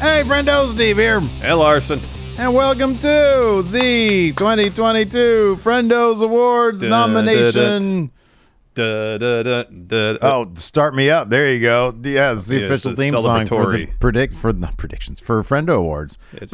Hey, 0.00 0.22
friendo, 0.24 0.68
Steve 0.70 0.96
here, 0.96 1.20
Hey, 1.20 1.52
Larson. 1.52 2.00
and 2.38 2.54
welcome 2.54 2.96
to 2.98 3.62
the 3.70 4.32
2022 4.36 5.58
Friendos 5.62 6.22
Awards 6.22 6.82
nomination. 6.82 8.10
Da, 8.74 9.18
da, 9.18 9.42
da, 9.42 10.16
Oh, 10.22 10.50
start 10.54 10.94
me 10.94 11.10
up! 11.10 11.28
There 11.28 11.52
you 11.52 11.60
go. 11.60 11.94
Yeah, 12.02 12.32
it's 12.32 12.46
the 12.46 12.58
Yeah, 12.60 12.66
official 12.66 12.92
it's 12.92 13.00
theme 13.00 13.16
song 13.18 13.46
for 13.46 13.72
the 13.72 13.86
predict 13.98 14.36
for 14.36 14.52
the 14.52 14.68
predictions 14.76 15.20
for 15.20 15.42
Friendo 15.42 15.76
Awards. 15.76 16.16
It's- 16.34 16.50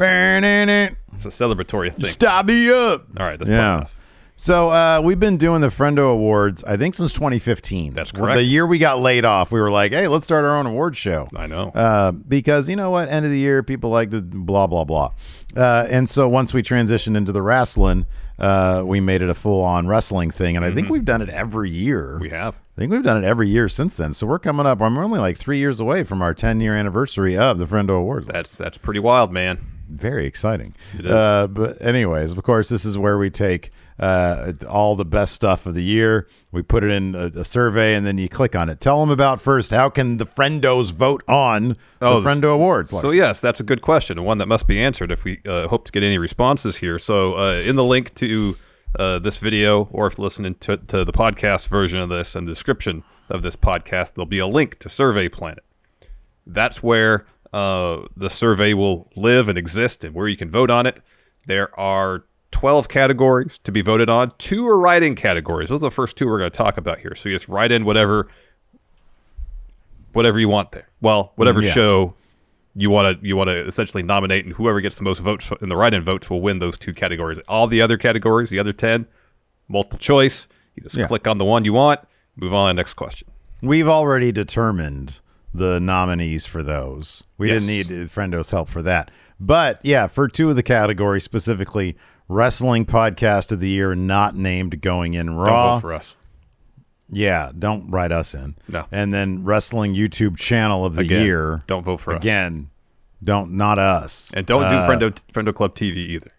it's 1.15 1.25
a 1.25 1.29
celebratory 1.29 1.93
thing. 1.93 2.05
Stop 2.05 2.47
me 2.47 2.69
up! 2.69 3.05
All 3.17 3.25
right, 3.25 3.37
that's 3.39 3.49
yeah. 3.49 3.75
enough. 3.77 3.96
So 4.39 4.69
uh, 4.69 5.01
we've 5.03 5.19
been 5.19 5.37
doing 5.37 5.61
the 5.61 5.69
Friendo 5.69 6.11
Awards, 6.11 6.63
I 6.63 6.77
think, 6.77 6.93
since 6.93 7.11
2015. 7.11 7.93
That's 7.95 8.11
correct. 8.11 8.35
The 8.35 8.43
year 8.43 8.67
we 8.67 8.77
got 8.77 8.99
laid 8.99 9.25
off, 9.25 9.51
we 9.51 9.59
were 9.59 9.71
like, 9.71 9.93
"Hey, 9.93 10.07
let's 10.07 10.25
start 10.25 10.45
our 10.45 10.55
own 10.55 10.67
award 10.67 10.95
show." 10.95 11.27
I 11.35 11.47
know. 11.47 11.69
uh, 11.69 12.11
because 12.11 12.69
you 12.69 12.75
know 12.75 12.91
what, 12.91 13.09
end 13.09 13.25
of 13.25 13.31
the 13.31 13.39
year, 13.39 13.63
people 13.63 13.89
like 13.89 14.11
to 14.11 14.21
blah 14.21 14.67
blah 14.67 14.83
blah, 14.83 15.13
uh, 15.55 15.87
and 15.89 16.07
so 16.07 16.29
once 16.29 16.53
we 16.53 16.61
transitioned 16.61 17.17
into 17.17 17.31
the 17.31 17.41
wrestling, 17.41 18.05
uh, 18.37 18.83
we 18.85 18.99
made 18.99 19.23
it 19.23 19.29
a 19.29 19.33
full 19.33 19.63
on 19.63 19.87
wrestling 19.87 20.29
thing, 20.29 20.55
and 20.55 20.63
I 20.63 20.71
think 20.71 20.87
we've 20.89 21.03
done 21.03 21.23
it 21.23 21.29
every 21.29 21.71
year. 21.71 22.13
Mm-hmm. 22.13 22.21
we 22.21 22.29
have. 22.29 22.53
I 22.55 22.79
think 22.81 22.91
we've 22.91 23.01
done 23.01 23.17
it 23.23 23.25
every 23.27 23.49
year 23.49 23.67
since 23.67 23.97
then. 23.97 24.13
So 24.13 24.27
we're 24.27 24.37
coming 24.37 24.67
up. 24.67 24.81
I'm 24.83 24.95
only 24.99 25.19
like 25.19 25.37
three 25.37 25.57
years 25.57 25.79
away 25.79 26.03
from 26.03 26.21
our 26.21 26.35
10 26.35 26.61
year 26.61 26.75
anniversary 26.75 27.35
of 27.35 27.57
the 27.57 27.65
Friendo 27.65 27.97
Awards. 27.97 28.27
That's 28.27 28.55
that's 28.55 28.77
pretty 28.77 28.99
wild, 28.99 29.31
man. 29.31 29.57
Very 29.89 30.27
exciting. 30.27 30.75
It 30.93 31.05
is. 31.05 31.11
Uh, 31.11 31.47
but 31.47 31.81
anyways, 31.81 32.33
of 32.33 32.43
course, 32.43 32.69
this 32.69 32.85
is 32.85 32.99
where 32.99 33.17
we 33.17 33.31
take 33.31 33.71
uh, 33.99 34.53
all 34.69 34.95
the 34.95 35.05
best 35.05 35.33
stuff 35.33 35.65
of 35.65 35.73
the 35.73 35.83
year. 35.83 36.27
We 36.51 36.61
put 36.61 36.83
it 36.83 36.91
in 36.91 37.15
a, 37.15 37.25
a 37.39 37.43
survey, 37.43 37.95
and 37.95 38.05
then 38.05 38.17
you 38.17 38.29
click 38.29 38.55
on 38.55 38.69
it. 38.69 38.79
Tell 38.79 38.99
them 38.99 39.09
about 39.09 39.41
first. 39.41 39.71
How 39.71 39.89
can 39.89 40.17
the 40.17 40.25
Friendos 40.25 40.91
vote 40.91 41.23
on 41.27 41.77
Oh, 42.01 42.21
the 42.21 42.29
Friendo 42.29 42.53
Awards? 42.53 42.91
So 42.91 43.11
yes, 43.11 43.39
that's 43.39 43.59
a 43.59 43.63
good 43.63 43.81
question, 43.81 44.17
and 44.17 44.25
one 44.25 44.37
that 44.37 44.47
must 44.47 44.67
be 44.67 44.79
answered 44.81 45.11
if 45.11 45.23
we 45.23 45.41
uh, 45.45 45.67
hope 45.67 45.85
to 45.85 45.91
get 45.91 46.03
any 46.03 46.17
responses 46.17 46.77
here. 46.77 46.99
So 46.99 47.35
uh, 47.37 47.61
in 47.65 47.75
the 47.75 47.83
link 47.83 48.13
to 48.15 48.57
uh, 48.97 49.19
this 49.19 49.37
video, 49.37 49.89
or 49.91 50.07
if 50.07 50.17
listening 50.17 50.55
to, 50.55 50.77
to 50.77 51.03
the 51.03 51.11
podcast 51.11 51.67
version 51.67 51.99
of 51.99 52.09
this, 52.09 52.35
and 52.35 52.47
the 52.47 52.51
description 52.51 53.03
of 53.29 53.41
this 53.41 53.55
podcast, 53.55 54.13
there'll 54.13 54.25
be 54.25 54.39
a 54.39 54.47
link 54.47 54.79
to 54.79 54.89
Survey 54.89 55.27
Planet. 55.27 55.63
That's 56.45 56.81
where 56.81 57.25
uh, 57.51 58.03
the 58.15 58.29
survey 58.29 58.73
will 58.73 59.11
live 59.15 59.49
and 59.49 59.57
exist, 59.57 60.03
and 60.03 60.15
where 60.15 60.27
you 60.27 60.37
can 60.37 60.49
vote 60.49 60.69
on 60.69 60.85
it. 60.85 61.01
There 61.45 61.77
are 61.79 62.23
12 62.51 62.87
categories 62.87 63.57
to 63.63 63.71
be 63.71 63.81
voted 63.81 64.09
on. 64.09 64.31
Two 64.37 64.67
are 64.67 64.79
writing 64.79 65.15
categories. 65.15 65.69
Those 65.69 65.77
are 65.77 65.79
the 65.79 65.91
first 65.91 66.15
two 66.17 66.27
we're 66.27 66.39
going 66.39 66.49
to 66.51 66.57
talk 66.57 66.77
about 66.77 66.99
here. 66.99 67.13
So 67.15 67.29
you 67.29 67.35
just 67.35 67.49
write 67.49 67.71
in 67.71 67.85
whatever, 67.85 68.27
whatever 70.13 70.39
you 70.39 70.49
want 70.49 70.71
there. 70.71 70.87
Well, 71.01 71.33
whatever 71.35 71.61
Yeah. 71.61 71.71
show 71.71 72.13
you 72.75 72.89
want 72.91 73.19
to 73.21 73.27
you 73.27 73.35
want 73.35 73.47
to 73.47 73.65
essentially 73.65 74.03
nominate, 74.03 74.45
and 74.45 74.53
whoever 74.53 74.79
gets 74.81 74.97
the 74.97 75.03
most 75.03 75.19
votes 75.19 75.51
in 75.61 75.69
the 75.69 75.75
write-in 75.75 76.03
votes 76.03 76.29
will 76.29 76.41
win 76.41 76.59
those 76.59 76.77
two 76.77 76.93
categories. 76.93 77.39
All 77.47 77.67
the 77.67 77.81
other 77.81 77.97
categories, 77.97 78.49
the 78.51 78.59
other 78.59 78.71
10, 78.73 79.07
multiple 79.67 79.97
choice. 79.97 80.47
You 80.75 80.83
just 80.83 80.95
Yeah. 80.95 81.07
click 81.07 81.27
on 81.27 81.39
the 81.39 81.45
one 81.45 81.65
you 81.65 81.73
want. 81.73 82.01
Move 82.35 82.53
on. 82.53 82.69
To 82.69 82.73
the 82.75 82.81
next 82.81 82.93
question. 82.93 83.27
We've 83.63 83.87
already 83.87 84.31
determined 84.31 85.19
the 85.53 85.79
nominees 85.79 86.45
for 86.45 86.61
those. 86.61 87.23
We 87.39 87.49
Yes. 87.51 87.65
didn't 87.65 87.89
need 87.89 88.11
Friendo's 88.11 88.51
help 88.51 88.69
for 88.69 88.83
that. 88.83 89.09
But 89.39 89.79
yeah, 89.83 90.05
for 90.05 90.27
two 90.27 90.51
of 90.51 90.55
the 90.55 90.61
categories 90.63 91.23
specifically, 91.23 91.95
wrestling 92.27 92.85
podcast 92.85 93.51
of 93.51 93.59
the 93.59 93.69
year 93.69 93.95
not 93.95 94.35
named 94.35 94.81
going 94.81 95.13
in 95.13 95.35
Raw. 95.35 95.45
Don't 95.45 95.73
vote 95.75 95.81
for 95.81 95.93
us. 95.93 96.15
Yeah, 97.09 97.51
don't 97.57 97.89
write 97.89 98.11
us 98.11 98.33
in. 98.35 98.55
No. 98.67 98.85
And 98.91 99.13
then 99.13 99.43
wrestling 99.45 99.95
YouTube 99.95 100.37
channel 100.37 100.83
of 100.85 100.95
the 100.95 101.01
Again, 101.03 101.25
year. 101.25 101.63
don't 101.67 101.83
vote 101.83 101.97
for 102.01 102.13
us. 102.13 102.17
Again, 102.21 102.69
don't 103.23 103.53
not 103.53 103.79
us. 103.79 104.31
And 104.35 104.45
don't 104.45 104.69
do 104.69 104.75
Uh, 104.75 104.87
Friendo 104.87 105.11
Friendo 105.33 105.55
Club 105.55 105.73
TV 105.73 105.97
either. 105.97 106.31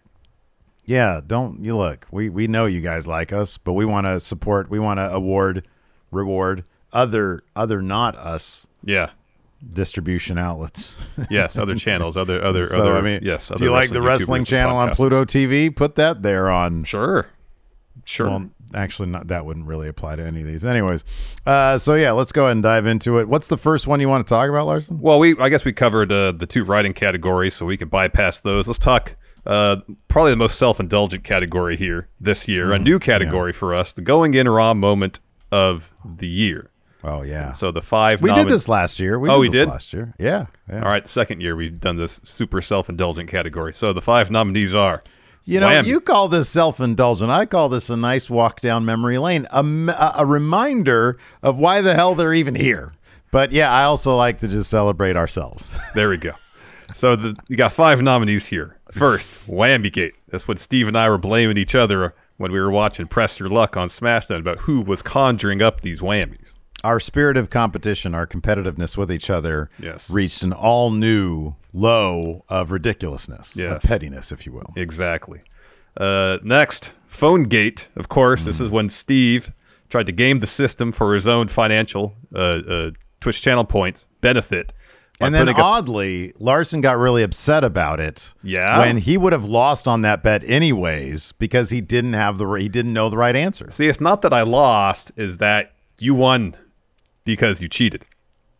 Yeah, 0.85 1.21
don't 1.25 1.63
you 1.63 1.75
look. 1.75 2.07
We 2.11 2.29
we 2.29 2.47
know 2.47 2.65
you 2.65 2.81
guys 2.81 3.07
like 3.07 3.33
us, 3.33 3.57
but 3.57 3.73
we 3.73 3.85
want 3.85 4.05
to 4.07 4.19
support. 4.19 4.69
We 4.69 4.79
want 4.79 4.99
to 4.99 5.11
award, 5.11 5.67
reward 6.11 6.63
other 6.93 7.43
other 7.55 7.81
not 7.81 8.15
us 8.15 8.67
Yeah. 8.83 9.09
Distribution 9.73 10.37
outlets. 10.37 10.97
Yes. 11.29 11.57
Other 11.57 11.75
channels. 11.75 12.17
Other 12.17 12.43
other 12.43 12.65
so 12.65 12.81
other. 12.81 12.97
I 12.97 13.01
mean, 13.01 13.19
yes. 13.23 13.49
Do 13.49 13.63
you 13.63 13.71
like 13.71 13.89
the 13.89 14.01
wrestling 14.01 14.45
channel 14.45 14.77
on. 14.77 14.93
Pluto 14.95 15.25
TV? 15.25 15.75
Put 15.75 15.95
that 15.95 16.23
there 16.23 16.49
on. 16.49 16.83
Sure. 16.83 17.27
Sure. 18.05 18.27
Well, 18.27 18.49
actually, 18.73 19.09
not 19.09 19.27
that 19.27 19.45
wouldn't 19.45 19.67
really 19.67 19.87
apply 19.87 20.15
to 20.15 20.23
any 20.23 20.41
of 20.41 20.47
these. 20.47 20.65
Anyways, 20.65 21.03
uh, 21.45 21.77
so 21.77 21.93
yeah, 21.95 22.11
let's 22.11 22.31
go 22.31 22.45
ahead 22.45 22.53
and 22.53 22.63
dive 22.63 22.85
into 22.85 23.19
it. 23.19 23.27
What's 23.27 23.47
the 23.47 23.57
first 23.57 23.87
one 23.87 23.99
you 23.99 24.09
want 24.09 24.25
to 24.25 24.29
talk 24.29 24.49
about, 24.49 24.65
Larson? 24.65 24.99
Well, 24.99 25.19
we 25.19 25.37
I 25.37 25.49
guess 25.49 25.65
we 25.65 25.73
covered 25.73 26.11
uh, 26.11 26.31
the 26.31 26.47
two 26.47 26.63
writing 26.63 26.93
categories, 26.93 27.55
so 27.55 27.65
we 27.65 27.77
can 27.77 27.89
bypass 27.89 28.39
those. 28.39 28.67
Let's 28.67 28.79
talk 28.79 29.15
uh, 29.45 29.77
probably 30.07 30.31
the 30.31 30.37
most 30.37 30.57
self-indulgent 30.57 31.23
category 31.23 31.77
here 31.77 32.07
this 32.19 32.47
year, 32.47 32.67
Mm, 32.67 32.75
a 32.75 32.79
new 32.79 32.99
category 32.99 33.53
for 33.53 33.73
us, 33.73 33.93
the 33.93 34.01
going 34.01 34.33
in 34.33 34.47
raw 34.47 34.73
moment 34.73 35.19
of 35.51 35.89
the 36.03 36.27
year. 36.27 36.68
Oh 37.03 37.21
yeah, 37.21 37.53
So 37.53 37.71
the 37.71 37.81
five. 37.81 38.21
we 38.21 38.29
nomin- 38.29 38.35
did 38.35 38.49
this 38.49 38.67
last 38.67 38.99
year. 38.99 39.17
We 39.17 39.29
Oh, 39.29 39.35
did 39.35 39.39
we 39.39 39.47
this 39.49 39.59
did? 39.65 39.69
last 39.69 39.93
year. 39.93 40.13
Yeah, 40.19 40.47
yeah. 40.69 40.81
All 40.83 40.89
right, 40.89 41.07
second 41.07 41.39
year 41.41 41.55
we've 41.55 41.79
done 41.79 41.95
this 41.95 42.19
super 42.23 42.61
self-indulgent 42.61 43.29
category. 43.29 43.73
So 43.73 43.93
the 43.93 44.01
five 44.01 44.29
nominees 44.29 44.73
are. 44.73 45.01
You 45.45 45.59
know, 45.61 45.67
Wham! 45.69 45.85
you 45.85 46.01
call 46.01 46.27
this 46.27 46.49
self-indulgent. 46.49 47.31
I 47.31 47.45
call 47.45 47.69
this 47.69 47.89
a 47.89 47.95
nice 47.97 48.29
walk 48.29 48.59
down 48.59 48.85
memory 48.85 49.17
lane, 49.17 49.47
a, 49.51 50.13
a 50.17 50.25
reminder 50.25 51.17
of 51.41 51.57
why 51.57 51.81
the 51.81 51.95
hell 51.95 52.13
they're 52.15 52.33
even 52.33 52.55
here. 52.55 52.93
But 53.31 53.51
yeah, 53.51 53.71
I 53.71 53.83
also 53.83 54.15
like 54.15 54.39
to 54.39 54.47
just 54.47 54.69
celebrate 54.69 55.15
ourselves. 55.15 55.73
There 55.95 56.09
we 56.09 56.17
go. 56.17 56.33
So 56.95 57.15
the, 57.15 57.35
you 57.47 57.55
got 57.55 57.71
five 57.71 58.01
nominees 58.01 58.47
here. 58.47 58.77
First, 58.91 59.39
Whammygate. 59.47 60.11
That's 60.29 60.47
what 60.47 60.59
Steve 60.59 60.87
and 60.87 60.97
I 60.97 61.09
were 61.09 61.17
blaming 61.19 61.57
each 61.57 61.75
other 61.75 62.13
when 62.37 62.51
we 62.51 62.59
were 62.59 62.71
watching 62.71 63.07
Press 63.07 63.39
Your 63.39 63.49
Luck 63.49 63.77
on 63.77 63.87
SmackDown 63.89 64.39
about 64.39 64.57
who 64.59 64.81
was 64.81 65.01
conjuring 65.01 65.61
up 65.61 65.81
these 65.81 66.01
whammies. 66.01 66.53
Our 66.83 66.99
spirit 66.99 67.37
of 67.37 67.49
competition, 67.49 68.13
our 68.15 68.25
competitiveness 68.27 68.97
with 68.97 69.11
each 69.11 69.29
other, 69.29 69.69
Yes. 69.79 70.09
reached 70.09 70.43
an 70.43 70.53
all 70.53 70.91
new 70.91 71.55
low 71.73 72.45
of 72.49 72.71
ridiculousness, 72.71 73.55
Yes. 73.57 73.71
of 73.83 73.89
pettiness, 73.89 74.31
if 74.31 74.45
you 74.45 74.51
will. 74.53 74.73
Exactly. 74.75 75.41
Uh, 75.97 76.37
next, 76.43 76.93
PhoneGate. 77.11 77.85
Of 77.95 78.09
course, 78.09 78.45
this 78.45 78.59
is 78.59 78.69
when 78.71 78.89
Steve 78.89 79.51
tried 79.89 80.05
to 80.05 80.11
game 80.11 80.39
the 80.39 80.47
system 80.47 80.91
for 80.91 81.15
his 81.15 81.27
own 81.27 81.47
financial 81.47 82.13
uh, 82.33 82.37
uh, 82.37 82.91
Twitch 83.19 83.41
channel 83.41 83.65
points 83.65 84.05
benefit. 84.21 84.71
And 85.21 85.35
then 85.35 85.49
up- 85.49 85.57
oddly, 85.59 86.31
Larson 86.39 86.79
got 86.79 86.97
really 86.97 87.23
upset 87.23 87.65
about 87.65 87.99
it. 87.99 88.33
Yeah? 88.41 88.79
When 88.79 88.97
he 88.99 89.17
would 89.17 89.33
have 89.33 89.43
lost 89.43 89.85
on 89.85 90.01
that 90.03 90.23
bet 90.23 90.43
anyways 90.45 91.33
because 91.33 91.71
he 91.71 91.81
didn't 91.81 92.13
have 92.13 92.37
the 92.37 92.47
he 92.53 92.69
didn't 92.69 92.93
know 92.93 93.09
the 93.09 93.17
right 93.17 93.35
answer. 93.35 93.69
see, 93.69 93.87
it's 93.89 93.99
not 93.99 94.21
that 94.21 94.31
I 94.33 94.43
lost, 94.43 95.11
is 95.17 95.37
that 95.37 95.73
you 95.99 96.15
won 96.15 96.55
because 97.35 97.61
you 97.61 97.67
cheated. 97.69 98.05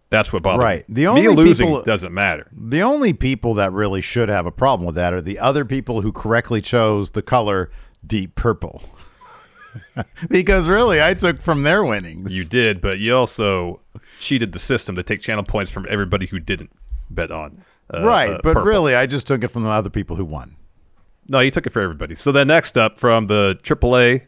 That's 0.09 0.33
what 0.33 0.41
bothers 0.41 0.63
Right. 0.63 0.89
me. 0.89 0.95
The 0.95 1.07
only 1.07 1.21
me 1.21 1.27
losing 1.29 1.67
people- 1.67 1.83
doesn't 1.83 2.13
matter. 2.13 2.47
The 2.51 2.81
only 2.81 3.13
people 3.13 3.53
that 3.55 3.71
really 3.71 4.01
should 4.01 4.29
have 4.29 4.45
a 4.45 4.51
problem 4.51 4.85
with 4.87 4.95
that 4.95 5.13
are 5.13 5.21
the 5.21 5.37
other 5.39 5.65
people 5.65 6.01
who 6.01 6.11
correctly 6.11 6.61
chose 6.61 7.11
the 7.11 7.21
color 7.21 7.69
deep 8.05 8.33
purple. 8.35 8.83
because 10.29 10.67
really, 10.67 11.01
I 11.01 11.13
took 11.13 11.41
from 11.41 11.61
their 11.63 11.83
winnings. 11.83 12.35
You 12.35 12.43
did, 12.43 12.81
but 12.81 12.97
you 12.99 13.15
also 13.15 13.81
cheated 14.19 14.51
the 14.51 14.59
system 14.59 14.95
to 14.95 15.03
take 15.03 15.21
channel 15.21 15.43
points 15.43 15.71
from 15.71 15.85
everybody 15.89 16.25
who 16.25 16.39
didn't 16.39 16.71
bet 17.09 17.31
on. 17.31 17.63
Uh, 17.93 18.03
right, 18.03 18.29
uh, 18.31 18.39
but 18.43 18.53
purple. 18.55 18.63
really, 18.63 18.95
I 18.95 19.05
just 19.05 19.27
took 19.27 19.43
it 19.43 19.49
from 19.49 19.63
the 19.63 19.69
other 19.69 19.89
people 19.89 20.15
who 20.15 20.25
won. 20.25 20.55
No, 21.27 21.39
you 21.39 21.51
took 21.51 21.67
it 21.67 21.71
for 21.71 21.81
everybody. 21.81 22.15
So 22.15 22.31
then 22.31 22.47
next 22.47 22.77
up 22.77 22.99
from 22.99 23.27
the 23.27 23.59
AAA, 23.61 24.21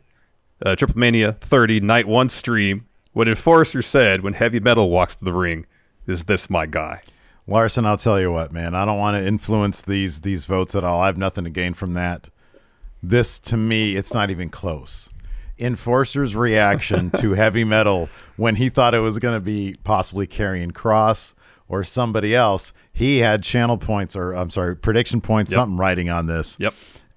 uh, 0.64 0.76
Triple 0.76 1.00
Mania 1.00 1.34
30 1.42 1.80
Night 1.80 2.08
1 2.08 2.30
stream, 2.30 2.86
what 3.14 3.28
Enforcer 3.28 3.82
said 3.82 4.22
when 4.22 4.34
Heavy 4.34 4.60
Metal 4.60 4.90
walks 4.90 5.16
to 5.16 5.26
the 5.26 5.34
ring 5.34 5.66
is 6.08 6.24
this 6.26 6.50
my 6.50 6.66
guy. 6.66 7.02
Larson, 7.48 7.86
I'll 7.86 7.98
tell 7.98 8.20
you 8.20 8.32
what, 8.32 8.52
man. 8.52 8.76
I 8.76 8.86
don't 8.86 9.00
want 9.00 9.18
to 9.18 9.26
influence 9.28 9.82
these 9.82 10.22
these 10.22 10.46
votes 10.46 10.76
at 10.76 10.84
all. 10.84 11.02
I 11.02 11.08
have 11.08 11.18
nothing 11.18 11.44
to 11.44 11.50
gain 11.50 11.74
from 11.74 11.94
that. 11.96 12.30
This 13.04 13.40
to 13.40 13.58
me, 13.58 13.96
it's 13.96 14.14
not 14.14 14.30
even 14.30 14.50
close. 14.50 15.10
Enforcer's 15.60 16.36
reaction 16.36 17.12
to 17.12 17.32
heavy 17.36 17.64
metal 17.64 18.10
when 18.38 18.56
he 18.56 18.70
thought 18.70 18.94
it 18.94 19.00
was 19.00 19.20
going 19.20 19.36
to 19.36 19.40
be 19.44 19.76
possibly 19.84 20.26
carrying 20.28 20.72
cross 20.72 21.34
or 21.68 21.84
somebody 21.84 22.36
else, 22.36 22.74
he 22.92 23.20
had 23.20 23.44
channel 23.44 23.78
points 23.78 24.16
or 24.16 24.34
I'm 24.34 24.50
sorry, 24.50 24.76
prediction 24.76 25.22
points, 25.22 25.52
Yep. 25.52 25.58
something 25.58 25.78
writing 25.78 26.10
on 26.10 26.26
this. 26.28 26.58
Yep. 26.60 26.74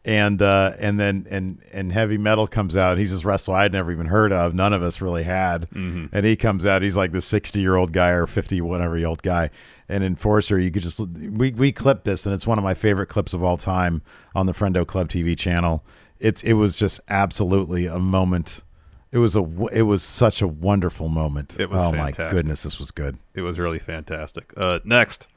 And 0.06 0.42
uh, 0.42 0.74
and 0.78 1.00
then 1.00 1.26
and 1.30 1.62
and 1.72 1.90
heavy 1.90 2.18
metal 2.18 2.46
comes 2.46 2.76
out. 2.76 2.98
He's 2.98 3.10
this 3.10 3.24
wrestler 3.24 3.54
I'd 3.54 3.72
never 3.72 3.90
even 3.90 4.06
heard 4.06 4.32
of. 4.32 4.54
None 4.54 4.74
of 4.74 4.82
us 4.82 5.00
really 5.00 5.22
had. 5.22 5.66
And 6.12 6.26
he 6.26 6.36
comes 6.36 6.66
out. 6.66 6.82
He's 6.82 6.96
like 6.96 7.12
the 7.12 7.22
sixty 7.22 7.60
year 7.60 7.76
old 7.76 7.92
guy 7.92 8.10
or 8.10 8.26
fifty 8.26 8.60
whatever 8.60 8.98
year 8.98 9.08
old 9.08 9.22
guy. 9.22 9.48
And 9.88 10.04
enforcer, 10.04 10.58
you 10.58 10.70
could 10.70 10.82
just 10.82 11.00
we 11.00 11.52
we 11.52 11.72
clipped 11.72 12.04
this, 12.04 12.26
and 12.26 12.34
it's 12.34 12.46
one 12.46 12.58
of 12.58 12.64
my 12.64 12.74
favorite 12.74 13.06
clips 13.06 13.32
of 13.32 13.42
all 13.42 13.56
time 13.56 14.02
on 14.34 14.44
the 14.44 14.52
Friendo 14.52 14.86
Club 14.86 15.08
TV 15.08 15.38
channel. 15.38 15.82
It's 16.20 16.42
it 16.42 16.54
was 16.54 16.76
just 16.76 17.00
absolutely 17.08 17.86
a 17.86 17.98
moment. 17.98 18.62
It 19.10 19.18
was 19.18 19.36
a 19.36 19.44
it 19.72 19.82
was 19.82 20.02
such 20.02 20.42
a 20.42 20.48
wonderful 20.48 21.08
moment. 21.08 21.58
It 21.58 21.70
was 21.70 21.82
oh 21.82 21.92
my 21.92 22.12
goodness, 22.12 22.62
this 22.62 22.78
was 22.78 22.90
good. 22.90 23.16
It 23.34 23.42
was 23.42 23.58
really 23.58 23.78
fantastic. 23.78 24.52
Uh, 24.56 24.80
next, 24.84 25.28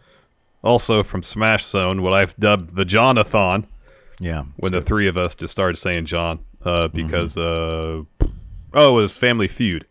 also 0.63 1.03
from 1.03 1.23
Smash 1.23 1.65
Zone, 1.65 2.01
what 2.01 2.13
I've 2.13 2.35
dubbed 2.37 2.75
the 2.75 2.85
Jonathon, 2.85 3.67
Yeah, 4.19 4.45
when 4.57 4.71
the 4.71 4.81
three 4.81 5.07
of 5.07 5.17
us 5.17 5.35
just 5.35 5.51
started 5.51 5.77
saying 5.77 6.05
John, 6.05 6.39
uh, 6.63 6.87
because 6.87 7.37
uh, 7.37 8.03
oh, 8.73 8.97
it 8.97 9.01
was 9.01 9.17
Family 9.17 9.47
Feud. 9.47 9.85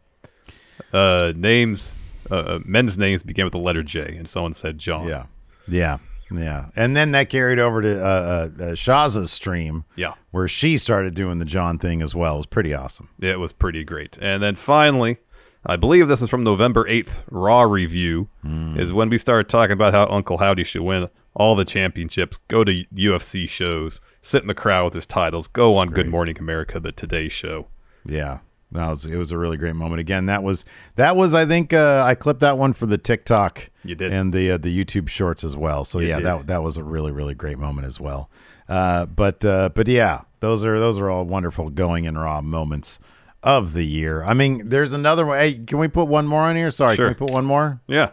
Uh, 0.93 1.33
names, 1.37 1.95
uh, 2.31 2.59
men's 2.65 2.99
names 2.99 3.23
began 3.23 3.45
with 3.47 3.53
the 3.53 3.59
letter 3.59 3.83
J, 3.83 4.17
and 4.17 4.29
someone 4.29 4.55
said 4.55 4.79
John. 4.79 5.07
Yeah, 5.07 5.27
yeah, 5.69 5.99
yeah. 6.31 6.67
And 6.75 6.97
then 6.97 7.13
that 7.13 7.31
carried 7.31 7.59
over 7.59 7.83
to 7.83 8.03
uh, 8.05 8.09
uh, 8.09 8.63
uh, 8.63 8.67
Shaza's 8.75 9.31
stream. 9.33 9.85
Yeah. 9.97 10.15
where 10.33 10.49
she 10.49 10.77
started 10.79 11.15
doing 11.15 11.39
the 11.39 11.45
John 11.45 11.79
thing 11.79 12.03
as 12.03 12.15
well. 12.15 12.35
It 12.35 12.39
was 12.39 12.47
pretty 12.47 12.75
awesome. 12.75 13.09
It 13.21 13.39
was 13.39 13.53
pretty 13.53 13.85
great. 13.85 14.19
And 14.21 14.43
then 14.43 14.55
finally, 14.55 15.19
I 15.65 15.77
believe 15.77 16.09
this 16.09 16.21
is 16.23 16.31
from 16.31 16.45
November 16.45 16.85
8th, 16.85 17.19
Raw 17.31 17.63
review, 17.63 18.29
is 18.45 18.93
when 18.93 19.09
we 19.09 19.19
started 19.19 19.49
talking 19.49 19.73
about 19.73 19.95
how 19.95 20.07
Uncle 20.09 20.39
Howdy 20.39 20.63
should 20.65 20.83
win 20.83 21.09
all 21.35 21.55
the 21.57 21.65
championships, 21.65 22.39
go 22.49 22.65
to 22.65 22.85
UFC 22.95 23.49
shows, 23.49 24.01
sit 24.27 24.43
in 24.43 24.49
the 24.49 24.55
crowd 24.55 24.85
with 24.87 24.95
his 24.95 25.07
titles, 25.07 25.47
go 25.47 25.77
on 25.77 25.91
Good 25.91 26.09
Morning 26.09 26.37
America, 26.39 26.81
the 26.81 26.91
Today 26.91 27.29
Show. 27.29 27.69
Yeah, 28.05 28.39
that 28.73 28.89
was 28.89 29.07
it 29.07 29.17
was 29.17 29.31
a 29.31 29.39
really 29.39 29.57
great 29.57 29.77
moment. 29.77 30.01
Again, 30.01 30.27
that 30.27 30.43
was 30.43 30.65
that 30.97 31.15
was 31.17 31.33
I 31.33 31.47
think 31.47 31.73
uh, 31.73 32.03
I 32.05 32.15
clipped 32.17 32.41
that 32.41 32.59
one 32.59 32.73
for 32.73 32.87
the 32.87 32.99
TikTok. 32.99 33.71
You 33.85 33.95
did. 33.95 34.13
and 34.13 34.33
the 34.33 34.51
uh, 34.53 34.59
the 34.59 34.77
YouTube 34.85 35.09
Shorts 35.09 35.45
as 35.45 35.57
well. 35.57 35.85
So 35.85 36.01
You 36.01 36.09
yeah, 36.09 36.17
did. 36.17 36.25
that 36.25 36.47
that 36.49 36.63
was 36.63 36.77
a 36.77 36.83
really 36.85 37.13
really 37.13 37.35
great 37.35 37.59
moment 37.59 37.87
as 37.87 38.01
well. 38.01 38.29
Uh, 38.69 39.07
but 39.07 39.45
uh, 39.45 39.69
but 39.75 39.87
yeah, 39.87 40.23
those 40.41 40.65
are 40.65 40.79
those 40.81 40.99
are 40.99 41.09
all 41.09 41.25
wonderful 41.25 41.71
going 41.71 42.05
in 42.05 42.19
raw 42.19 42.41
moments 42.41 42.99
of 43.45 43.75
the 43.75 43.85
year. 43.85 44.25
I 44.25 44.35
mean, 44.35 44.69
there's 44.69 44.93
another 44.93 45.25
one. 45.25 45.39
Hey, 45.39 45.55
can 45.55 45.79
we 45.79 45.87
put 45.87 46.09
one 46.09 46.27
more 46.27 46.43
on 46.43 46.57
here? 46.57 46.71
Sorry, 46.73 46.97
Sure. 46.97 47.07
can 47.15 47.15
we 47.15 47.27
put 47.29 47.33
one 47.35 47.45
more? 47.45 47.81
Yeah. 47.87 48.11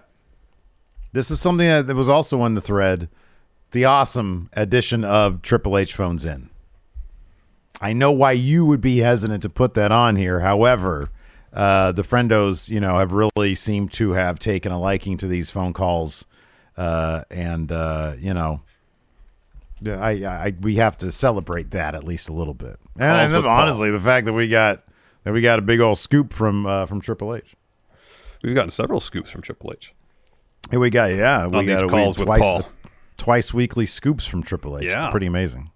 This 1.12 1.30
is 1.32 1.40
something 1.40 1.68
that 1.68 1.88
that 1.88 1.96
was 1.96 2.10
also 2.10 2.40
on 2.42 2.54
the 2.54 2.62
thread. 2.62 3.10
The 3.74 3.86
awesome 3.86 4.52
addition 4.54 5.04
of 5.04 5.42
Triple 5.42 5.80
H 5.80 5.96
phones 5.96 6.26
in. 6.26 6.52
I 7.82 7.92
know 7.92 8.12
why 8.12 8.34
you 8.34 8.68
would 8.68 8.82
be 8.82 9.00
hesitant 9.00 9.42
to 9.42 9.50
put 9.50 9.74
that 9.74 9.92
on 9.92 10.16
here. 10.16 10.42
However, 10.42 11.08
uh, 11.52 11.92
the 11.92 12.04
friendos, 12.04 12.70
you 12.70 12.80
know, 12.80 13.00
have 13.00 13.12
really 13.12 13.56
seemed 13.56 13.92
to 13.94 14.12
have 14.12 14.38
taken 14.38 14.72
a 14.72 14.80
liking 14.80 15.18
to 15.18 15.28
these 15.28 15.50
phone 15.50 15.74
calls, 15.74 16.28
uh, 16.78 17.24
and 17.32 17.72
uh, 17.72 18.14
you 18.20 18.32
know, 18.32 18.62
I, 19.84 20.24
I 20.24 20.54
we 20.62 20.76
have 20.76 20.96
to 21.00 21.12
celebrate 21.12 21.72
that 21.72 21.96
at 21.96 22.04
least 22.04 22.30
a 22.30 22.34
little 22.34 22.54
bit. 22.54 22.80
And, 23.00 23.34
and 23.34 23.44
Paul. 23.44 23.52
honestly, 23.52 23.90
the 23.90 24.00
fact 24.00 24.28
that 24.28 24.34
we 24.34 24.48
got 24.48 24.84
that 25.24 25.34
we 25.34 25.42
got 25.42 25.58
a 25.58 25.64
big 25.64 25.80
old 25.80 25.98
scoop 25.98 26.32
from 26.32 26.68
uh, 26.68 26.86
from 26.86 27.02
Triple 27.02 27.34
H. 27.34 27.56
We've 28.44 28.54
gotten 28.54 28.70
several 28.70 29.00
scoops 29.00 29.32
from 29.32 29.42
Triple 29.42 29.74
H. 29.76 29.96
Here 30.70 30.80
we 30.80 30.92
got 30.92 31.08
yeah, 31.08 31.48
we 31.48 31.58
On 31.58 31.66
these 31.66 31.80
got 31.80 31.86
a 31.86 31.90
calls 31.90 32.20
with 32.20 32.28
Paul. 32.28 32.68
Twice 33.18 33.54
weekly 33.54 33.86
scoops 33.86 34.26
from 34.26 34.44
Triple 34.44 34.78
H. 34.78 34.86
It's 35.04 35.12
pretty 35.12 35.26
amazing. 35.28 35.72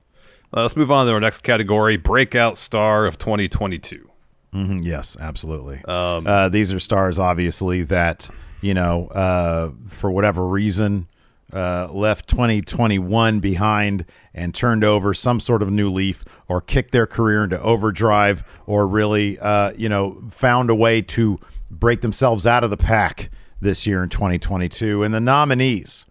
Uh, 0.55 0.61
let's 0.61 0.75
move 0.77 0.91
on 0.91 1.05
to 1.07 1.13
our 1.13 1.19
next 1.19 1.43
category 1.43 1.97
breakout 1.97 2.57
star 2.57 3.05
of 3.05 3.17
2022. 3.17 4.09
Mhm, 4.53 4.83
Yes, 4.83 5.17
absolutely. 5.19 5.81
Um, 5.85 6.25
uh, 6.25 6.47
these 6.49 6.71
are 6.73 6.79
stars, 6.79 7.19
obviously, 7.19 7.83
that 7.83 8.29
you 8.61 8.73
know, 8.73 9.05
uh, 9.09 9.69
for 9.87 10.09
whatever 10.09 10.47
reason, 10.47 11.07
uh, 11.53 11.87
left 11.91 12.27
2021 12.27 13.39
behind 13.39 14.03
and 14.33 14.53
turned 14.55 14.83
over 14.83 15.13
some 15.13 15.39
sort 15.39 15.61
of 15.61 15.69
new 15.69 15.91
leaf, 15.91 16.25
or 16.47 16.59
kicked 16.59 16.91
their 16.91 17.05
career 17.05 17.43
into 17.43 17.61
overdrive, 17.61 18.43
or 18.65 18.87
really, 18.87 19.37
uh, 19.39 19.71
you 19.77 19.87
know, 19.87 20.17
found 20.31 20.71
a 20.71 20.75
way 20.75 21.01
to 21.03 21.39
break 21.69 22.01
themselves 22.01 22.47
out 22.47 22.63
of 22.63 22.71
the 22.71 22.77
pack 22.77 23.29
this 23.61 23.85
year 23.85 24.01
in 24.01 24.09
2022. 24.09 25.03
And 25.03 25.13
the 25.13 25.19
nominees 25.21 26.06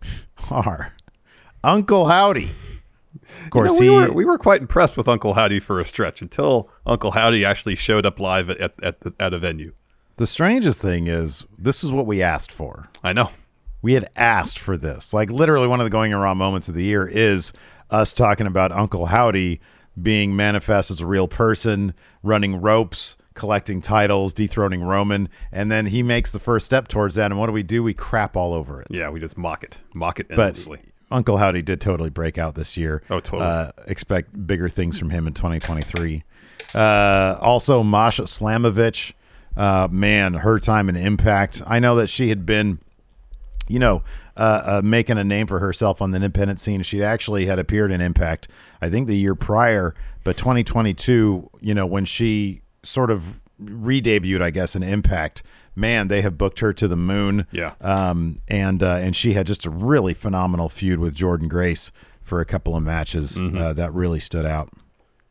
are 0.50 0.92
Uncle 1.64 2.06
Howdy. 2.06 2.44
Of 2.44 3.44
You 3.44 3.50
course, 3.50 3.72
know, 3.72 3.78
we, 3.78 3.86
he 3.86 3.90
were, 3.90 4.12
we 4.12 4.24
were 4.24 4.38
quite 4.38 4.60
impressed 4.60 4.96
with 4.96 5.08
Uncle 5.08 5.34
Howdy 5.34 5.60
for 5.60 5.80
a 5.80 5.84
stretch 5.84 6.22
until 6.22 6.70
Uncle 6.86 7.10
Howdy 7.10 7.44
actually 7.44 7.74
showed 7.74 8.06
up 8.06 8.20
live 8.20 8.48
at, 8.50 8.60
at, 8.60 8.72
at, 8.82 9.00
the, 9.00 9.14
at 9.20 9.34
a 9.34 9.38
venue. 9.38 9.72
The 10.16 10.26
strangest 10.26 10.80
thing 10.80 11.06
is, 11.06 11.44
this 11.56 11.84
is 11.84 11.92
what 11.92 12.06
we 12.06 12.22
asked 12.22 12.50
for. 12.52 12.88
I 13.02 13.12
know. 13.12 13.30
We 13.82 13.92
had 13.92 14.08
asked 14.16 14.58
for 14.58 14.76
this. 14.76 15.14
Like 15.14 15.30
literally, 15.30 15.68
one 15.68 15.80
of 15.80 15.84
the 15.84 15.90
going 15.90 16.12
around 16.12 16.38
moments 16.38 16.68
of 16.68 16.74
the 16.74 16.82
year 16.82 17.06
is 17.06 17.52
us 17.90 18.12
talking 18.12 18.46
about 18.46 18.72
Uncle 18.72 19.06
Howdy 19.06 19.60
being 20.00 20.34
manifest 20.34 20.90
as 20.90 21.00
a 21.00 21.06
real 21.06 21.28
person, 21.28 21.94
running 22.22 22.60
ropes, 22.60 23.16
collecting 23.38 23.80
titles, 23.80 24.32
dethroning 24.34 24.82
Roman, 24.82 25.28
and 25.50 25.70
then 25.72 25.86
he 25.86 26.02
makes 26.02 26.32
the 26.32 26.40
first 26.40 26.66
step 26.66 26.88
towards 26.88 27.14
that. 27.14 27.30
And 27.30 27.38
what 27.40 27.46
do 27.46 27.52
we 27.52 27.62
do? 27.62 27.82
We 27.82 27.94
crap 27.94 28.36
all 28.36 28.52
over 28.52 28.82
it. 28.82 28.88
Yeah, 28.90 29.08
we 29.08 29.20
just 29.20 29.38
mock 29.38 29.64
it. 29.64 29.78
Mock 29.94 30.20
it 30.20 30.28
But 30.28 30.38
endlessly. 30.40 30.80
Uncle 31.10 31.38
Howdy 31.38 31.62
did 31.62 31.80
totally 31.80 32.10
break 32.10 32.36
out 32.36 32.54
this 32.54 32.76
year. 32.76 33.02
Oh, 33.08 33.20
totally. 33.20 33.42
Uh, 33.42 33.72
expect 33.86 34.46
bigger 34.46 34.68
things 34.68 34.98
from 34.98 35.08
him 35.10 35.26
in 35.26 35.32
2023. 35.32 36.22
Uh, 36.74 37.38
also, 37.40 37.82
Masha 37.82 38.24
Slamovich, 38.24 39.14
uh, 39.56 39.88
man, 39.90 40.34
her 40.34 40.58
time 40.58 40.88
and 40.90 40.98
impact. 40.98 41.62
I 41.66 41.78
know 41.78 41.96
that 41.96 42.08
she 42.08 42.28
had 42.28 42.44
been, 42.44 42.78
you 43.68 43.78
know, 43.78 44.02
uh, 44.36 44.62
uh, 44.64 44.80
making 44.84 45.18
a 45.18 45.24
name 45.24 45.46
for 45.46 45.60
herself 45.60 46.02
on 46.02 46.10
the 46.10 46.16
independent 46.16 46.60
scene. 46.60 46.82
She 46.82 47.02
actually 47.02 47.46
had 47.46 47.58
appeared 47.58 47.90
in 47.90 48.00
Impact, 48.00 48.46
I 48.80 48.88
think, 48.90 49.08
the 49.08 49.16
year 49.16 49.34
prior, 49.34 49.94
but 50.24 50.36
2022, 50.36 51.50
you 51.60 51.74
know, 51.74 51.86
when 51.86 52.04
she 52.04 52.62
sort 52.88 53.10
of 53.10 53.40
re-debuted, 53.58 54.42
I 54.42 54.50
guess, 54.50 54.74
in 54.76 54.82
Impact. 54.82 55.42
Man, 55.74 56.08
they 56.08 56.22
have 56.22 56.36
booked 56.36 56.60
her 56.60 56.72
to 56.72 56.88
the 56.88 56.96
moon. 56.96 57.46
Yeah. 57.52 57.74
Um, 57.80 58.36
and 58.48 58.82
uh, 58.82 58.96
and 58.96 59.14
she 59.14 59.34
had 59.34 59.46
just 59.46 59.64
a 59.66 59.70
really 59.70 60.14
phenomenal 60.14 60.68
feud 60.68 60.98
with 60.98 61.14
Jordan 61.14 61.46
Grace 61.48 61.92
for 62.22 62.40
a 62.40 62.44
couple 62.44 62.74
of 62.76 62.82
matches 62.82 63.38
Mm-hmm. 63.38 63.56
uh, 63.56 63.72
that 63.74 63.92
really 63.94 64.18
stood 64.20 64.44
out. 64.44 64.70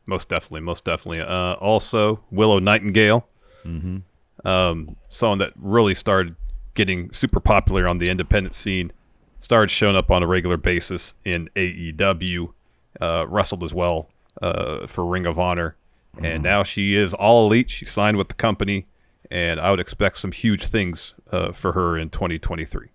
Most 0.05 0.29
definitely, 0.29 0.61
most 0.61 0.85
definitely. 0.85 1.19
Uh, 1.21 1.55
also, 1.55 2.23
Willow 2.31 2.59
Nightingale, 2.59 3.27
um, 4.45 4.95
someone 5.09 5.39
that 5.39 5.51
really 5.57 5.93
started 5.95 6.35
getting 6.75 7.11
super 7.11 7.39
popular 7.41 7.87
on 7.87 7.97
the 7.97 8.09
independent 8.09 8.55
scene, 8.55 8.91
started 9.39 9.69
showing 9.69 9.95
up 9.97 10.09
on 10.11 10.23
a 10.23 10.27
regular 10.27 10.55
basis 10.57 11.13
in 11.25 11.49
AEW, 11.55 12.53
uh, 13.01 13.25
wrestled 13.27 13.63
as 13.63 13.73
well 13.73 14.09
uh, 14.41 14.87
for 14.87 15.05
Ring 15.05 15.25
of 15.25 15.37
Honor, 15.39 15.75
and 16.23 16.43
now 16.43 16.63
she 16.63 16.95
is 16.95 17.13
all 17.13 17.45
elite. 17.45 17.69
She 17.69 17.85
signed 17.85 18.17
with 18.17 18.27
the 18.27 18.33
company, 18.33 18.87
and 19.29 19.59
I 19.59 19.71
would 19.71 19.79
expect 19.79 20.17
some 20.17 20.31
huge 20.31 20.65
things 20.67 21.13
uh, 21.31 21.51
for 21.51 21.73
her 21.73 21.97
in 21.97 22.09
2023. 22.09 22.87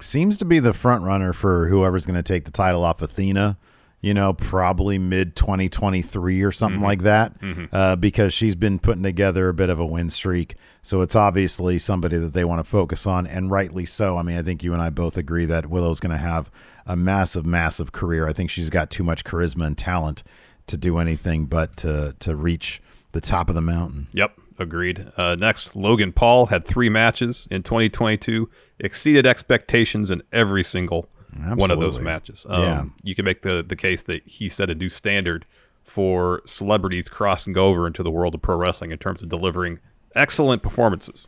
Seems 0.00 0.36
to 0.38 0.44
be 0.44 0.58
the 0.60 0.72
front 0.72 1.04
runner 1.04 1.32
for 1.32 1.68
whoever's 1.68 2.06
going 2.06 2.16
to 2.16 2.22
take 2.22 2.44
the 2.44 2.50
title 2.50 2.84
off 2.84 3.02
Athena. 3.02 3.58
You 4.02 4.14
know, 4.14 4.32
probably 4.32 4.96
mid 4.96 5.36
2023 5.36 6.40
or 6.42 6.50
something 6.50 6.80
like 6.80 7.02
that, 7.02 7.34
uh, 7.70 7.96
because 7.96 8.32
she's 8.32 8.54
been 8.54 8.78
putting 8.78 9.02
together 9.02 9.50
a 9.50 9.54
bit 9.54 9.68
of 9.68 9.78
a 9.78 9.84
win 9.84 10.08
streak. 10.08 10.54
So 10.80 11.02
it's 11.02 11.14
obviously 11.14 11.78
somebody 11.78 12.16
that 12.16 12.32
they 12.32 12.44
want 12.44 12.60
to 12.60 12.64
focus 12.64 13.06
on, 13.06 13.26
and 13.26 13.50
rightly 13.50 13.84
so. 13.84 14.16
I 14.16 14.22
mean, 14.22 14.38
I 14.38 14.42
think 14.42 14.64
you 14.64 14.72
and 14.72 14.80
I 14.80 14.88
both 14.88 15.18
agree 15.18 15.44
that 15.44 15.68
Willow's 15.68 16.00
going 16.00 16.12
to 16.12 16.16
have 16.16 16.50
a 16.86 16.96
massive, 16.96 17.44
massive 17.44 17.92
career. 17.92 18.26
I 18.26 18.32
think 18.32 18.48
she's 18.48 18.70
got 18.70 18.90
too 18.90 19.04
much 19.04 19.22
charisma 19.22 19.66
and 19.66 19.76
talent 19.76 20.22
to 20.70 20.76
do 20.76 20.98
anything 20.98 21.46
but 21.46 21.76
to 21.78 22.14
to 22.20 22.34
reach 22.34 22.82
the 23.12 23.20
top 23.20 23.48
of 23.48 23.54
the 23.54 23.60
mountain. 23.60 24.08
Yep, 24.14 24.38
agreed. 24.58 25.06
Uh, 25.16 25.34
next, 25.36 25.74
Logan 25.76 26.12
Paul 26.12 26.46
had 26.46 26.64
three 26.64 26.88
matches 26.88 27.48
in 27.50 27.62
2022, 27.62 28.48
exceeded 28.78 29.26
expectations 29.26 30.10
in 30.10 30.22
every 30.32 30.62
single 30.64 31.08
one 31.56 31.70
of 31.70 31.78
those 31.80 31.98
matches. 32.00 32.46
Um, 32.48 32.62
Yeah. 32.62 32.84
You 33.02 33.14
can 33.14 33.24
make 33.24 33.42
the, 33.42 33.64
the 33.66 33.76
case 33.76 34.02
that 34.02 34.26
he 34.26 34.48
set 34.48 34.68
a 34.70 34.74
new 34.74 34.88
standard 34.88 35.44
for 35.84 36.42
celebrities 36.44 37.08
crossing 37.08 37.56
over 37.56 37.86
into 37.86 38.02
the 38.02 38.10
world 38.10 38.34
of 38.34 38.42
pro 38.42 38.56
wrestling 38.56 38.90
in 38.90 38.98
terms 38.98 39.22
of 39.22 39.28
delivering 39.28 39.78
excellent 40.14 40.62
performances. 40.62 41.26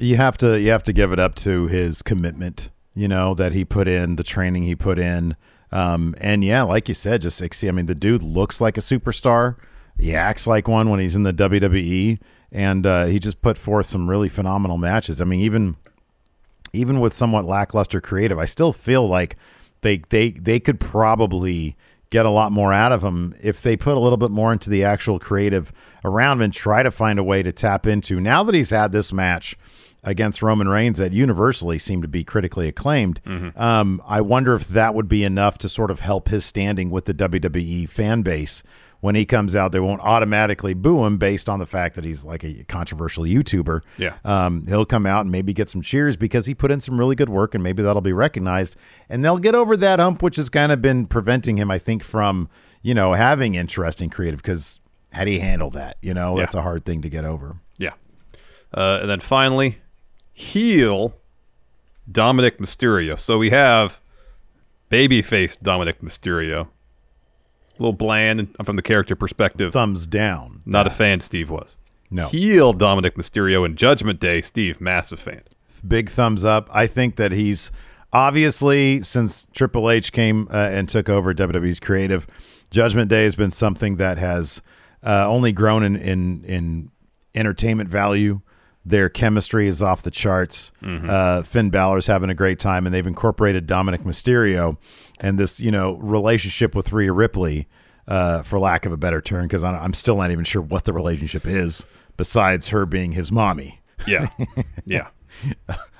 you 0.00 0.16
have 0.16 0.36
to 0.38 0.60
you 0.60 0.70
have 0.70 0.82
to 0.84 0.92
give 0.92 1.12
it 1.12 1.18
up 1.18 1.34
to 1.34 1.66
his 1.68 2.02
commitment 2.02 2.70
you 2.94 3.08
know 3.08 3.34
that 3.34 3.52
he 3.52 3.64
put 3.64 3.88
in 3.88 4.16
the 4.16 4.22
training 4.24 4.64
he 4.64 4.74
put 4.74 4.98
in 4.98 5.34
um, 5.76 6.14
and 6.20 6.44
yeah 6.44 6.62
like 6.62 6.88
you 6.88 6.94
said 6.94 7.22
just 7.22 7.42
i 7.42 7.70
mean 7.70 7.86
the 7.86 7.94
dude 7.94 8.22
looks 8.22 8.60
like 8.60 8.76
a 8.76 8.80
superstar 8.80 9.56
he 9.98 10.14
acts 10.14 10.46
like 10.46 10.68
one 10.68 10.90
when 10.90 11.00
he's 11.00 11.16
in 11.16 11.22
the 11.22 11.32
wwe 11.32 12.18
and 12.52 12.86
uh, 12.86 13.06
he 13.06 13.18
just 13.18 13.42
put 13.42 13.58
forth 13.58 13.86
some 13.86 14.08
really 14.08 14.28
phenomenal 14.28 14.78
matches 14.78 15.20
i 15.20 15.24
mean 15.24 15.40
even 15.40 15.76
even 16.76 17.00
with 17.00 17.14
somewhat 17.14 17.44
lackluster 17.44 18.00
creative, 18.00 18.38
I 18.38 18.44
still 18.44 18.72
feel 18.72 19.06
like 19.06 19.36
they 19.80 19.98
they 20.08 20.30
they 20.30 20.60
could 20.60 20.78
probably 20.78 21.76
get 22.10 22.26
a 22.26 22.30
lot 22.30 22.52
more 22.52 22.72
out 22.72 22.92
of 22.92 23.02
him 23.02 23.34
if 23.42 23.60
they 23.60 23.76
put 23.76 23.96
a 23.96 24.00
little 24.00 24.16
bit 24.16 24.30
more 24.30 24.52
into 24.52 24.70
the 24.70 24.84
actual 24.84 25.18
creative 25.18 25.72
around 26.04 26.38
him 26.38 26.42
and 26.42 26.52
try 26.52 26.82
to 26.82 26.90
find 26.90 27.18
a 27.18 27.24
way 27.24 27.42
to 27.42 27.50
tap 27.52 27.86
into. 27.86 28.20
Now 28.20 28.44
that 28.44 28.54
he's 28.54 28.70
had 28.70 28.92
this 28.92 29.12
match 29.12 29.56
against 30.06 30.40
Roman 30.40 30.68
Reigns 30.68 30.96
that 30.96 31.12
universally 31.12 31.78
seemed 31.78 32.00
to 32.02 32.08
be 32.08 32.24
critically 32.24 32.68
acclaimed, 32.68 33.20
um, 33.56 34.00
I 34.06 34.22
wonder 34.22 34.54
if 34.54 34.68
that 34.68 34.94
would 34.94 35.08
be 35.08 35.22
enough 35.24 35.58
to 35.58 35.68
sort 35.68 35.90
of 35.90 36.00
help 36.00 36.28
his 36.28 36.44
standing 36.46 36.88
with 36.90 37.04
the 37.04 37.12
WWE 37.14 37.86
fan 37.88 38.22
base 38.22 38.62
when 39.00 39.14
he 39.14 39.26
comes 39.26 39.54
out, 39.54 39.72
they 39.72 39.78
won't 39.78 40.00
automatically 40.00 40.72
boo 40.72 41.04
him 41.04 41.18
based 41.18 41.50
on 41.50 41.58
the 41.58 41.66
fact 41.66 41.96
that 41.96 42.04
he's 42.04 42.24
like 42.24 42.42
a 42.42 42.64
controversial 42.64 43.24
YouTuber. 43.24 43.82
Yeah. 43.98 44.14
Um, 44.24 44.66
he'll 44.66 44.86
come 44.86 45.04
out 45.04 45.20
and 45.20 45.30
maybe 45.30 45.52
get 45.52 45.68
some 45.68 45.82
cheers 45.82 46.16
because 46.16 46.46
he 46.46 46.54
put 46.54 46.70
in 46.70 46.80
some 46.80 46.98
really 46.98 47.14
good 47.14 47.28
work 47.28 47.54
and 47.54 47.62
maybe 47.62 47.82
that'll 47.82 48.00
be 48.00 48.14
recognized. 48.14 48.74
And 49.10 49.22
they'll 49.22 49.38
get 49.38 49.54
over 49.54 49.76
that 49.76 50.00
hump, 50.00 50.22
which 50.22 50.36
has 50.36 50.48
kind 50.48 50.72
of 50.72 50.80
been 50.80 51.06
preventing 51.06 51.58
him, 51.58 51.70
I 51.70 51.78
think, 51.78 52.02
from, 52.02 52.48
you 52.82 52.94
know, 52.94 53.12
having 53.12 53.54
interesting 53.54 54.08
creative 54.08 54.40
because 54.42 54.80
how 55.12 55.24
do 55.26 55.30
you 55.30 55.40
handle 55.40 55.70
that, 55.72 55.98
you 56.00 56.14
know, 56.14 56.34
Yeah. 56.34 56.44
that's 56.44 56.54
a 56.54 56.62
hard 56.62 56.86
thing 56.86 57.02
to 57.02 57.10
get 57.10 57.26
over. 57.26 57.56
Yeah. 57.78 57.92
Uh, 58.72 59.00
and 59.02 59.10
then 59.10 59.20
finally, 59.20 59.76
heel 60.36 61.14
Dominic 62.10 62.58
Mysterio. 62.58 63.18
So 63.18 63.38
we 63.38 63.48
have 63.50 64.00
babyface 64.90 65.56
Dominic 65.62 66.02
Mysterio. 66.02 66.68
A 67.78 67.82
little 67.82 67.94
bland 67.94 68.54
from 68.64 68.76
the 68.76 68.82
character 68.82 69.16
perspective. 69.16 69.72
Thumbs 69.72 70.06
down. 70.06 70.60
Not 70.66 70.86
a 70.86 70.90
fan, 70.90 71.20
Steve 71.20 71.48
was. 71.50 71.76
No. 72.10 72.28
Heel 72.28 72.72
Dominic 72.74 73.16
Mysterio 73.16 73.64
in 73.64 73.76
Judgment 73.76 74.20
Day, 74.20 74.42
Steve, 74.42 74.80
massive 74.80 75.18
fan. 75.18 75.42
big 75.86 76.10
thumbs 76.10 76.44
up. 76.44 76.68
I 76.72 76.86
think 76.86 77.16
that 77.16 77.32
he's 77.32 77.72
obviously 78.12 79.02
since 79.02 79.46
Triple 79.54 79.90
H 79.90 80.12
came 80.12 80.48
uh, 80.50 80.56
and 80.70 80.88
took 80.88 81.08
over 81.08 81.32
WWE's 81.34 81.80
creative, 81.80 82.26
Judgment 82.70 83.08
Day 83.08 83.24
has 83.24 83.34
been 83.34 83.50
something 83.50 83.96
that 83.96 84.18
has 84.18 84.60
uh, 85.02 85.26
only 85.28 85.52
grown 85.52 85.82
in, 85.82 85.96
in 85.96 86.44
in 86.44 86.90
entertainment 87.34 87.88
value. 87.88 88.40
Their 88.88 89.08
chemistry 89.08 89.66
is 89.66 89.82
off 89.82 90.02
the 90.02 90.12
charts. 90.12 90.70
Uh, 91.10 91.42
Finn 91.42 91.70
Balor's 91.70 92.06
having 92.06 92.30
a 92.30 92.34
great 92.34 92.60
time, 92.60 92.86
and 92.86 92.94
they've 92.94 93.06
incorporated 93.06 93.66
Dominic 93.66 94.02
Mysterio 94.02 94.76
and 95.20 95.38
this 95.38 95.58
you 95.58 95.72
know 95.72 95.96
relationship 95.96 96.74
with 96.74 96.92
Rhea 96.92 97.12
Ripley, 97.12 97.66
uh, 98.06 98.42
for 98.42 98.60
lack 98.60 98.86
of 98.86 98.92
a 98.92 98.96
better 98.96 99.20
term, 99.20 99.46
because 99.46 99.64
I'm 99.64 99.92
still 99.92 100.16
not 100.16 100.30
even 100.30 100.44
sure 100.44 100.62
what 100.62 100.84
the 100.84 100.92
relationship 100.92 101.46
is 101.46 101.84
besides 102.16 102.68
her 102.68 102.86
being 102.86 103.12
his 103.12 103.32
mommy. 103.32 103.80
Yeah. 104.06 104.28
yeah. 104.84 105.08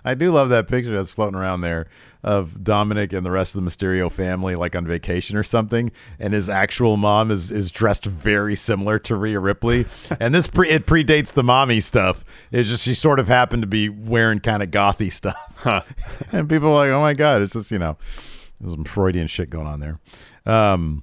I 0.06 0.14
do 0.14 0.30
love 0.30 0.48
that 0.50 0.68
picture 0.68 0.96
that's 0.96 1.10
floating 1.10 1.38
around 1.38 1.62
there 1.62 1.88
of 2.22 2.64
Dominic 2.64 3.12
and 3.12 3.26
the 3.26 3.30
rest 3.30 3.54
of 3.54 3.62
the 3.62 3.68
Mysterio 3.68 4.10
family, 4.10 4.54
like 4.54 4.75
on 4.75 4.86
vacation 4.86 5.36
or 5.36 5.42
something, 5.42 5.90
and 6.18 6.32
his 6.32 6.48
actual 6.48 6.96
mom 6.96 7.30
is 7.30 7.52
is 7.52 7.70
dressed 7.70 8.04
very 8.04 8.56
similar 8.56 8.98
to 9.00 9.16
Rhea 9.16 9.38
Ripley. 9.40 9.86
and 10.20 10.34
this 10.34 10.46
pre- 10.46 10.70
it 10.70 10.86
predates 10.86 11.34
the 11.34 11.42
mommy 11.42 11.80
stuff. 11.80 12.25
It's 12.52 12.68
just 12.68 12.84
she 12.84 12.94
sort 12.94 13.18
of 13.18 13.28
happened 13.28 13.62
to 13.62 13.66
be 13.66 13.88
wearing 13.88 14.40
kind 14.40 14.62
of 14.62 14.70
gothy 14.70 15.12
stuff, 15.12 15.36
and 16.32 16.48
people 16.48 16.68
are 16.68 16.86
like, 16.86 16.90
"Oh 16.90 17.00
my 17.00 17.14
god!" 17.14 17.42
It's 17.42 17.52
just 17.54 17.70
you 17.70 17.78
know, 17.78 17.96
there's 18.60 18.72
some 18.72 18.84
Freudian 18.84 19.26
shit 19.26 19.50
going 19.50 19.66
on 19.66 19.80
there. 19.80 20.00
Um, 20.46 21.02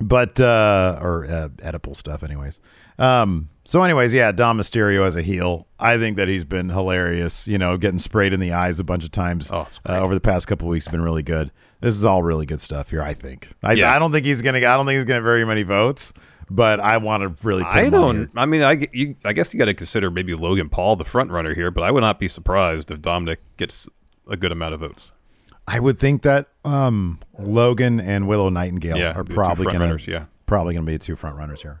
but 0.00 0.40
uh 0.40 0.98
or 1.00 1.24
uh, 1.24 1.48
Oedipal 1.48 1.94
stuff 1.94 2.22
anyways 2.24 2.60
um 2.98 3.48
so 3.64 3.82
anyways 3.82 4.12
yeah 4.12 4.32
dom 4.32 4.58
mysterio 4.58 5.06
as 5.06 5.16
a 5.16 5.22
heel 5.22 5.66
i 5.78 5.96
think 5.98 6.16
that 6.16 6.28
he's 6.28 6.44
been 6.44 6.68
hilarious 6.68 7.46
you 7.46 7.58
know 7.58 7.76
getting 7.76 7.98
sprayed 7.98 8.32
in 8.32 8.40
the 8.40 8.52
eyes 8.52 8.80
a 8.80 8.84
bunch 8.84 9.04
of 9.04 9.10
times 9.10 9.50
Oh, 9.52 9.66
uh, 9.88 10.00
over 10.00 10.14
the 10.14 10.20
past 10.20 10.46
couple 10.46 10.68
weeks 10.68 10.86
has 10.86 10.92
been 10.92 11.02
really 11.02 11.22
good 11.22 11.50
this 11.80 11.94
is 11.94 12.04
all 12.04 12.22
really 12.22 12.46
good 12.46 12.60
stuff 12.60 12.90
here 12.90 13.02
i 13.02 13.14
think 13.14 13.48
i, 13.62 13.72
Yeah. 13.72 13.94
I 13.94 13.98
don't 13.98 14.12
think 14.12 14.26
he's 14.26 14.42
gonna 14.42 14.58
i 14.58 14.76
don't 14.76 14.86
think 14.86 14.96
he's 14.96 15.04
gonna 15.04 15.20
very 15.22 15.44
many 15.44 15.62
votes 15.62 16.12
but 16.50 16.80
i 16.80 16.96
want 16.98 17.22
to 17.22 17.46
really 17.46 17.62
I 17.62 17.88
don't. 17.88 18.30
I 18.36 18.44
mean, 18.46 18.62
I, 18.62 18.86
you, 18.92 19.14
I 19.24 19.32
guess 19.32 19.52
you 19.54 19.58
got 19.58 19.66
to 19.66 19.74
consider 19.74 20.10
maybe 20.10 20.34
Logan 20.34 20.68
Paul 20.68 20.96
the 20.96 21.04
front 21.04 21.30
runner 21.30 21.54
here, 21.54 21.70
but 21.70 21.82
I 21.82 21.90
would 21.90 22.02
not 22.02 22.18
be 22.18 22.28
surprised 22.28 22.90
if 22.90 23.00
Dominic 23.00 23.40
gets 23.56 23.88
a 24.28 24.36
good 24.36 24.52
amount 24.52 24.74
of 24.74 24.80
votes. 24.80 25.12
i 25.66 25.80
would 25.80 25.98
think 25.98 26.22
that 26.22 26.48
um 26.66 27.18
logan 27.38 28.00
and 28.00 28.28
willow 28.28 28.50
nightingale 28.50 28.98
Yeah, 28.98 29.12
are 29.12 29.24
probably 29.24 29.66
gonna 29.72 29.96
yeah. 30.06 30.24
probably 30.44 30.74
gonna 30.74 30.84
be 30.84 30.92
the 30.92 30.98
two 30.98 31.16
front 31.16 31.36
runners 31.36 31.62
here. 31.62 31.80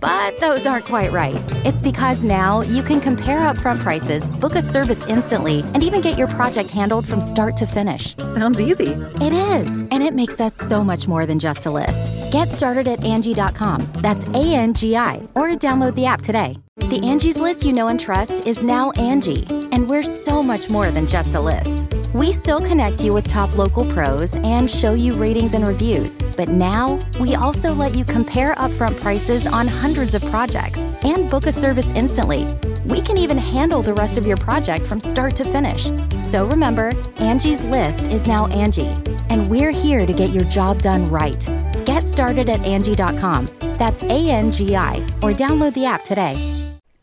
But 0.00 0.38
those 0.38 0.66
aren't 0.66 0.84
quite 0.84 1.12
right. 1.12 1.42
It's 1.64 1.82
because 1.82 2.22
now 2.22 2.60
you 2.62 2.82
can 2.82 3.00
compare 3.00 3.40
upfront 3.40 3.80
prices, 3.80 4.30
book 4.30 4.54
a 4.54 4.62
service 4.62 5.04
instantly, 5.06 5.60
and 5.74 5.82
even 5.82 6.00
get 6.00 6.18
your 6.18 6.28
project 6.28 6.70
handled 6.70 7.06
from 7.06 7.20
start 7.20 7.56
to 7.58 7.66
finish. 7.66 8.16
Sounds 8.18 8.60
easy. 8.60 8.92
It 9.20 9.32
is, 9.32 9.80
and 9.80 10.02
it 10.02 10.14
makes 10.14 10.40
us 10.40 10.54
so 10.54 10.84
much 10.84 11.08
more 11.08 11.26
than 11.26 11.38
just 11.38 11.66
a 11.66 11.70
list. 11.70 12.12
Get 12.30 12.48
started 12.48 12.86
at 12.86 13.00
Angi.com. 13.00 13.86
That's 13.96 14.26
A 14.28 14.54
N 14.54 14.74
G 14.74 14.96
I, 14.96 15.16
or 15.34 15.48
download 15.50 15.94
the 15.94 16.06
app 16.06 16.22
today. 16.22 16.56
The 16.76 17.00
Angie's 17.02 17.38
list 17.38 17.64
you 17.64 17.72
know 17.72 17.88
and 17.88 17.98
trust 17.98 18.46
is 18.46 18.62
now 18.62 18.92
Angi, 18.92 19.68
and 19.72 19.90
we're 19.90 20.04
so 20.04 20.42
much 20.42 20.70
more 20.70 20.90
than 20.90 21.06
just 21.06 21.34
a 21.34 21.40
list. 21.40 21.86
We 22.14 22.32
still 22.32 22.60
connect 22.60 23.04
you 23.04 23.12
with 23.12 23.28
top 23.28 23.56
local 23.58 23.84
pros 23.92 24.36
and 24.36 24.70
show 24.70 24.94
you 24.94 25.12
ratings 25.14 25.52
and 25.54 25.66
reviews, 25.66 26.18
but 26.36 26.48
now 26.48 26.98
we 27.20 27.34
also 27.34 27.74
let 27.74 27.94
you 27.94 28.04
compare 28.04 28.54
upfront 28.54 28.98
prices 29.00 29.46
on 29.46 29.66
hundreds 29.88 30.14
of 30.14 30.22
projects 30.26 30.80
and 31.02 31.30
book 31.30 31.46
a 31.46 31.52
service 31.52 31.90
instantly. 31.92 32.44
We 32.84 33.00
can 33.00 33.16
even 33.16 33.38
handle 33.38 33.80
the 33.80 33.94
rest 33.94 34.18
of 34.18 34.26
your 34.26 34.36
project 34.36 34.86
from 34.86 35.00
start 35.00 35.34
to 35.36 35.46
finish. 35.46 35.84
So 36.20 36.46
remember, 36.46 36.92
Angie's 37.16 37.62
list 37.62 38.08
is 38.08 38.26
now 38.26 38.48
Angi, 38.48 38.90
and 39.30 39.48
we're 39.48 39.70
here 39.70 40.04
to 40.04 40.12
get 40.12 40.28
your 40.28 40.44
job 40.44 40.82
done 40.82 41.06
right. 41.06 41.42
Get 41.86 42.06
started 42.06 42.50
at 42.50 42.60
Angi.com. 42.60 43.46
That's 43.78 44.02
A 44.02 44.28
N 44.28 44.50
G 44.50 44.76
I, 44.76 44.96
or 45.22 45.32
download 45.32 45.72
the 45.72 45.86
app 45.86 46.04
today. 46.04 46.34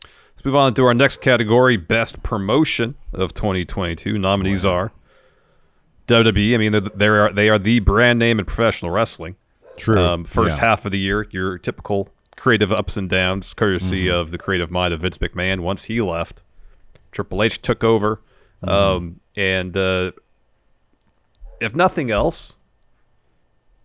Let's 0.04 0.44
move 0.44 0.54
on 0.54 0.72
to 0.74 0.84
our 0.84 0.94
next 0.94 1.20
category: 1.20 1.76
Best 1.76 2.22
Promotion 2.22 2.94
of 3.12 3.34
2022. 3.34 4.16
Nominees 4.16 4.64
are 4.64 4.92
WWE. 6.06 6.54
I 6.54 6.58
mean, 6.58 6.70
they're, 6.70 6.80
they 6.94 7.08
are 7.08 7.32
they 7.32 7.48
are 7.48 7.58
the 7.58 7.80
brand 7.80 8.20
name 8.20 8.38
in 8.38 8.44
professional 8.44 8.92
wrestling. 8.92 9.34
True. 9.76 9.98
Um, 9.98 10.24
first 10.24 10.54
Yeah. 10.56 10.60
half 10.68 10.84
of 10.86 10.92
the 10.92 10.98
year, 11.00 11.26
your 11.32 11.58
typical 11.58 12.10
creative 12.36 12.70
ups 12.72 12.96
and 12.96 13.08
downs, 13.08 13.54
courtesy 13.54 14.06
Mm-hmm. 14.06 14.16
of 14.16 14.30
the 14.30 14.38
creative 14.38 14.70
mind 14.70 14.92
of 14.94 15.00
Vince 15.00 15.18
McMahon. 15.18 15.60
Once 15.60 15.84
he 15.84 16.00
left, 16.00 16.42
Triple 17.12 17.42
H 17.42 17.60
took 17.62 17.82
over, 17.84 18.20
Mm-hmm. 18.62 18.68
um, 18.68 19.20
and 19.36 19.76
uh, 19.76 20.12
if 21.60 21.74
nothing 21.74 22.10
else, 22.10 22.54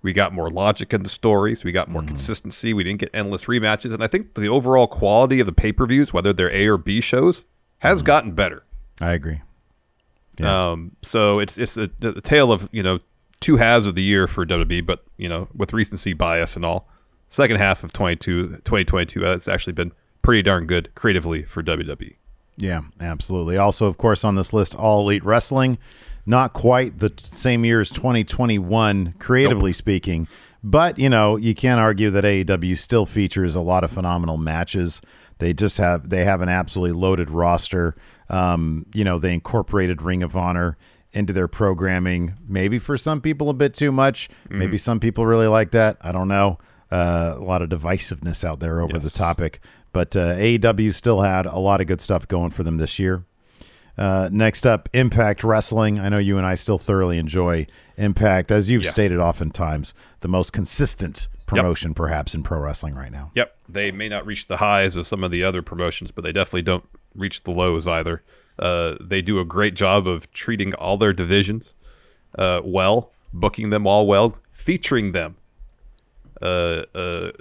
we 0.01 0.13
got 0.13 0.33
more 0.33 0.49
logic 0.49 0.93
in 0.93 1.03
the 1.03 1.09
stories. 1.09 1.63
We 1.63 1.71
got 1.71 1.89
more 1.89 2.01
Mm-hmm. 2.01 2.09
consistency. 2.09 2.73
We 2.73 2.83
didn't 2.83 2.99
get 2.99 3.09
endless 3.13 3.45
rematches, 3.45 3.93
and 3.93 4.03
I 4.03 4.07
think 4.07 4.33
the 4.33 4.47
overall 4.49 4.87
quality 4.87 5.39
of 5.39 5.45
the 5.45 5.51
pay 5.53 5.71
per 5.71 5.85
views, 5.85 6.11
whether 6.13 6.33
they're 6.33 6.53
A 6.53 6.67
or 6.67 6.77
B 6.77 7.01
shows, 7.01 7.43
has 7.79 7.99
Mm-hmm. 7.99 8.05
gotten 8.05 8.31
better. 8.33 8.63
I 8.99 9.13
agree. 9.13 9.41
Yeah. 10.39 10.71
Um, 10.71 10.95
so 11.01 11.39
it's 11.39 11.57
it's 11.57 11.77
a, 11.77 11.89
a 12.03 12.21
tale 12.21 12.51
of 12.51 12.69
you 12.71 12.81
know 12.83 12.99
two 13.41 13.57
halves 13.57 13.85
of 13.85 13.95
the 13.95 14.01
year 14.03 14.27
for 14.27 14.45
WWE, 14.45 14.85
but 14.85 15.03
you 15.17 15.27
know 15.29 15.47
with 15.55 15.73
recency 15.73 16.13
bias 16.13 16.55
and 16.55 16.63
all. 16.65 16.87
Second 17.31 17.57
half 17.57 17.85
of 17.85 17.93
22, 17.93 18.57
2022 18.65 19.21
has 19.21 19.47
actually 19.47 19.71
been 19.71 19.93
pretty 20.21 20.43
darn 20.43 20.67
good 20.67 20.93
creatively 20.95 21.43
for. 21.43 21.63
WWE. 21.63 22.15
Yeah, 22.57 22.81
absolutely. 22.99 23.57
Also, 23.57 23.85
of 23.85 23.97
course, 23.97 24.25
on 24.25 24.35
this 24.35 24.51
list, 24.53 24.75
All 24.75 25.01
Elite 25.01 25.23
Wrestling. 25.23 25.77
Not 26.25 26.53
quite 26.53 26.99
the 26.99 27.11
same 27.17 27.63
year 27.65 27.81
as 27.81 27.89
2021, 27.89 29.15
creatively 29.17 29.73
speaking, 29.73 30.27
but 30.63 30.99
you 30.99 31.09
know 31.09 31.35
you 31.35 31.55
can't 31.55 31.79
argue 31.79 32.11
that 32.11 32.23
AEW 32.23 32.77
still 32.77 33.07
features 33.07 33.55
a 33.55 33.61
lot 33.61 33.83
of 33.83 33.91
phenomenal 33.91 34.37
matches. 34.37 35.01
They 35.39 35.53
just 35.53 35.79
have 35.79 36.09
they 36.09 36.23
have 36.25 36.41
an 36.41 36.49
absolutely 36.49 36.99
loaded 36.99 37.31
roster. 37.31 37.95
Um, 38.29 38.85
you 38.93 39.03
know 39.03 39.17
they 39.17 39.33
incorporated 39.33 40.03
Ring 40.03 40.21
of 40.21 40.35
Honor 40.35 40.77
into 41.11 41.33
their 41.33 41.47
programming. 41.47 42.35
Maybe 42.47 42.77
for 42.77 42.97
some 42.97 43.19
people 43.19 43.49
a 43.49 43.53
bit 43.55 43.73
too 43.73 43.91
much. 43.91 44.29
Maybe 44.47 44.77
some 44.77 44.99
people 44.99 45.25
really 45.25 45.47
like 45.47 45.71
that. 45.71 45.97
I 46.01 46.11
don't 46.11 46.27
know. 46.27 46.59
Uh, 46.91 47.35
a 47.37 47.43
lot 47.43 47.61
of 47.61 47.69
divisiveness 47.69 48.43
out 48.43 48.59
there 48.59 48.81
over 48.81 48.99
the 48.99 49.09
topic, 49.09 49.61
but 49.93 50.15
uh, 50.15 50.35
AEW 50.35 50.93
still 50.93 51.21
had 51.21 51.45
a 51.45 51.57
lot 51.57 51.79
of 51.79 51.87
good 51.87 52.01
stuff 52.01 52.27
going 52.27 52.51
for 52.51 52.63
them 52.63 52.77
this 52.77 52.99
year. 52.99 53.23
Uh, 53.97 54.29
next 54.31 54.65
up, 54.65 54.89
Impact 54.93 55.43
Wrestling. 55.43 55.99
I 55.99 56.09
know 56.09 56.17
you 56.17 56.37
and 56.37 56.45
I 56.45 56.55
still 56.55 56.77
thoroughly 56.77 57.17
enjoy 57.17 57.67
Impact, 57.97 58.51
as 58.51 58.69
you've 58.69 58.83
Yeah. 58.83 58.89
stated 58.89 59.19
oftentimes, 59.19 59.93
the 60.21 60.27
most 60.27 60.51
consistent 60.53 61.27
promotion 61.45 61.93
perhaps 61.93 62.33
in 62.33 62.43
pro 62.43 62.59
wrestling 62.59 62.95
right 62.95 63.11
now. 63.11 63.31
Yep, 63.35 63.55
they 63.69 63.91
may 63.91 64.09
not 64.09 64.25
reach 64.25 64.47
the 64.47 64.57
highs 64.57 64.95
of 64.95 65.05
some 65.05 65.23
of 65.23 65.31
the 65.31 65.43
other 65.43 65.61
promotions, 65.61 66.11
but 66.11 66.23
they 66.23 66.31
definitely 66.31 66.61
don't 66.63 66.85
reach 67.15 67.43
the 67.43 67.51
lows 67.51 67.87
either. 67.87 68.21
Uh, 68.57 68.95
they 69.01 69.21
do 69.21 69.39
a 69.39 69.45
great 69.45 69.75
job 69.75 70.07
of 70.07 70.31
treating 70.33 70.73
all 70.75 70.97
their 70.97 71.13
divisions 71.13 71.69
uh, 72.37 72.61
well, 72.63 73.11
booking 73.33 73.69
them 73.69 73.85
all 73.85 74.07
well, 74.07 74.35
featuring 74.51 75.11
them 75.11 75.35
uh, 76.41 76.83
uh, 76.95 77.31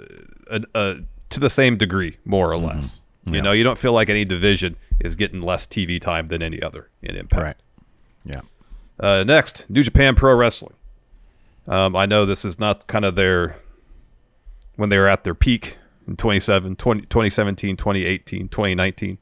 uh, 0.49 0.59
uh, 0.75 0.95
to 1.29 1.39
the 1.39 1.49
same 1.49 1.77
degree, 1.77 2.17
more 2.25 2.51
or 2.51 2.57
less. 2.57 2.99
You 3.25 3.41
know, 3.41 3.51
you 3.51 3.63
don't 3.63 3.77
feel 3.77 3.93
like 3.93 4.09
any 4.09 4.25
division 4.25 4.75
is 4.99 5.15
getting 5.15 5.41
less 5.41 5.67
TV 5.67 6.01
time 6.01 6.27
than 6.27 6.41
any 6.41 6.61
other 6.61 6.89
in 7.03 7.15
Impact. 7.15 7.61
Right. 8.25 8.35
Yeah. 8.35 8.41
Uh, 8.99 9.23
next, 9.23 9.69
New 9.69 9.83
Japan 9.83 10.15
Pro 10.15 10.35
Wrestling. 10.35 10.73
Um, 11.67 11.95
I 11.95 12.07
know 12.07 12.25
this 12.25 12.43
is 12.43 12.59
not 12.59 12.87
kind 12.87 13.05
of 13.05 13.15
their 13.15 13.57
when 14.75 14.89
they 14.89 14.97
were 14.97 15.07
at 15.07 15.23
their 15.23 15.35
peak 15.35 15.77
in 16.07 16.17
27, 16.17 16.75
20, 16.75 17.01
2017, 17.01 17.77
2018, 17.77 18.49
2019. 18.49 19.17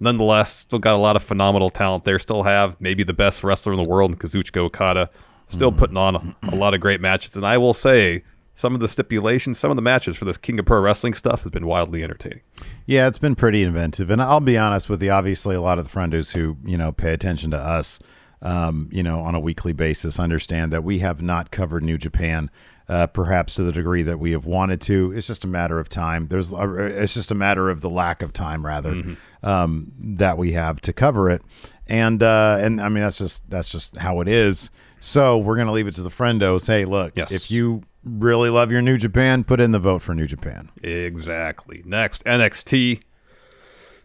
Nonetheless, 0.00 0.58
still 0.58 0.78
got 0.78 0.94
a 0.94 0.98
lot 0.98 1.16
of 1.16 1.22
phenomenal 1.22 1.70
talent 1.70 2.04
there. 2.04 2.18
Still 2.18 2.42
have 2.42 2.80
maybe 2.80 3.02
the 3.02 3.14
best 3.14 3.42
wrestler 3.42 3.72
in 3.72 3.82
the 3.82 3.88
world, 3.88 4.12
in 4.12 4.16
Kazuchika 4.18 4.58
Okada. 4.58 5.10
Still 5.46 5.72
putting 5.72 5.96
on 5.96 6.14
a, 6.14 6.34
a 6.52 6.54
lot 6.54 6.74
of 6.74 6.80
great 6.80 7.00
matches. 7.00 7.34
And 7.34 7.46
I 7.46 7.56
will 7.56 7.72
say, 7.72 8.22
some 8.58 8.74
of 8.74 8.80
the 8.80 8.88
stipulations, 8.88 9.56
some 9.56 9.70
of 9.70 9.76
the 9.76 9.82
matches 9.82 10.16
for 10.16 10.24
this 10.24 10.36
King 10.36 10.58
of 10.58 10.66
Pro 10.66 10.80
Wrestling 10.80 11.14
stuff 11.14 11.42
has 11.44 11.52
been 11.52 11.64
wildly 11.64 12.02
entertaining. 12.02 12.40
Yeah, 12.86 13.06
it's 13.06 13.16
been 13.18 13.36
pretty 13.36 13.62
inventive, 13.62 14.10
and 14.10 14.20
I'll 14.20 14.40
be 14.40 14.58
honest 14.58 14.88
with 14.88 15.00
you. 15.00 15.12
Obviously, 15.12 15.54
a 15.54 15.60
lot 15.60 15.78
of 15.78 15.84
the 15.88 15.96
frienders 15.96 16.32
who 16.32 16.56
you 16.64 16.76
know 16.76 16.90
pay 16.90 17.12
attention 17.12 17.52
to 17.52 17.56
us, 17.56 18.00
um, 18.42 18.88
you 18.90 19.04
know, 19.04 19.20
on 19.20 19.36
a 19.36 19.40
weekly 19.40 19.72
basis, 19.72 20.18
understand 20.18 20.72
that 20.72 20.82
we 20.82 20.98
have 20.98 21.22
not 21.22 21.52
covered 21.52 21.84
New 21.84 21.98
Japan, 21.98 22.50
uh, 22.88 23.06
perhaps 23.06 23.54
to 23.54 23.62
the 23.62 23.70
degree 23.70 24.02
that 24.02 24.18
we 24.18 24.32
have 24.32 24.44
wanted 24.44 24.80
to. 24.80 25.12
It's 25.14 25.28
just 25.28 25.44
a 25.44 25.48
matter 25.48 25.78
of 25.78 25.88
time. 25.88 26.26
There's, 26.26 26.52
uh, 26.52 26.68
it's 26.78 27.14
just 27.14 27.30
a 27.30 27.36
matter 27.36 27.70
of 27.70 27.80
the 27.80 27.90
lack 27.90 28.22
of 28.22 28.32
time, 28.32 28.66
rather, 28.66 29.02
um, 29.44 29.92
that 30.00 30.36
we 30.36 30.52
have 30.52 30.80
to 30.80 30.92
cover 30.92 31.30
it, 31.30 31.42
and 31.86 32.20
uh, 32.24 32.58
and 32.60 32.80
I 32.80 32.88
mean 32.88 33.04
that's 33.04 33.18
just 33.18 33.48
that's 33.48 33.68
just 33.68 33.98
how 33.98 34.20
it 34.20 34.26
is. 34.26 34.72
So 34.98 35.38
we're 35.38 35.56
gonna 35.56 35.70
leave 35.70 35.86
it 35.86 35.94
to 35.94 36.02
the 36.02 36.10
friendos. 36.10 36.66
Hey, 36.66 36.84
look, 36.84 37.12
Yes. 37.16 37.30
if 37.30 37.52
you 37.52 37.82
really 38.10 38.50
love 38.50 38.70
your 38.72 38.82
New 38.82 38.96
Japan, 38.98 39.44
put 39.44 39.60
in 39.60 39.72
the 39.72 39.78
vote 39.78 40.00
for 40.02 40.14
New 40.14 40.26
Japan. 40.26 40.70
Exactly. 40.82 41.82
Next, 41.84 42.24
NXT. 42.24 43.00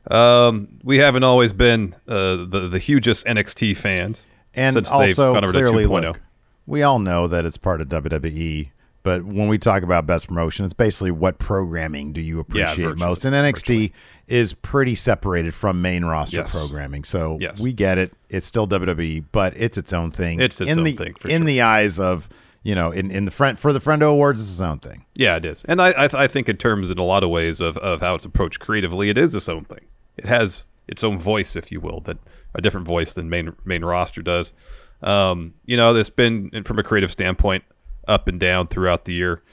Um, 0.09 0.67
we 0.83 0.97
haven't 0.97 1.23
always 1.23 1.53
been 1.53 1.95
uh, 2.07 2.45
the 2.45 2.67
the 2.69 2.79
hugest 2.79 3.25
NXT 3.25 3.77
fans, 3.77 4.21
And 4.53 4.85
also, 4.87 5.33
gone 5.33 5.43
over 5.45 5.53
to 5.53 5.59
clearly, 5.59 5.85
2.0. 5.85 5.89
look, 6.07 6.21
we 6.67 6.83
all 6.83 6.99
know 6.99 7.27
that 7.27 7.45
it's 7.45 7.57
part 7.57 7.79
of 7.81 7.87
WWE. 7.89 8.69
But 9.01 9.25
when 9.25 9.49
we 9.49 9.57
talk 9.57 9.83
about 9.83 10.05
best 10.07 10.29
promotion, 10.29 10.63
it's 10.63 10.73
basically 10.73 11.11
what 11.11 11.37
programming 11.37 12.13
do 12.13 12.21
you 12.21 12.39
appreciate 12.39 12.85
virtually, 12.85 12.95
most? 13.05 13.25
And 13.25 13.35
NXT 13.35 13.91
is 14.27 14.53
pretty 14.53 14.95
separated 14.95 15.53
from 15.53 15.81
main 15.81 16.05
roster 16.05 16.37
Yes. 16.37 16.51
programming. 16.53 17.03
So 17.03 17.37
Yes. 17.41 17.59
we 17.59 17.73
get 17.73 17.97
it. 17.97 18.13
It's 18.29 18.47
still 18.47 18.65
WWE, 18.65 19.25
but 19.33 19.53
it's 19.57 19.77
its 19.77 19.91
own 19.91 20.09
thing. 20.09 20.39
It's 20.39 20.61
its 20.61 20.71
in 20.71 20.79
own 20.79 20.83
the, 20.85 20.93
thing, 20.93 21.15
for 21.15 21.27
in 21.27 21.39
sure. 21.41 21.45
the 21.47 21.61
eyes 21.61 21.99
of, 21.99 22.29
you 22.63 22.75
know, 22.75 22.91
in, 22.91 23.11
in 23.11 23.25
the 23.25 23.31
front 23.31 23.59
for 23.59 23.73
the 23.73 23.79
Friendo 23.79 24.09
Awards, 24.09 24.41
it's 24.41 24.53
its 24.53 24.61
own 24.61 24.79
thing. 24.79 25.05
Yeah, 25.15 25.35
it 25.35 25.45
is, 25.45 25.63
and 25.65 25.81
I 25.81 25.89
I, 25.89 26.07
th- 26.07 26.15
I 26.15 26.27
think 26.27 26.49
in 26.49 26.57
terms 26.57 26.89
in 26.89 26.97
a 26.97 27.03
lot 27.03 27.23
of 27.23 27.29
ways 27.29 27.61
of, 27.61 27.77
of 27.77 28.01
how 28.01 28.15
it's 28.15 28.25
approached 28.25 28.59
creatively, 28.59 29.09
it 29.09 29.17
is 29.17 29.35
its 29.35 29.49
own 29.49 29.65
thing. 29.65 29.85
It 30.17 30.25
has 30.25 30.65
its 30.87 31.03
own 31.03 31.17
voice, 31.17 31.55
if 31.55 31.71
you 31.71 31.79
will, 31.79 31.99
that 32.01 32.17
a 32.55 32.61
different 32.61 32.87
voice 32.87 33.13
than 33.13 33.29
main 33.29 33.53
main 33.65 33.83
roster 33.83 34.21
does. 34.21 34.53
Um, 35.01 35.53
you 35.65 35.75
know, 35.75 35.93
it's 35.93 36.09
been 36.09 36.49
from 36.63 36.79
a 36.79 36.83
creative 36.83 37.11
standpoint 37.11 37.63
up 38.07 38.27
and 38.27 38.39
down 38.39 38.67
throughout 38.67 39.05
the 39.05 39.13
year. 39.13 39.43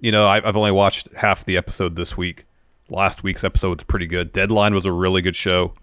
You 0.00 0.12
know, 0.12 0.26
I, 0.26 0.36
I've 0.46 0.56
only 0.56 0.72
watched 0.72 1.12
half 1.14 1.44
the 1.44 1.56
episode 1.56 1.96
this 1.96 2.16
week. 2.16 2.46
Last 2.88 3.22
week's 3.22 3.44
episode 3.44 3.78
was 3.78 3.84
pretty 3.84 4.06
good. 4.06 4.32
Deadline 4.32 4.74
was 4.74 4.86
a 4.86 4.92
really 4.92 5.22
good 5.22 5.36
show. 5.36 5.74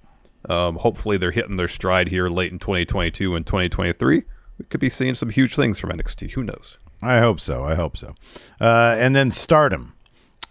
Um, 0.50 0.76
hopefully, 0.76 1.18
they're 1.18 1.32
hitting 1.32 1.58
their 1.58 1.68
stride 1.68 2.08
here 2.08 2.30
late 2.30 2.52
in 2.52 2.60
2022 2.60 3.36
and 3.36 3.46
2023. 3.46 4.24
We 4.58 4.66
could 4.66 4.80
be 4.80 4.90
seeing 4.90 5.16
some 5.16 5.30
huge 5.30 5.56
things 5.56 5.80
from 5.80 5.92
NXT. 5.92 6.32
Who 6.32 6.44
knows? 6.44 6.78
I 7.02 7.20
hope 7.20 7.40
so. 7.40 7.64
I 7.64 7.76
hope 7.76 7.96
so. 7.96 8.16
Uh, 8.60 8.96
and 8.98 9.16
then 9.16 9.32
Stardom. 9.32 9.94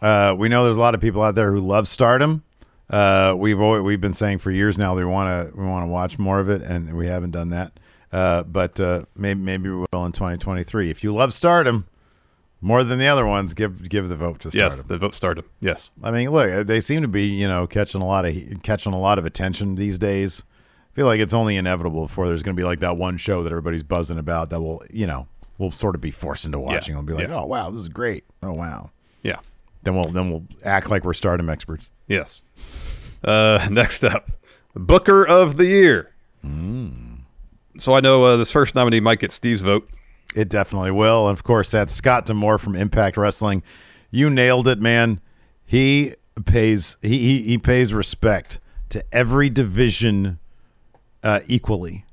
Uh, 0.00 0.34
we 0.38 0.48
know 0.48 0.64
there's 0.64 0.76
a 0.76 0.80
lot 0.80 0.94
of 0.94 1.00
people 1.00 1.22
out 1.22 1.34
there 1.34 1.52
who 1.52 1.60
love 1.60 1.88
Stardom. 1.88 2.44
Uh, 2.88 3.34
we've 3.36 3.60
always, 3.60 3.82
we've 3.82 4.00
been 4.00 4.12
saying 4.12 4.38
for 4.38 4.50
years 4.50 4.78
now 4.78 4.94
they 4.94 5.04
want 5.04 5.50
to 5.50 5.58
we 5.58 5.64
want 5.66 5.82
to 5.84 5.90
watch 5.90 6.18
more 6.18 6.38
of 6.38 6.48
it, 6.48 6.62
and 6.62 6.96
we 6.96 7.06
haven't 7.06 7.32
done 7.32 7.48
that. 7.48 7.72
Uh, 8.12 8.44
but 8.44 8.78
uh, 8.78 9.04
maybe 9.16 9.40
maybe 9.40 9.68
we 9.68 9.84
will 9.92 10.04
in 10.04 10.12
2023. 10.12 10.90
If 10.90 11.02
you 11.02 11.12
love 11.12 11.34
Stardom 11.34 11.88
more 12.60 12.84
than 12.84 13.00
the 13.00 13.08
other 13.08 13.26
ones, 13.26 13.54
give 13.54 13.88
give 13.88 14.08
the 14.08 14.14
vote 14.14 14.38
to 14.40 14.50
Stardom. 14.50 14.78
Yes, 14.78 14.86
the 14.86 14.98
vote 14.98 15.14
started. 15.14 15.44
Yes. 15.60 15.90
I 16.02 16.12
mean, 16.12 16.30
look, 16.30 16.66
they 16.68 16.80
seem 16.80 17.02
to 17.02 17.08
be 17.08 17.26
you 17.26 17.48
know 17.48 17.66
catching 17.66 18.02
a 18.02 18.06
lot 18.06 18.24
of 18.24 18.36
catching 18.62 18.92
a 18.92 19.00
lot 19.00 19.18
of 19.18 19.26
attention 19.26 19.74
these 19.74 19.98
days 19.98 20.44
feel 20.96 21.06
like 21.06 21.20
it's 21.20 21.34
only 21.34 21.56
inevitable 21.56 22.06
before 22.06 22.26
there's 22.26 22.42
going 22.42 22.56
to 22.56 22.60
be 22.60 22.64
like 22.64 22.80
that 22.80 22.96
one 22.96 23.18
show 23.18 23.42
that 23.42 23.52
everybody's 23.52 23.82
buzzing 23.82 24.18
about 24.18 24.48
that 24.50 24.60
will, 24.62 24.82
you 24.90 25.06
know, 25.06 25.28
we'll 25.58 25.70
sort 25.70 25.94
of 25.94 26.00
be 26.00 26.10
forced 26.10 26.46
into 26.46 26.58
watching. 26.58 26.94
Yeah. 26.94 26.98
We'll 27.00 27.06
be 27.06 27.12
like, 27.12 27.28
Yeah. 27.28 27.40
oh 27.40 27.44
wow, 27.46 27.70
this 27.70 27.80
is 27.80 27.88
great. 27.90 28.24
Oh 28.42 28.52
wow. 28.54 28.90
Yeah. 29.22 29.40
Then 29.82 29.94
we'll 29.94 30.04
then 30.10 30.30
we'll 30.30 30.44
act 30.64 30.88
like 30.90 31.04
we're 31.04 31.12
stardom 31.12 31.50
experts. 31.50 31.90
Yes. 32.08 32.42
Uh, 33.22 33.68
next 33.70 34.02
up, 34.04 34.30
Booker 34.74 35.22
of 35.26 35.58
the 35.58 35.66
Year. 35.66 36.12
So 37.78 37.92
I 37.94 38.00
know 38.00 38.24
uh, 38.24 38.36
this 38.36 38.50
first 38.50 38.74
nominee 38.74 39.00
might 39.00 39.18
get 39.18 39.32
Steve's 39.32 39.60
vote. 39.60 39.88
It 40.34 40.48
definitely 40.48 40.92
will. 40.92 41.28
And 41.28 41.36
of 41.36 41.44
course, 41.44 41.70
that's 41.70 41.92
Scott 41.92 42.24
D'Amore 42.26 42.58
from 42.58 42.74
Impact 42.74 43.16
Wrestling. 43.16 43.62
You 44.10 44.30
nailed 44.30 44.66
it, 44.68 44.80
man. 44.80 45.20
He 45.64 46.14
pays 46.44 46.96
he 47.02 47.18
he, 47.18 47.42
he 47.42 47.58
pays 47.58 47.92
respect 47.92 48.60
to 48.90 49.04
every 49.12 49.50
division 49.50 50.38
uh, 51.22 51.40
equally, 51.46 52.04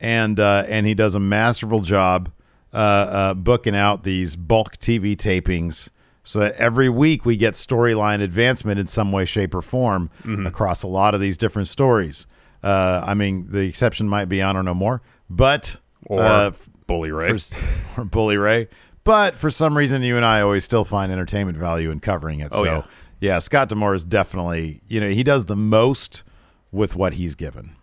and 0.00 0.38
uh, 0.40 0.64
and 0.68 0.86
he 0.86 0.94
does 0.94 1.14
a 1.14 1.20
masterful 1.20 1.80
job 1.80 2.30
uh, 2.72 2.76
uh, 2.76 3.34
booking 3.34 3.74
out 3.76 4.02
these 4.04 4.36
bulk 4.36 4.76
TV 4.76 5.16
tapings. 5.16 5.88
So 6.22 6.40
that 6.40 6.54
every 6.56 6.88
week 6.90 7.24
we 7.24 7.36
get 7.36 7.54
storyline 7.54 8.20
advancement 8.20 8.78
in 8.78 8.86
some 8.86 9.10
way, 9.10 9.24
shape, 9.24 9.54
or 9.54 9.62
form 9.62 10.10
across 10.46 10.82
a 10.82 10.86
lot 10.86 11.14
of 11.14 11.20
these 11.20 11.36
different 11.38 11.66
stories. 11.66 12.26
Uh, 12.62 13.02
I 13.04 13.14
mean, 13.14 13.46
the 13.50 13.60
exception 13.60 14.06
might 14.06 14.26
be 14.26 14.42
I 14.42 14.52
don't 14.52 14.66
know 14.66 14.74
more, 14.74 15.00
but 15.30 15.78
Or 16.06 16.20
uh, 16.20 16.52
Bully 16.86 17.10
Ray. 17.10 17.36
for, 17.36 17.56
or 18.02 18.04
Bully 18.04 18.36
Ray. 18.36 18.68
But 19.02 19.34
for 19.34 19.50
some 19.50 19.76
reason, 19.76 20.02
you 20.02 20.16
and 20.16 20.24
I 20.24 20.42
always 20.42 20.62
still 20.62 20.84
find 20.84 21.10
entertainment 21.10 21.56
value 21.56 21.90
in 21.90 22.00
covering 22.00 22.40
it. 22.40 22.50
Oh, 22.52 22.62
so, 22.64 22.84
yeah. 23.18 23.38
Scott 23.38 23.70
D'Amore 23.70 23.94
is 23.94 24.04
definitely, 24.04 24.80
you 24.88 25.00
know, 25.00 25.08
he 25.08 25.22
does 25.22 25.46
the 25.46 25.56
most 25.56 26.22
with 26.70 26.94
what 26.94 27.14
he's 27.14 27.34
given. 27.34 27.74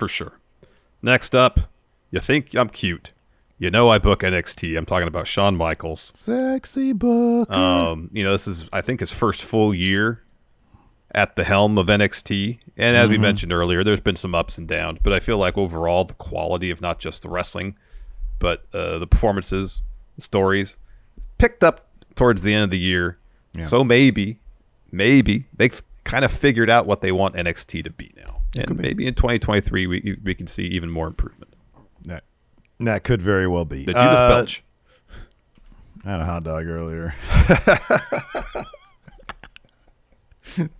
Yeah, 0.00 0.06
for 0.06 0.08
sure. 0.08 0.32
Next 1.02 1.34
up, 1.34 1.60
you 2.10 2.20
think 2.20 2.54
I'm 2.54 2.68
cute. 2.68 3.12
You 3.58 3.70
know 3.70 3.90
I 3.90 3.98
book 3.98 4.20
NXT. 4.20 4.76
I'm 4.78 4.86
talking 4.86 5.08
about 5.08 5.26
Shawn 5.26 5.56
Michaels. 5.56 6.10
Sexy 6.14 6.94
book. 6.94 7.50
Um, 7.50 8.08
you 8.12 8.22
know, 8.22 8.32
this 8.32 8.48
is 8.48 8.68
I 8.72 8.80
think 8.80 9.00
his 9.00 9.12
first 9.12 9.42
full 9.42 9.74
year 9.74 10.22
at 11.14 11.36
the 11.36 11.44
helm 11.44 11.76
of 11.76 11.88
NXT. 11.88 12.58
And 12.78 12.96
as 12.96 13.10
we 13.10 13.18
mentioned 13.18 13.52
earlier, 13.52 13.84
there's 13.84 14.00
been 14.00 14.16
some 14.16 14.34
ups 14.34 14.56
and 14.56 14.66
downs, 14.66 14.98
but 15.02 15.12
I 15.12 15.20
feel 15.20 15.36
like 15.36 15.58
overall 15.58 16.04
the 16.04 16.14
quality 16.14 16.70
of 16.70 16.80
not 16.80 16.98
just 17.00 17.22
the 17.22 17.28
wrestling, 17.28 17.76
but 18.38 18.64
uh, 18.72 18.98
the 18.98 19.06
performances, 19.06 19.82
the 20.16 20.22
stories, 20.22 20.76
picked 21.38 21.62
up 21.64 21.86
towards 22.14 22.42
the 22.42 22.54
end 22.54 22.64
of 22.64 22.70
the 22.70 22.78
year. 22.78 23.18
So 23.66 23.82
maybe, 23.84 24.38
maybe 24.92 25.44
they've 25.56 25.82
kind 26.04 26.24
of 26.24 26.32
figured 26.32 26.70
out 26.70 26.86
what 26.86 27.00
they 27.02 27.12
want 27.12 27.34
NXT 27.34 27.84
to 27.84 27.90
be 27.90 28.12
now, 28.16 28.39
and 28.56 28.76
maybe 28.78 29.06
in 29.06 29.14
2023 29.14 29.86
we 29.86 30.18
we 30.24 30.34
can 30.34 30.46
see 30.46 30.64
even 30.64 30.90
more 30.90 31.06
improvement. 31.06 31.52
that, 32.04 32.24
that 32.80 33.04
could 33.04 33.22
very 33.22 33.46
well 33.46 33.64
be. 33.64 33.80
The 33.84 33.92
Judas 33.92 34.02
Uh, 34.18 34.28
Belch. 34.28 34.62
I 36.04 36.10
had 36.12 36.20
a 36.20 36.24
hot 36.24 36.44
dog 36.44 36.66
earlier. 36.66 37.14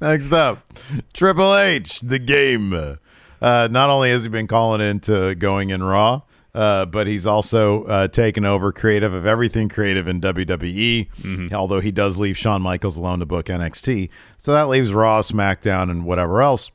Next 0.00 0.32
up, 0.32 0.66
Triple 1.12 1.54
H, 1.56 2.00
the 2.00 2.18
game. 2.18 2.72
Uh, 2.72 3.68
not 3.70 3.88
only 3.90 4.10
has 4.10 4.24
he 4.24 4.28
been 4.28 4.48
calling 4.48 4.80
into 4.80 5.34
going 5.36 5.70
in 5.70 5.82
Raw, 5.82 6.22
uh, 6.54 6.86
but 6.86 7.06
he's 7.06 7.24
also 7.26 7.84
uh, 7.84 8.08
taken 8.08 8.44
over 8.44 8.72
creative 8.72 9.12
of 9.14 9.26
everything 9.26 9.68
creative 9.68 10.08
in 10.08 10.20
WWE. 10.20 11.52
Although 11.52 11.80
he 11.80 11.92
does 11.92 12.16
leave 12.16 12.36
Shawn 12.36 12.62
Michaels 12.62 12.96
alone 12.96 13.20
to 13.20 13.26
book 13.26 13.46
NXT, 13.46 14.08
so 14.38 14.52
that 14.52 14.68
leaves 14.68 14.92
Raw, 14.92 15.20
SmackDown, 15.20 15.90
and 15.90 16.04
whatever 16.04 16.42
else. 16.42 16.70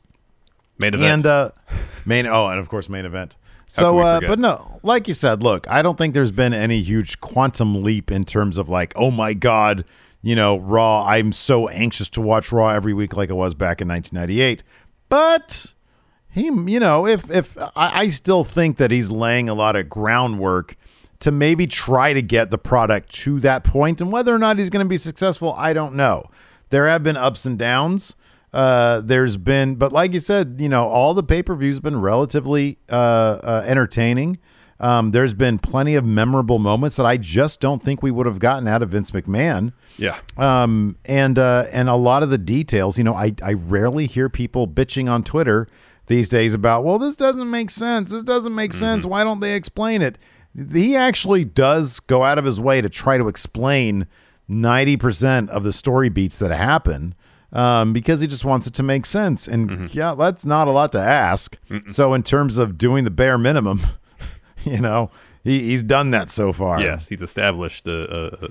Main 0.79 0.93
event. 0.93 1.13
And 1.13 1.25
uh, 1.25 1.51
main 2.05 2.27
oh, 2.27 2.47
and 2.47 2.59
of 2.59 2.69
course 2.69 2.89
main 2.89 3.05
event. 3.05 3.35
So, 3.67 3.99
uh, 3.99 4.21
but 4.21 4.39
no, 4.39 4.79
like 4.83 5.07
you 5.07 5.13
said, 5.13 5.41
look, 5.41 5.69
I 5.69 5.81
don't 5.81 5.97
think 5.97 6.13
there's 6.13 6.31
been 6.31 6.53
any 6.53 6.81
huge 6.81 7.19
quantum 7.19 7.83
leap 7.83 8.11
in 8.11 8.23
terms 8.23 8.57
of 8.57 8.69
like, 8.69 8.93
oh 8.95 9.11
my 9.11 9.33
god, 9.33 9.85
you 10.21 10.35
know, 10.35 10.57
Raw. 10.57 11.05
I'm 11.05 11.31
so 11.31 11.67
anxious 11.69 12.09
to 12.09 12.21
watch 12.21 12.51
Raw 12.51 12.69
every 12.69 12.93
week 12.93 13.15
like 13.15 13.29
I 13.29 13.33
was 13.33 13.53
back 13.53 13.81
in 13.81 13.87
1998. 13.87 14.63
But 15.09 15.73
he, 16.29 16.45
you 16.45 16.79
know, 16.79 17.07
if 17.07 17.29
if 17.29 17.57
I, 17.57 18.01
I 18.01 18.07
still 18.09 18.43
think 18.43 18.77
that 18.77 18.91
he's 18.91 19.09
laying 19.09 19.49
a 19.49 19.53
lot 19.53 19.75
of 19.75 19.89
groundwork 19.89 20.75
to 21.19 21.31
maybe 21.31 21.65
try 21.65 22.13
to 22.13 22.21
get 22.21 22.51
the 22.51 22.57
product 22.57 23.09
to 23.15 23.39
that 23.39 23.63
point, 23.63 24.01
and 24.01 24.11
whether 24.11 24.33
or 24.33 24.39
not 24.39 24.57
he's 24.57 24.69
going 24.69 24.85
to 24.85 24.89
be 24.89 24.97
successful, 24.97 25.53
I 25.57 25.73
don't 25.73 25.95
know. 25.95 26.25
There 26.69 26.87
have 26.87 27.03
been 27.03 27.17
ups 27.17 27.45
and 27.45 27.57
downs. 27.57 28.15
Uh, 28.55 29.01
there's 29.01 29.35
been, 29.35 29.75
but 29.75 29.91
like 29.91 30.13
you 30.13 30.19
said, 30.21 30.55
you 30.59 30.69
know, 30.69 30.87
all 30.87 31.13
the 31.13 31.23
pay 31.23 31.43
per 31.43 31.55
views 31.55 31.81
been 31.81 31.99
relatively 31.99 32.77
uh, 32.89 32.95
uh, 32.95 33.63
entertaining. 33.67 34.39
Um, 34.79 35.11
there's 35.11 35.33
been 35.33 35.59
plenty 35.59 35.95
of 35.95 36.05
memorable 36.05 36.57
moments 36.57 36.95
that 36.95 37.05
I 37.05 37.17
just 37.17 37.59
don't 37.59 37.83
think 37.83 38.01
we 38.01 38.11
would 38.11 38.25
have 38.25 38.39
gotten 38.39 38.67
out 38.67 38.81
of 38.81 38.89
Vince 38.89 39.11
McMahon. 39.11 39.73
yeah. 39.97 40.19
Um, 40.37 40.97
and 41.05 41.37
uh, 41.37 41.65
and 41.71 41.89
a 41.89 41.95
lot 41.95 42.23
of 42.23 42.29
the 42.29 42.37
details, 42.37 42.97
you 42.97 43.03
know, 43.03 43.13
I 43.13 43.33
I 43.43 43.53
rarely 43.53 44.07
hear 44.07 44.29
people 44.29 44.67
bitching 44.67 45.09
on 45.11 45.23
Twitter 45.23 45.67
these 46.07 46.29
days 46.29 46.53
about, 46.53 46.83
well, 46.83 46.97
this 46.97 47.15
doesn't 47.15 47.49
make 47.49 47.69
sense. 47.69 48.11
This 48.11 48.23
doesn't 48.23 48.53
make 48.55 48.73
sense. 48.73 49.05
Why 49.05 49.23
don't 49.23 49.39
they 49.39 49.55
explain 49.55 50.01
it? 50.01 50.17
He 50.71 50.95
actually 50.95 51.43
does 51.43 51.99
go 51.99 52.23
out 52.23 52.37
of 52.37 52.45
his 52.45 52.59
way 52.59 52.81
to 52.81 52.89
try 52.89 53.17
to 53.17 53.27
explain 53.27 54.07
ninety 54.47 54.95
percent 54.95 55.49
of 55.49 55.63
the 55.63 55.73
story 55.73 56.09
beats 56.09 56.37
that 56.39 56.51
happen. 56.51 57.15
Um, 57.55 57.93
because 57.93 58.19
he 58.19 58.27
just 58.27 58.43
wants 58.43 58.67
it 58.67 58.73
to 58.75 58.83
make 58.83 59.05
sense. 59.05 59.47
And 59.47 59.93
yeah, 59.95 60.13
that's 60.13 60.45
not 60.45 60.67
a 60.67 60.71
lot 60.71 60.91
to 60.91 60.99
ask. 60.99 61.57
So, 61.87 62.13
in 62.13 62.21
terms 62.21 62.57
of 62.57 62.77
doing 62.77 63.05
the 63.05 63.11
bare 63.11 63.37
minimum, 63.37 63.79
you 64.65 64.81
know, 64.81 65.09
he, 65.43 65.61
he's 65.61 65.81
done 65.83 66.11
that 66.11 66.29
so 66.29 66.51
far. 66.51 66.81
Yes, 66.81 67.07
he's 67.07 67.21
established 67.21 67.87
a, 67.87 68.33
a, 68.45 68.49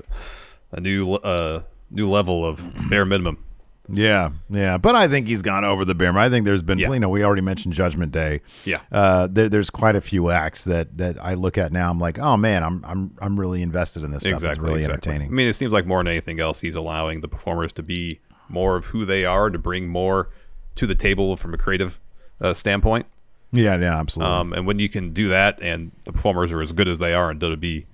a 0.73 0.81
new 0.81 1.12
uh, 1.14 1.62
new 1.90 2.09
level 2.09 2.47
of 2.47 2.62
bare 2.88 3.05
minimum. 3.05 3.45
Yeah, 3.87 4.31
yeah, 4.49 4.79
but 4.79 4.95
I 4.95 5.09
think 5.09 5.27
he's 5.29 5.43
gone 5.43 5.62
over 5.62 5.85
the 5.85 5.95
bear. 5.95 6.17
I 6.17 6.31
think 6.31 6.47
there's 6.47 6.62
been, 6.62 6.79
Yeah. 6.79 6.90
you 6.90 7.01
know, 7.01 7.11
we 7.11 7.23
already 7.23 7.43
mentioned 7.43 7.75
Judgment 7.75 8.12
Day. 8.12 8.40
Yeah. 8.64 8.79
uh, 8.90 9.29
there, 9.31 9.51
there's 9.51 9.69
quite 9.69 9.95
a 9.95 10.01
few 10.01 10.31
acts 10.31 10.64
that 10.64 10.97
that 10.97 11.23
I 11.23 11.35
look 11.35 11.59
at 11.59 11.71
now. 11.71 11.90
I'm 11.90 11.99
like, 11.99 12.19
oh 12.19 12.38
man, 12.38 12.64
I'm 12.64 12.83
I'm 12.87 13.14
I'm 13.21 13.38
really 13.38 13.61
invested 13.61 14.03
in 14.03 14.11
this 14.12 14.23
stuff. 14.23 14.33
Exactly. 14.33 14.51
it's 14.51 14.59
really 14.59 14.79
exactly. 14.81 15.11
entertaining. 15.12 15.29
I 15.29 15.35
mean, 15.35 15.49
it 15.49 15.53
seems 15.53 15.73
like 15.73 15.85
more 15.85 15.99
than 15.99 16.09
anything 16.09 16.40
else, 16.40 16.61
he's 16.61 16.75
allowing 16.75 17.21
the 17.21 17.29
performers 17.29 17.75
to 17.75 17.83
be 17.83 18.21
more 18.49 18.77
of 18.77 18.87
who 18.87 19.05
they 19.05 19.25
are, 19.25 19.51
to 19.51 19.59
bring 19.59 19.89
more 19.89 20.29
to 20.77 20.87
the 20.87 20.95
table 20.95 21.37
from 21.37 21.55
a 21.55 21.59
creative 21.59 22.01
uh, 22.41 22.53
standpoint. 22.53 23.07
yeah, 23.53 23.77
yeah, 23.77 23.99
absolutely. 23.99 24.35
Um, 24.35 24.53
and 24.53 24.67
when 24.67 24.79
you 24.79 24.89
can 24.89 25.13
do 25.13 25.29
that, 25.29 25.59
and 25.63 25.93
the 26.05 26.13
performers 26.13 26.53
are 26.53 26.61
as 26.61 26.73
good 26.73 26.89
as 26.89 26.99
they 26.99 27.15
are 27.15 27.31
in 27.31 27.39
WWE, 27.39 27.85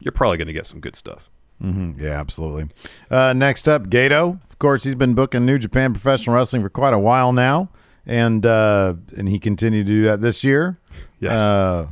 you're 0.00 0.12
probably 0.12 0.36
going 0.36 0.48
to 0.48 0.52
get 0.52 0.66
some 0.66 0.80
good 0.80 0.96
stuff. 0.96 1.30
yeah, 1.60 2.18
absolutely. 2.18 2.68
Uh, 3.10 3.32
next 3.32 3.68
up, 3.68 3.86
Gedo. 3.86 4.40
Of 4.50 4.58
course, 4.58 4.82
he's 4.84 4.96
been 4.96 5.14
booking 5.14 5.46
New 5.46 5.58
Japan 5.58 5.92
Professional 5.92 6.34
Wrestling 6.34 6.62
for 6.62 6.68
quite 6.68 6.92
a 6.92 6.98
while 6.98 7.32
now, 7.32 7.68
and 8.04 8.44
uh, 8.44 8.94
and 9.16 9.28
he 9.28 9.38
continued 9.38 9.86
to 9.86 9.92
do 9.92 10.02
that 10.04 10.20
this 10.20 10.42
year. 10.42 10.78
Yes. 11.20 11.32
Uh, 11.32 11.86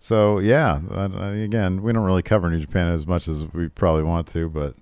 so 0.00 0.40
yeah, 0.40 0.80
uh, 0.90 1.08
again, 1.36 1.82
we 1.82 1.92
don't 1.92 2.02
really 2.02 2.22
cover 2.22 2.50
New 2.50 2.58
Japan 2.58 2.88
as 2.88 3.06
much 3.06 3.28
as 3.28 3.46
we 3.52 3.68
probably 3.68 4.02
want 4.02 4.26
to, 4.28 4.48
but 4.48 4.74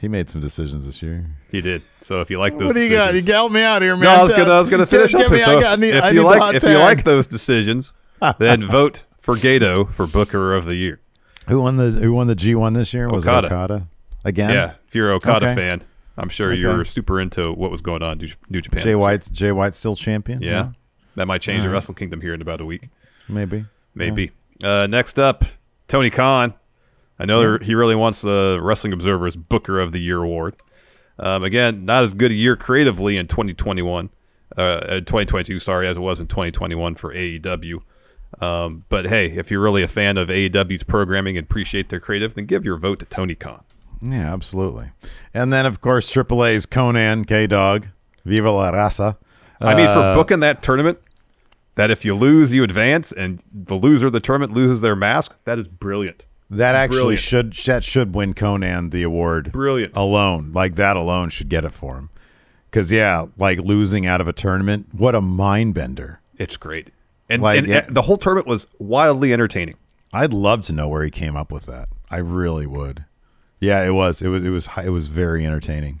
he 0.00 0.08
made 0.08 0.30
some 0.30 0.40
decisions 0.40 0.86
this 0.86 1.02
year. 1.02 1.26
He 1.50 1.60
did. 1.60 1.82
So 2.00 2.20
if 2.20 2.30
you 2.30 2.38
like 2.38 2.56
those, 2.58 2.66
What 2.68 2.74
do 2.74 2.80
you 2.82 2.90
got? 2.90 3.08
You 3.08 3.20
decisions- 3.20 3.32
help 3.34 3.52
me 3.52 3.62
out 3.62 3.82
here, 3.82 3.94
man. 3.96 4.04
No, 4.04 4.10
I 4.10 4.22
was 4.22 4.32
gonna, 4.32 4.52
I 4.52 4.58
was 4.58 4.70
gonna 4.70 4.86
finish 4.86 5.12
Give 5.12 5.20
up. 5.22 5.30
me- 5.32 5.38
here. 5.38 5.46
I 5.46 5.54
So 5.54 5.60
got- 5.60 5.78
I 5.78 5.80
need- 5.80 5.94
if 5.94 6.04
I 6.04 6.10
you 6.10 6.22
like, 6.24 6.40
hot 6.40 6.54
if 6.54 6.62
you 6.64 6.78
like 6.78 7.04
those 7.04 7.26
decisions, 7.26 7.92
then 8.38 8.66
vote 8.66 9.02
for 9.20 9.36
Gedo 9.36 9.90
for 9.92 10.06
Booker 10.06 10.54
of 10.54 10.64
the 10.64 10.74
Year. 10.74 11.00
Who 11.48 11.60
won 11.60 11.76
the 11.76 11.90
Who 11.90 12.12
won 12.12 12.26
the 12.26 12.34
G 12.34 12.54
one 12.54 12.72
this 12.74 12.92
year? 12.94 13.08
Was 13.08 13.26
Okada. 13.26 13.46
it 13.46 13.52
Okada 13.52 13.86
again? 14.24 14.50
Yeah, 14.50 14.72
if 14.88 14.94
you're 14.94 15.10
an 15.10 15.16
Okada 15.16 15.46
Okay. 15.46 15.54
fan, 15.54 15.82
I'm 16.16 16.28
sure 16.28 16.52
Okay. 16.52 16.60
you're 16.60 16.84
super 16.84 17.20
into 17.20 17.52
what 17.52 17.70
was 17.70 17.80
going 17.80 18.02
on 18.02 18.12
in 18.12 18.18
New- 18.18 18.28
New 18.48 18.60
Japan. 18.60 18.82
Jay 18.82 18.94
White's 18.94 19.28
Jay 19.28 19.52
White's 19.52 19.76
still 19.78 19.96
champion. 19.96 20.42
Yeah, 20.42 20.68
that 21.16 21.26
might 21.26 21.40
change 21.42 21.62
the 21.64 21.70
Wrestle 21.70 21.94
Kingdom 21.94 22.20
here 22.20 22.34
in 22.34 22.40
about 22.42 22.60
a 22.60 22.64
week. 22.64 22.88
maybe. 23.28 23.64
Maybe. 23.94 24.30
Uh, 24.62 24.86
next 24.86 25.18
up, 25.18 25.44
Tony 25.88 26.10
Khan. 26.10 26.54
I 27.20 27.26
know 27.26 27.40
there- 27.40 27.58
he 27.58 27.74
really 27.74 27.94
wants 27.94 28.22
the 28.22 28.58
Wrestling 28.60 28.92
Observer's 28.92 29.36
Booker 29.36 29.78
of 29.78 29.92
the 29.92 30.00
Year 30.00 30.22
award. 30.22 30.56
Um, 31.18 31.44
again, 31.44 31.84
not 31.84 32.02
as 32.04 32.14
good 32.14 32.30
a 32.30 32.34
year 32.34 32.56
creatively 32.56 33.18
in 33.18 33.26
2021, 33.26 34.08
uh, 34.56 34.60
uh, 34.60 35.00
2022, 35.00 35.58
sorry, 35.58 35.86
as 35.86 35.98
it 35.98 36.00
was 36.00 36.18
in 36.18 36.26
2021 36.26 36.94
for 36.94 37.12
AEW. 37.12 37.82
Um, 38.40 38.84
but 38.88 39.06
hey, 39.06 39.24
if 39.26 39.50
you're 39.50 39.60
really 39.60 39.82
a 39.82 39.88
fan 39.88 40.16
of 40.16 40.28
AEW's 40.30 40.82
programming 40.82 41.36
and 41.36 41.44
appreciate 41.44 41.90
their 41.90 42.00
creative, 42.00 42.34
then 42.34 42.46
give 42.46 42.64
your 42.64 42.76
vote 42.78 43.00
to 43.00 43.04
Tony 43.04 43.34
Khan. 43.34 43.60
Yeah, 44.00 44.32
absolutely. 44.32 44.86
And 45.34 45.52
then 45.52 45.66
of 45.66 45.80
course 45.82 46.08
AAA's 46.10 46.64
Konnan 46.64 47.26
K 47.26 47.46
Dog, 47.46 47.88
Viva 48.24 48.50
la 48.50 48.70
Raza. 48.70 49.16
I 49.60 49.74
mean, 49.74 49.86
for 49.88 49.98
Uh, 50.00 50.14
booking 50.14 50.40
that 50.40 50.62
tournament, 50.62 50.98
that 51.74 51.90
if 51.90 52.02
you 52.06 52.14
lose, 52.14 52.54
you 52.54 52.62
advance, 52.64 53.12
and 53.12 53.42
the 53.52 53.74
loser 53.74 54.06
of 54.06 54.14
the 54.14 54.20
tournament 54.20 54.54
loses 54.54 54.80
their 54.80 54.96
mask, 54.96 55.36
that 55.44 55.58
is 55.58 55.68
brilliant. 55.68 56.22
That 56.50 56.74
actually 56.74 57.16
brilliant. 57.16 57.20
should 57.22 57.52
that 57.66 57.84
should 57.84 58.14
win 58.14 58.34
Konnan 58.34 58.90
the 58.90 59.02
award. 59.04 59.52
Brilliant. 59.52 59.96
alone. 59.96 60.50
Like 60.52 60.74
that 60.74 60.96
alone 60.96 61.28
should 61.30 61.48
get 61.48 61.64
it 61.64 61.70
for 61.72 61.96
him. 61.96 62.10
Because 62.70 62.90
yeah, 62.90 63.26
like 63.38 63.58
losing 63.60 64.04
out 64.06 64.20
of 64.20 64.28
a 64.28 64.32
tournament, 64.32 64.86
what 64.92 65.14
a 65.14 65.20
mind 65.20 65.74
bender. 65.74 66.20
It's 66.38 66.56
great, 66.56 66.88
and, 67.28 67.42
Like, 67.42 67.58
and- 67.60 67.68
yeah. 67.68 67.84
and 67.86 67.94
the 67.96 68.02
whole 68.02 68.16
tournament 68.16 68.46
was 68.46 68.66
wildly 68.78 69.32
entertaining. 69.32 69.76
I'd 70.12 70.32
love 70.32 70.64
to 70.64 70.72
know 70.72 70.88
where 70.88 71.04
he 71.04 71.10
came 71.10 71.36
up 71.36 71.52
with 71.52 71.66
that. 71.66 71.88
I 72.10 72.16
really 72.18 72.66
would. 72.66 73.04
Yeah, 73.60 73.84
it 73.84 73.90
was. 73.92 74.20
It 74.22 74.28
was. 74.28 74.44
It 74.44 74.48
was. 74.50 74.68
It 74.84 74.88
was 74.90 75.06
very 75.06 75.44
entertaining. 75.46 76.00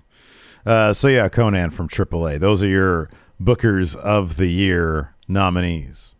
Uh, 0.66 0.92
so 0.92 1.08
yeah, 1.08 1.28
Konnan 1.28 1.72
from 1.72 1.88
AAA. 1.88 2.40
Those 2.40 2.62
are 2.62 2.68
your 2.68 3.08
Bookers 3.40 3.94
of 3.96 4.36
the 4.36 4.48
Year 4.48 5.14
nominees. 5.28 6.14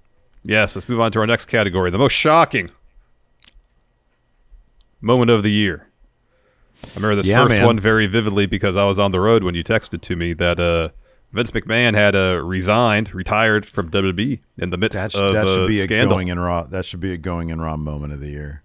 Yes, 0.44 0.74
let's 0.76 0.88
move 0.88 1.00
on 1.00 1.10
to 1.12 1.20
our 1.20 1.26
next 1.26 1.46
category: 1.46 1.90
the 1.90 1.98
most 1.98 2.12
shocking 2.12 2.70
moment 5.00 5.30
of 5.30 5.42
the 5.42 5.50
year. 5.50 5.86
I 6.84 6.88
remember 6.96 7.16
this 7.16 7.26
Yeah, 7.26 7.42
first 7.44 7.50
man. 7.56 7.66
one 7.66 7.78
very 7.80 8.06
vividly 8.06 8.46
because 8.46 8.76
I 8.76 8.84
was 8.84 8.98
on 8.98 9.10
the 9.12 9.20
road 9.20 9.44
when 9.44 9.54
you 9.54 9.62
texted 9.62 10.00
to 10.02 10.16
me 10.16 10.32
that 10.34 10.58
uh, 10.58 10.88
Vince 11.32 11.50
McMahon 11.50 11.94
had 11.94 12.16
uh, 12.16 12.40
resigned, 12.42 13.14
retired 13.14 13.66
from 13.66 13.90
WWE 13.90 14.40
in 14.58 14.70
the 14.70 14.78
midst 14.78 14.94
That, 14.98 15.12
sh- 15.12 15.16
of 15.16 15.32
that 15.34 15.46
should 15.46 15.68
be 15.68 15.80
a 15.80 15.84
scandal. 15.84 16.16
going 16.16 16.28
in 16.28 16.38
raw. 16.38 16.62
That 16.64 16.84
should 16.84 17.00
be 17.00 17.12
a 17.12 17.18
going 17.18 17.50
in 17.50 17.60
raw 17.60 17.76
moment 17.76 18.12
of 18.12 18.20
the 18.20 18.30
year. 18.30 18.62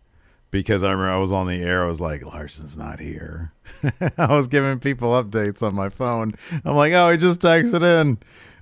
Because 0.52 0.84
I 0.84 0.92
remember 0.92 1.12
I 1.12 1.18
was 1.18 1.34
on 1.34 1.48
the 1.48 1.62
air. 1.62 1.84
I 1.84 1.88
was 1.88 2.00
like, 2.00 2.24
Larson's 2.26 2.78
not 2.78 3.02
here. 3.02 3.52
I 4.18 4.34
was 4.34 4.48
giving 4.48 4.80
people 4.80 5.10
updates 5.10 5.62
on 5.62 5.76
my 5.76 5.90
phone. 5.90 6.34
I'm 6.64 6.76
like, 6.76 6.94
oh, 6.94 7.12
he 7.12 7.18
just 7.18 7.42
texted 7.42 7.82
in. 7.84 8.18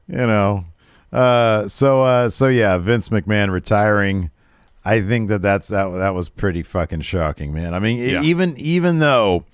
You 0.07 0.25
know. 0.25 0.65
Uh, 1.11 1.67
so 1.67 2.03
uh, 2.03 2.29
so 2.29 2.47
yeah, 2.47 2.79
Vince 2.79 3.09
McMahon 3.09 3.51
retiring. 3.51 4.31
I 4.85 5.01
think 5.01 5.29
that 5.29 5.41
that's 5.41 5.67
that 5.69 5.89
that 5.89 6.13
was 6.13 6.29
pretty 6.29 6.61
fucking 6.63 7.01
shocking, 7.01 7.53
man. 7.53 7.73
I 7.73 7.79
mean, 7.79 7.97
Yeah. 7.97 8.21
even 8.21 8.55
even 8.57 8.99
though 8.99 9.45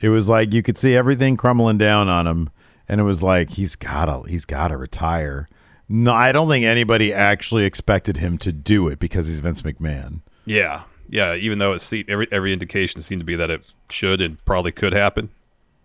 it 0.00 0.08
was 0.10 0.28
like 0.28 0.52
you 0.52 0.62
could 0.62 0.78
see 0.78 0.94
everything 0.94 1.36
crumbling 1.36 1.78
down 1.78 2.08
on 2.08 2.26
him, 2.26 2.50
and 2.88 3.00
it 3.00 3.04
was 3.04 3.22
like 3.22 3.50
he's 3.50 3.76
gotta 3.76 4.28
he's 4.28 4.44
gotta 4.44 4.76
retire. 4.76 5.48
No, 5.88 6.12
I 6.12 6.30
don't 6.30 6.48
think 6.48 6.64
anybody 6.64 7.12
actually 7.12 7.64
expected 7.64 8.18
him 8.18 8.38
to 8.38 8.52
do 8.52 8.86
it 8.88 9.00
because 9.00 9.26
he's 9.26 9.40
Vince 9.40 9.62
McMahon. 9.62 10.20
Yeah, 10.46 10.82
yeah. 11.08 11.34
Even 11.34 11.58
though 11.58 11.72
it 11.72 11.80
seemed 11.80 12.08
every 12.08 12.28
every 12.30 12.52
indication 12.52 13.02
seemed 13.02 13.20
to 13.20 13.26
be 13.26 13.34
that 13.36 13.50
it 13.50 13.74
should 13.90 14.20
and 14.20 14.42
probably 14.44 14.70
could 14.72 14.92
happen, 14.92 15.30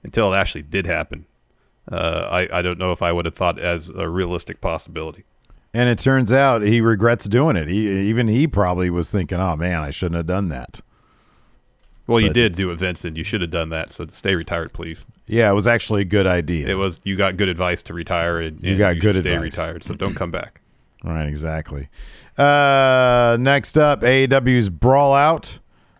until 0.03 0.31
it 0.33 0.37
actually 0.37 0.61
did 0.61 0.85
happen. 0.85 1.25
Uh, 1.91 2.27
I 2.47 2.59
I 2.59 2.61
don't 2.61 2.77
know 2.77 2.91
if 2.91 3.01
I 3.01 3.11
would 3.11 3.25
have 3.25 3.35
thought 3.35 3.59
as 3.59 3.89
a 3.89 4.07
realistic 4.07 4.61
possibility. 4.61 5.23
And 5.75 5.89
it 5.89 5.99
turns 5.99 6.31
out 6.31 6.61
he 6.61 6.79
regrets 6.79 7.25
doing 7.25 7.55
it. 7.57 7.67
He 7.67 7.89
even 8.09 8.29
he 8.29 8.47
probably 8.47 8.89
was 8.89 9.11
thinking, 9.11 9.39
"Oh 9.39 9.55
man, 9.57 9.81
I 9.81 9.91
shouldn't 9.91 10.15
have 10.15 10.25
done 10.27 10.47
that." 10.47 10.79
Well, 12.07 12.19
you 12.19 12.27
But 12.29 12.33
did 12.35 12.55
do 12.55 12.71
it, 12.71 12.79
Vincent. 12.79 13.17
You 13.17 13.23
should 13.23 13.41
have 13.41 13.49
done 13.51 13.69
that. 13.69 13.91
So 13.91 14.05
stay 14.07 14.35
retired, 14.35 14.71
please. 14.73 15.03
Yeah, 15.27 15.49
it 15.49 15.53
was 15.53 15.65
actually 15.67 16.03
a 16.03 16.05
good 16.05 16.27
idea. 16.27 16.67
It 16.67 16.75
was 16.75 17.01
you 17.03 17.15
got 17.17 17.35
good 17.35 17.49
advice 17.49 17.81
to 17.83 17.93
retire, 17.93 18.39
and, 18.39 18.61
You 18.63 18.71
and 18.71 18.77
got 18.79 18.99
good 18.99 19.15
should 19.15 19.23
stay 19.25 19.33
advice. 19.33 19.57
retired. 19.57 19.83
So 19.83 19.95
don't 19.95 20.15
come 20.15 20.31
back. 20.31 20.61
Right, 21.03 21.27
exactly. 21.27 21.87
Uh, 22.35 23.37
next 23.39 23.77
up, 23.77 24.01
AEW's 24.01 24.69
Brawl 24.69 25.13
Out. 25.13 25.59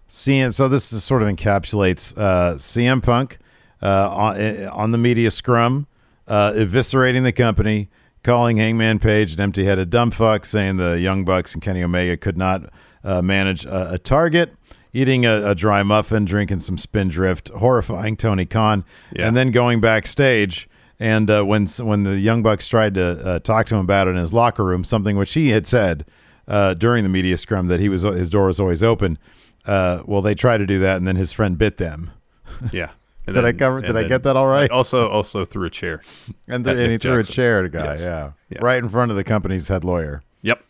CM, 0.09 0.51
so 0.51 0.67
this 0.67 0.91
is 0.91 1.03
sort 1.03 1.21
of 1.21 1.27
encapsulates 1.27 2.17
uh, 2.17 2.55
CM 2.55 3.03
Punk 3.03 3.38
uh, 3.83 4.09
on, 4.11 4.38
eh, 4.38 4.65
on 4.67 4.91
the 4.91 4.97
media 4.97 5.29
scrum, 5.29 5.85
uh, 6.27 6.53
eviscerating 6.53 7.21
the 7.23 7.31
company, 7.31 7.89
calling 8.25 8.57
Hangman 8.57 8.99
Page 8.99 9.33
an 9.35 9.39
empty-headed 9.39 9.89
dumb 9.89 10.11
fuck, 10.11 10.45
saying 10.45 10.77
the 10.77 10.99
Young 10.99 11.23
Bucks 11.23 11.53
and 11.53 11.63
Kenny 11.63 11.81
Omega 11.83 12.17
could 12.17 12.38
not 12.38 12.69
uh, 13.03 13.21
manage 13.21 13.63
a, 13.65 13.93
a 13.93 13.97
target, 13.97 14.53
eating 14.91 15.25
a, 15.25 15.51
a 15.51 15.55
dry 15.55 15.83
muffin, 15.83 16.25
drinking 16.25 16.59
some 16.59 16.77
Spindrift, 16.77 17.49
horrifying 17.49 18.17
Tony 18.17 18.45
Khan, 18.45 18.83
Yeah. 19.15 19.27
and 19.27 19.38
then 19.38 19.51
going 19.51 19.79
backstage. 19.79 20.67
And 20.99 21.29
uh, 21.29 21.43
when 21.43 21.67
when 21.67 22.03
the 22.03 22.17
Young 22.19 22.41
Bucks 22.41 22.67
tried 22.67 22.95
to 22.95 23.05
uh, 23.25 23.39
talk 23.39 23.67
to 23.67 23.75
him 23.75 23.81
about 23.81 24.07
it 24.07 24.11
in 24.11 24.17
his 24.17 24.33
locker 24.33 24.63
room, 24.65 24.83
something 24.83 25.15
which 25.17 25.33
he 25.33 25.49
had 25.49 25.67
said 25.67 26.05
uh, 26.47 26.73
during 26.73 27.03
the 27.03 27.09
media 27.09 27.38
scrum 27.38 27.67
that 27.67 27.79
he 27.79 27.89
was 27.89 28.03
his 28.03 28.29
door 28.29 28.45
was 28.47 28.59
always 28.59 28.81
open. 28.81 29.17
Uh, 29.65 30.03
well, 30.05 30.21
they 30.21 30.33
tried 30.35 30.57
to 30.59 30.65
do 30.65 30.79
that, 30.79 30.95
and 30.97 31.05
then 31.07 31.15
his 31.15 31.31
friend 31.33 31.57
bit 31.57 31.77
them, 31.77 32.11
Yeah. 32.71 32.91
Did 33.25 33.43
I 33.45 33.51
cover- 33.53 33.81
did 33.81 33.95
I 33.97 34.03
get 34.03 34.23
that 34.23 34.35
all 34.35 34.47
right? 34.47 34.69
Also, 34.69 35.07
also 35.09 35.45
through 35.45 35.65
a 35.65 35.69
chair. 35.69 36.01
and, 36.47 36.63
th- 36.63 36.73
and 36.75 36.85
he 36.85 36.88
Nick 36.93 37.01
threw 37.01 37.19
a 37.19 37.23
chair 37.23 37.59
at 37.59 37.65
a 37.65 37.69
guy. 37.69 37.85
Yes. 37.91 38.01
Yeah. 38.01 38.31
Yeah. 38.49 38.59
right 38.61 38.77
in 38.77 38.88
front 38.89 39.09
of 39.11 39.17
the 39.17 39.23
company's 39.23 39.67
head 39.67 39.83
lawyer. 39.83 40.21
Yep. 40.43 40.61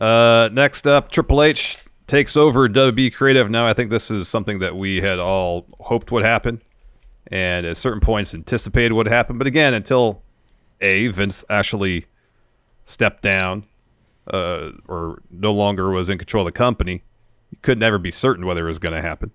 Uh, 0.00 0.48
next 0.52 0.86
up, 0.86 1.10
Triple 1.10 1.42
H 1.42 1.78
takes 2.06 2.36
over 2.36 2.68
WB 2.68 3.12
Creative. 3.14 3.50
Now, 3.50 3.66
I 3.66 3.72
think 3.72 3.90
this 3.90 4.10
is 4.10 4.28
something 4.28 4.58
that 4.60 4.74
we 4.76 5.00
had 5.00 5.18
all 5.18 5.66
hoped 5.80 6.10
would 6.12 6.24
happen, 6.24 6.60
and 7.28 7.66
at 7.66 7.76
certain 7.76 8.00
points 8.00 8.34
anticipated 8.34 8.92
would 8.94 9.06
happen. 9.06 9.38
But 9.38 9.46
again, 9.46 9.74
until 9.74 10.22
a 10.80 11.08
Vince 11.08 11.44
actually 11.48 12.06
stepped 12.84 13.22
down 13.22 13.64
uh, 14.28 14.70
or 14.88 15.22
no 15.30 15.52
longer 15.52 15.90
was 15.90 16.08
in 16.08 16.18
control 16.18 16.46
of 16.46 16.52
the 16.52 16.58
company, 16.58 17.02
you 17.50 17.58
could 17.62 17.78
never 17.78 17.98
be 17.98 18.10
certain 18.10 18.46
whether 18.46 18.64
it 18.64 18.68
was 18.68 18.78
going 18.78 18.94
to 18.94 19.02
happen. 19.02 19.30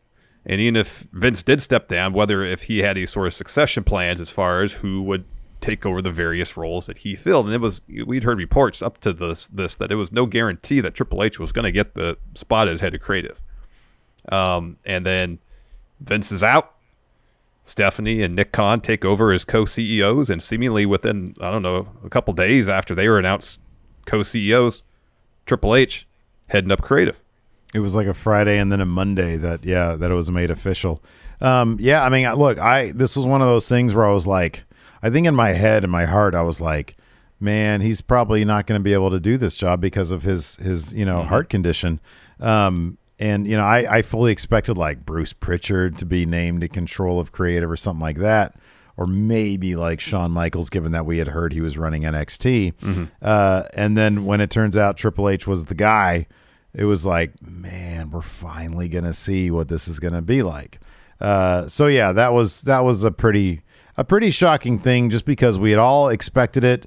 And 0.48 0.62
even 0.62 0.78
if 0.78 1.08
Vince 1.12 1.44
did 1.44 1.62
step 1.62 1.90
down, 1.90 2.14
whether 2.14 2.44
if 2.44 2.64
he 2.64 2.80
had 2.80 2.98
any 2.98 3.06
sort 3.06 3.28
of 3.28 3.34
succession 3.34 3.84
plans 3.84 4.22
as 4.22 4.30
far 4.30 4.64
as 4.64 4.72
who 4.72 5.04
would 5.04 5.26
take 5.60 5.86
over 5.86 6.02
the 6.02 6.12
various 6.12 6.56
roles 6.56 6.86
that 6.86 7.00
he 7.00 7.16
filled, 7.16 7.48
and 7.48 7.54
it 7.54 7.60
was 7.60 7.82
we'd 8.06 8.24
heard 8.24 8.38
reports 8.38 8.82
up 8.82 9.00
to 9.02 9.12
this 9.12 9.48
this 9.48 9.76
that 9.76 9.92
it 9.92 9.96
was 9.96 10.12
no 10.12 10.26
guarantee 10.26 10.80
that 10.80 10.96
Triple 10.96 11.22
H 11.22 11.38
was 11.38 11.52
going 11.52 11.66
to 11.66 11.72
get 11.72 11.96
the 11.96 12.18
spot 12.34 12.70
as 12.70 12.80
head 12.80 12.96
of 12.96 13.02
creative. 13.02 13.42
Um, 14.30 14.78
and 14.86 15.06
then 15.06 15.40
Vince 16.00 16.32
is 16.32 16.44
out. 16.44 16.74
Stephanie 17.64 18.22
and 18.24 18.34
Nick 18.34 18.54
Khan 18.54 18.80
take 18.80 19.04
over 19.04 19.34
as 19.34 19.44
co-CEOs, 19.44 20.30
and 20.30 20.42
seemingly 20.42 20.86
within 20.86 21.36
I 21.42 21.52
don't 21.52 21.62
know 21.62 21.90
a 22.06 22.10
couple 22.10 22.34
days 22.34 22.70
after 22.70 22.96
they 22.96 23.10
were 23.10 23.20
announced 23.20 23.60
co-CEOs, 24.06 24.84
Triple 25.46 25.76
H 25.76 26.08
heading 26.48 26.72
up 26.72 26.82
creative. 26.82 27.22
It 27.78 27.82
was 27.82 27.96
like 27.96 28.08
a 28.08 28.14
Friday 28.16 28.58
and 28.58 28.72
then 28.72 28.82
a 28.82 28.86
Monday 28.86 29.38
that 29.38 29.64
yeah 29.64 29.96
that 29.96 30.10
it 30.10 30.16
was 30.16 30.32
made 30.32 30.50
official. 30.50 31.04
Um, 31.40 31.78
yeah, 31.80 32.04
I 32.04 32.10
mean, 32.10 32.28
look, 32.34 32.58
I 32.58 32.92
this 32.92 33.16
was 33.16 33.26
one 33.28 33.42
of 33.42 33.48
those 33.48 33.70
things 33.70 33.94
where 33.94 34.06
I 34.08 34.12
was 34.12 34.26
like, 34.26 34.64
I 35.04 35.12
think 35.12 35.28
in 35.28 35.36
my 35.36 35.50
head 35.50 35.84
and 35.84 35.92
my 35.92 36.06
heart, 36.06 36.34
I 36.34 36.42
was 36.42 36.60
like, 36.60 36.98
man, 37.40 37.82
he's 37.82 38.02
probably 38.02 38.44
not 38.44 38.66
going 38.66 38.80
to 38.80 38.84
be 38.84 38.94
able 38.94 39.12
to 39.12 39.20
do 39.20 39.38
this 39.38 39.56
job 39.56 39.80
because 39.80 40.10
of 40.10 40.24
his 40.24 40.56
his 40.56 40.92
you 40.92 41.06
know 41.06 41.22
heart 41.22 41.50
condition. 41.50 42.00
Um, 42.40 42.98
and 43.20 43.46
you 43.46 43.56
know, 43.56 43.64
I 43.64 43.98
I 43.98 44.02
fully 44.02 44.32
expected 44.32 44.76
like 44.76 45.06
Bruce 45.06 45.34
Pritchard 45.34 46.00
to 46.00 46.06
be 46.06 46.26
named 46.26 46.64
in 46.64 46.70
control 46.70 47.20
of 47.20 47.32
creative 47.32 47.70
or 47.70 47.78
something 47.78 48.02
like 48.02 48.18
that. 48.18 48.56
Or 49.00 49.06
maybe 49.06 49.76
like 49.76 50.00
Shawn 50.00 50.32
Michaels, 50.32 50.72
given 50.72 50.92
that 50.94 51.06
we 51.06 51.20
had 51.20 51.28
heard 51.28 51.54
he 51.54 51.62
was 51.62 51.78
running 51.78 52.02
NXT. 52.02 52.74
Uh, 53.22 53.62
and 53.76 53.96
then 53.96 54.26
when 54.26 54.42
it 54.42 54.50
turns 54.50 54.76
out 54.76 54.98
Triple 54.98 55.30
H 55.30 55.46
was 55.46 55.66
the 55.66 55.76
guy, 55.76 56.26
it 56.78 56.86
was 56.86 57.08
like, 57.08 57.34
man, 57.42 58.12
we're 58.12 58.22
finally 58.22 58.88
gonna 58.88 59.14
see 59.14 59.50
what 59.50 59.68
this 59.68 59.88
is 59.88 60.00
gonna 60.00 60.22
be 60.22 60.44
like. 60.44 60.80
Uh, 61.20 61.68
so 61.68 61.88
yeah, 61.88 62.12
that 62.12 62.34
was 62.34 62.62
that 62.62 62.82
was 62.82 63.04
a 63.04 63.10
pretty 63.10 63.64
a 63.98 64.04
pretty 64.04 64.30
shocking 64.30 64.78
thing, 64.78 65.10
just 65.10 65.26
because 65.26 65.58
we 65.58 65.72
had 65.72 65.80
all 65.80 66.08
expected 66.08 66.64
it, 66.64 66.86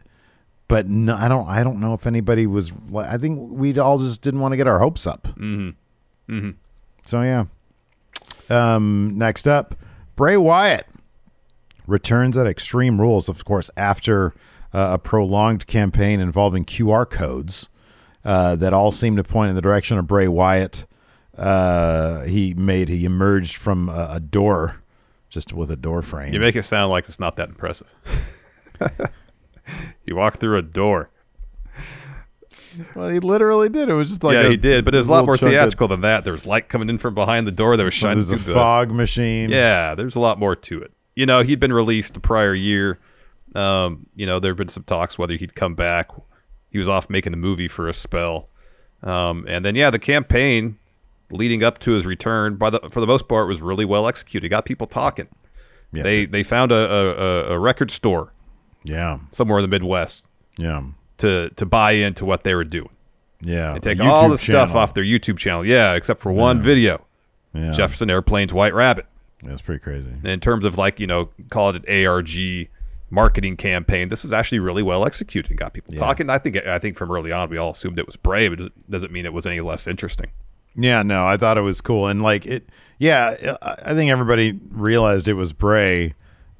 but 0.68 0.88
no, 0.88 1.16
I 1.16 1.26
don't 1.26 1.48
I 1.48 1.64
don't 1.64 1.80
know 1.80 1.92
if 1.92 2.06
anybody 2.06 2.46
was. 2.46 2.72
I 2.94 3.18
think 3.18 3.50
we 3.50 3.76
all 3.80 3.98
just 3.98 4.22
didn't 4.22 4.38
want 4.38 4.52
to 4.52 4.56
get 4.56 4.68
our 4.68 4.78
hopes 4.78 5.08
up. 5.08 5.24
Mm-hmm. 5.36 5.70
Mm-hmm. 6.32 6.50
So 7.04 7.22
yeah. 7.22 7.46
Um, 8.48 9.18
next 9.18 9.48
up, 9.48 9.74
Bray 10.14 10.36
Wyatt 10.36 10.86
returns 11.88 12.36
at 12.36 12.46
Extreme 12.46 13.00
Rules, 13.00 13.28
of 13.28 13.44
course, 13.44 13.70
after 13.76 14.34
uh, 14.72 14.90
a 14.92 14.98
prolonged 14.98 15.66
campaign 15.66 16.20
involving 16.20 16.64
QR 16.64 17.10
codes 17.10 17.68
uh, 18.24 18.56
that 18.56 18.72
all 18.72 18.90
seemed 18.90 19.16
to 19.16 19.24
point 19.24 19.50
in 19.50 19.56
the 19.56 19.62
direction 19.62 19.98
of 19.98 20.06
Bray 20.06 20.28
Wyatt. 20.28 20.86
Uh, 21.36 22.22
he 22.24 22.54
made 22.54 22.88
he 22.88 23.04
emerged 23.04 23.56
from 23.56 23.88
a, 23.88 24.08
a 24.12 24.20
door, 24.20 24.82
just 25.28 25.52
with 25.52 25.70
a 25.70 25.76
door 25.76 26.02
frame. 26.02 26.34
You 26.34 26.40
make 26.40 26.56
it 26.56 26.64
sound 26.64 26.90
like 26.90 27.08
it's 27.08 27.20
not 27.20 27.36
that 27.36 27.48
impressive. 27.48 27.88
he 30.04 30.12
walked 30.12 30.40
through 30.40 30.58
a 30.58 30.62
door. 30.62 31.10
well, 32.94 33.08
he 33.08 33.20
literally 33.20 33.68
did. 33.68 33.88
It 33.88 33.94
was 33.94 34.10
just 34.10 34.22
like 34.22 34.34
yeah, 34.34 34.42
a 34.42 34.50
he 34.50 34.56
did, 34.56 34.84
but 34.84 34.94
it 34.94 34.98
was 34.98 35.08
a 35.08 35.12
lot 35.12 35.24
more 35.24 35.36
chunk 35.36 35.52
of- 35.52 35.58
theatrical 35.58 35.88
than 35.88 36.02
that. 36.02 36.24
There 36.24 36.32
was 36.32 36.44
light 36.44 36.68
coming 36.68 36.90
in 36.90 36.98
from 36.98 37.14
behind 37.14 37.46
the 37.46 37.52
door 37.52 37.76
that 37.76 37.84
was 37.84 37.94
shining 37.94 38.16
There's 38.16 38.32
a 38.32 38.44
the 38.44 38.52
fog 38.52 38.90
machine. 38.90 39.50
Yeah, 39.50 39.94
there's 39.94 40.16
a 40.16 40.20
lot 40.20 40.38
more 40.38 40.56
to 40.56 40.82
it. 40.82 40.92
You 41.14 41.26
know, 41.26 41.42
he'd 41.42 41.60
been 41.60 41.72
released 41.72 42.14
the 42.14 42.20
prior 42.20 42.54
year. 42.54 42.98
Um, 43.54 44.06
you 44.14 44.26
know, 44.26 44.40
there 44.40 44.50
have 44.50 44.58
been 44.58 44.68
some 44.68 44.84
talks 44.84 45.18
whether 45.18 45.34
he'd 45.34 45.54
come 45.54 45.74
back. 45.74 46.10
He 46.70 46.78
was 46.78 46.88
off 46.88 47.10
making 47.10 47.32
a 47.32 47.36
movie 47.36 47.68
for 47.68 47.88
a 47.88 47.92
spell. 47.94 48.48
Um, 49.02 49.46
and 49.48 49.64
then 49.64 49.74
yeah, 49.74 49.90
the 49.90 49.98
campaign 49.98 50.78
leading 51.30 51.62
up 51.62 51.78
to 51.80 51.92
his 51.92 52.06
return, 52.06 52.56
by 52.56 52.70
the 52.70 52.80
for 52.90 53.00
the 53.00 53.06
most 53.06 53.28
part, 53.28 53.48
was 53.48 53.62
really 53.62 53.84
well 53.84 54.06
executed. 54.06 54.48
Got 54.50 54.64
people 54.64 54.86
talking. 54.86 55.28
Yeah. 55.92 56.02
They 56.02 56.26
they 56.26 56.42
found 56.42 56.70
a, 56.72 56.76
a, 56.76 57.54
a- 57.54 57.58
record 57.58 57.90
store 57.90 58.32
yeah, 58.84 59.18
somewhere 59.32 59.58
in 59.58 59.62
the 59.62 59.68
Midwest 59.68 60.24
yeah, 60.56 60.82
to 61.18 61.50
to 61.50 61.66
buy 61.66 61.92
into 61.92 62.24
what 62.24 62.44
they 62.44 62.54
were 62.54 62.64
doing 62.64 62.90
yeah. 63.40 63.74
and 63.74 63.82
take 63.82 64.00
all 64.00 64.28
the 64.28 64.38
stuff 64.38 64.74
off 64.74 64.94
their 64.94 65.04
YouTube 65.04 65.38
channel. 65.38 65.66
Yeah, 65.66 65.94
except 65.94 66.20
for 66.20 66.30
one 66.32 66.62
video, 66.62 67.04
Yeah, 67.52 67.72
Jefferson 67.72 68.08
Airplane's 68.08 68.52
White 68.52 68.72
Rabbit. 68.74 69.06
that's 69.42 69.62
pretty 69.62 69.80
crazy. 69.80 70.12
in 70.22 70.38
terms 70.40 70.64
of 70.64 70.78
like 70.78 71.00
you 71.00 71.06
know 71.08 71.30
call 71.50 71.70
it 71.70 71.84
an 71.84 72.06
ARG 72.06 72.68
marketing 73.10 73.56
campaign. 73.56 74.08
This 74.08 74.24
is 74.24 74.32
actually 74.32 74.60
really 74.60 74.82
well 74.82 75.04
executed 75.04 75.50
and 75.50 75.58
got 75.58 75.72
people 75.72 75.94
talking. 75.94 76.30
I 76.30 76.38
think 76.38 76.56
I 76.56 76.78
think 76.78 76.96
from 76.96 77.10
early 77.10 77.32
on 77.32 77.50
we 77.50 77.58
all 77.58 77.72
assumed 77.72 77.98
it 77.98 78.06
was 78.06 78.16
Bray, 78.16 78.48
but 78.48 78.60
it 78.60 78.90
doesn't 78.90 79.12
mean 79.12 79.26
it 79.26 79.32
was 79.32 79.46
any 79.46 79.60
less 79.60 79.86
interesting. 79.86 80.30
Yeah, 80.76 81.02
no, 81.02 81.26
I 81.26 81.36
thought 81.36 81.58
it 81.58 81.62
was 81.62 81.80
cool, 81.80 82.06
and 82.06 82.22
like 82.22 82.46
it. 82.46 82.68
Yeah, 82.98 83.56
I 83.62 83.94
think 83.94 84.10
everybody 84.10 84.58
realized 84.70 85.26
it 85.26 85.34
was 85.34 85.52
Bray, 85.52 86.14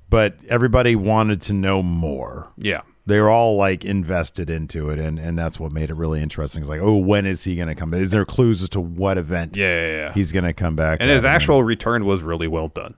but 0.08 0.36
everybody 0.48 0.96
wanted 0.96 1.42
to 1.42 1.52
know 1.52 1.82
more. 1.82 2.50
Yeah. 2.56 2.80
They 3.06 3.20
were 3.20 3.30
all 3.30 3.56
like 3.56 3.84
invested 3.84 4.50
into 4.50 4.90
it, 4.90 4.98
and 4.98 5.18
and 5.18 5.38
that's 5.38 5.58
what 5.58 5.72
made 5.72 5.90
it 5.90 5.94
really 5.94 6.22
interesting. 6.22 6.60
It's 6.60 6.68
like, 6.68 6.80
oh, 6.80 6.96
when 6.96 7.26
is 7.26 7.44
he 7.44 7.56
going 7.56 7.68
to 7.68 7.74
come? 7.74 7.92
Is 7.94 8.10
there 8.10 8.24
clues 8.24 8.62
as 8.62 8.68
to 8.70 8.80
what 8.80 9.18
event? 9.18 9.56
Yeah, 9.56 9.72
yeah, 9.72 9.96
yeah. 9.96 10.12
he's 10.12 10.32
going 10.32 10.44
to 10.44 10.52
come 10.52 10.76
back. 10.76 10.98
And 11.00 11.10
his 11.10 11.24
actual 11.24 11.62
return 11.62 12.04
was 12.04 12.22
really 12.22 12.46
well 12.46 12.68
done. 12.68 12.94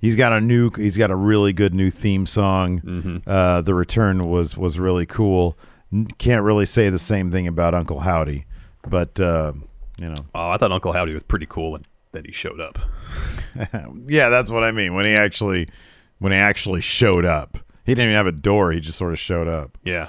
He's 0.00 0.16
got 0.16 0.32
a 0.32 0.40
new. 0.40 0.70
He's 0.76 0.96
got 0.96 1.10
a 1.10 1.16
really 1.16 1.52
good 1.52 1.74
new 1.74 1.90
theme 1.90 2.26
song. 2.26 2.80
Mm-hmm. 2.80 3.16
Uh, 3.26 3.60
the 3.62 3.74
return 3.74 4.28
was 4.30 4.56
was 4.56 4.78
really 4.78 5.06
cool. 5.06 5.58
Can't 6.18 6.42
really 6.42 6.66
say 6.66 6.88
the 6.88 6.98
same 6.98 7.30
thing 7.30 7.46
about 7.48 7.74
Uncle 7.74 8.00
Howdy, 8.00 8.46
but 8.88 9.18
uh, 9.20 9.52
you 9.98 10.08
know, 10.08 10.14
Oh, 10.34 10.50
I 10.50 10.56
thought 10.56 10.72
Uncle 10.72 10.92
Howdy 10.92 11.12
was 11.12 11.22
pretty 11.22 11.46
cool 11.46 11.74
and 11.74 11.84
that 12.12 12.26
he 12.26 12.32
showed 12.32 12.60
up. 12.60 12.78
yeah, 14.06 14.28
that's 14.28 14.50
what 14.50 14.64
I 14.64 14.70
mean. 14.72 14.94
When 14.94 15.04
he 15.04 15.12
actually, 15.12 15.68
when 16.18 16.32
he 16.32 16.38
actually 16.38 16.80
showed 16.80 17.24
up, 17.24 17.58
he 17.84 17.92
didn't 17.94 18.06
even 18.06 18.16
have 18.16 18.26
a 18.26 18.32
door. 18.32 18.72
He 18.72 18.80
just 18.80 18.98
sort 18.98 19.12
of 19.12 19.18
showed 19.18 19.48
up. 19.48 19.76
Yeah. 19.84 20.06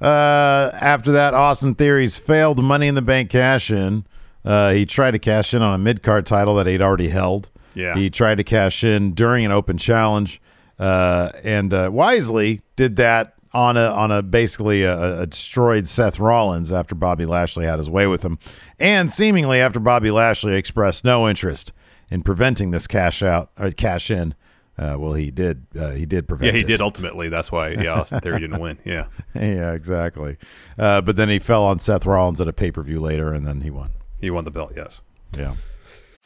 Uh, 0.00 0.70
after 0.80 1.12
that, 1.12 1.32
Austin 1.34 1.74
Theory's 1.74 2.18
failed 2.18 2.62
Money 2.62 2.88
in 2.88 2.94
the 2.96 3.02
Bank 3.02 3.30
cash 3.30 3.70
in. 3.70 4.04
Uh, 4.44 4.72
he 4.72 4.84
tried 4.84 5.12
to 5.12 5.18
cash 5.20 5.54
in 5.54 5.62
on 5.62 5.72
a 5.74 5.78
mid 5.78 6.02
card 6.02 6.26
title 6.26 6.56
that 6.56 6.66
he'd 6.66 6.82
already 6.82 7.08
held. 7.08 7.48
Yeah. 7.74 7.94
He 7.94 8.10
tried 8.10 8.36
to 8.36 8.44
cash 8.44 8.84
in 8.84 9.14
during 9.14 9.44
an 9.44 9.52
open 9.52 9.78
challenge, 9.78 10.40
uh, 10.78 11.32
and 11.42 11.72
uh, 11.72 11.90
wisely 11.92 12.60
did 12.76 12.96
that 12.96 13.34
on 13.54 13.76
a 13.76 13.84
on 13.86 14.10
a 14.10 14.22
basically 14.22 14.82
a, 14.82 15.20
a 15.20 15.26
destroyed 15.26 15.86
Seth 15.86 16.18
Rollins 16.18 16.72
after 16.72 16.94
Bobby 16.94 17.26
Lashley 17.26 17.66
had 17.66 17.78
his 17.78 17.90
way 17.90 18.06
with 18.06 18.22
him, 18.22 18.38
and 18.78 19.12
seemingly 19.12 19.60
after 19.60 19.78
Bobby 19.80 20.10
Lashley 20.10 20.54
expressed 20.54 21.04
no 21.04 21.28
interest 21.28 21.72
in 22.10 22.22
preventing 22.22 22.70
this 22.70 22.86
cash 22.86 23.22
out 23.22 23.50
or 23.58 23.70
cash 23.70 24.10
in. 24.10 24.34
Uh, 24.78 24.96
well, 24.98 25.12
he 25.12 25.30
did. 25.30 25.66
Uh, 25.78 25.90
he 25.90 26.06
did 26.06 26.26
prevent. 26.26 26.52
Yeah, 26.52 26.58
he 26.58 26.64
it. 26.64 26.66
did 26.66 26.80
ultimately. 26.80 27.28
That's 27.28 27.52
why 27.52 27.70
yeah, 27.70 27.92
Austin 28.00 28.20
Theory 28.20 28.40
didn't 28.40 28.58
win. 28.60 28.78
Yeah. 28.84 29.06
yeah, 29.34 29.72
exactly. 29.72 30.38
Uh, 30.78 31.02
but 31.02 31.16
then 31.16 31.28
he 31.28 31.38
fell 31.38 31.64
on 31.64 31.78
Seth 31.78 32.06
Rollins 32.06 32.40
at 32.40 32.48
a 32.48 32.52
pay 32.54 32.70
per 32.72 32.82
view 32.82 32.98
later, 32.98 33.32
and 33.34 33.46
then 33.46 33.60
he 33.60 33.70
won. 33.70 33.90
He 34.18 34.30
won 34.30 34.44
the 34.44 34.50
belt, 34.50 34.72
yes. 34.74 35.02
Yeah. 35.36 35.54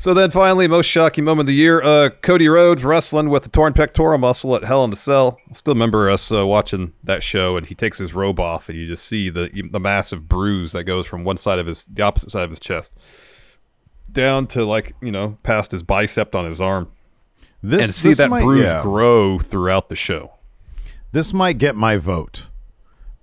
So 0.00 0.14
then 0.14 0.30
finally, 0.30 0.68
most 0.68 0.86
shocking 0.86 1.24
moment 1.24 1.40
of 1.40 1.46
the 1.48 1.54
year, 1.54 1.82
uh, 1.82 2.10
Cody 2.22 2.46
Rhodes 2.48 2.84
wrestling 2.84 3.30
with 3.30 3.42
the 3.42 3.48
torn 3.48 3.72
pectoral 3.72 4.16
muscle 4.16 4.54
at 4.54 4.62
Hell 4.62 4.84
in 4.84 4.92
a 4.92 4.96
Cell. 4.96 5.40
I 5.50 5.54
still 5.54 5.74
remember 5.74 6.08
us 6.08 6.30
uh, 6.30 6.46
watching 6.46 6.92
that 7.02 7.20
show, 7.20 7.56
and 7.56 7.66
he 7.66 7.74
takes 7.74 7.98
his 7.98 8.14
robe 8.14 8.38
off, 8.38 8.68
and 8.68 8.78
you 8.78 8.86
just 8.86 9.06
see 9.06 9.28
the 9.28 9.50
the 9.72 9.80
massive 9.80 10.28
bruise 10.28 10.70
that 10.70 10.84
goes 10.84 11.08
from 11.08 11.24
one 11.24 11.36
side 11.36 11.58
of 11.58 11.66
his, 11.66 11.84
the 11.92 12.02
opposite 12.02 12.30
side 12.30 12.44
of 12.44 12.50
his 12.50 12.60
chest, 12.60 12.92
down 14.12 14.46
to 14.46 14.64
like 14.64 14.94
you 15.02 15.10
know 15.10 15.36
past 15.42 15.72
his 15.72 15.82
bicep 15.82 16.32
on 16.32 16.44
his 16.44 16.60
arm, 16.60 16.92
This 17.60 17.84
and 17.84 17.92
see 17.92 18.08
this 18.10 18.18
that 18.18 18.30
might, 18.30 18.44
bruise 18.44 18.66
yeah. 18.66 18.82
grow 18.82 19.40
throughout 19.40 19.88
the 19.88 19.96
show. 19.96 20.34
This 21.10 21.34
might 21.34 21.58
get 21.58 21.74
my 21.74 21.96
vote 21.96 22.46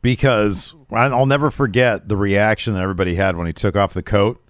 because 0.02 0.74
I'll 0.92 1.26
never 1.26 1.50
forget 1.50 2.10
the 2.10 2.18
reaction 2.18 2.74
that 2.74 2.82
everybody 2.82 3.16
had 3.16 3.38
when 3.38 3.48
he 3.48 3.54
took 3.54 3.78
off 3.78 3.94
the 3.94 4.04
coat. 4.04 4.45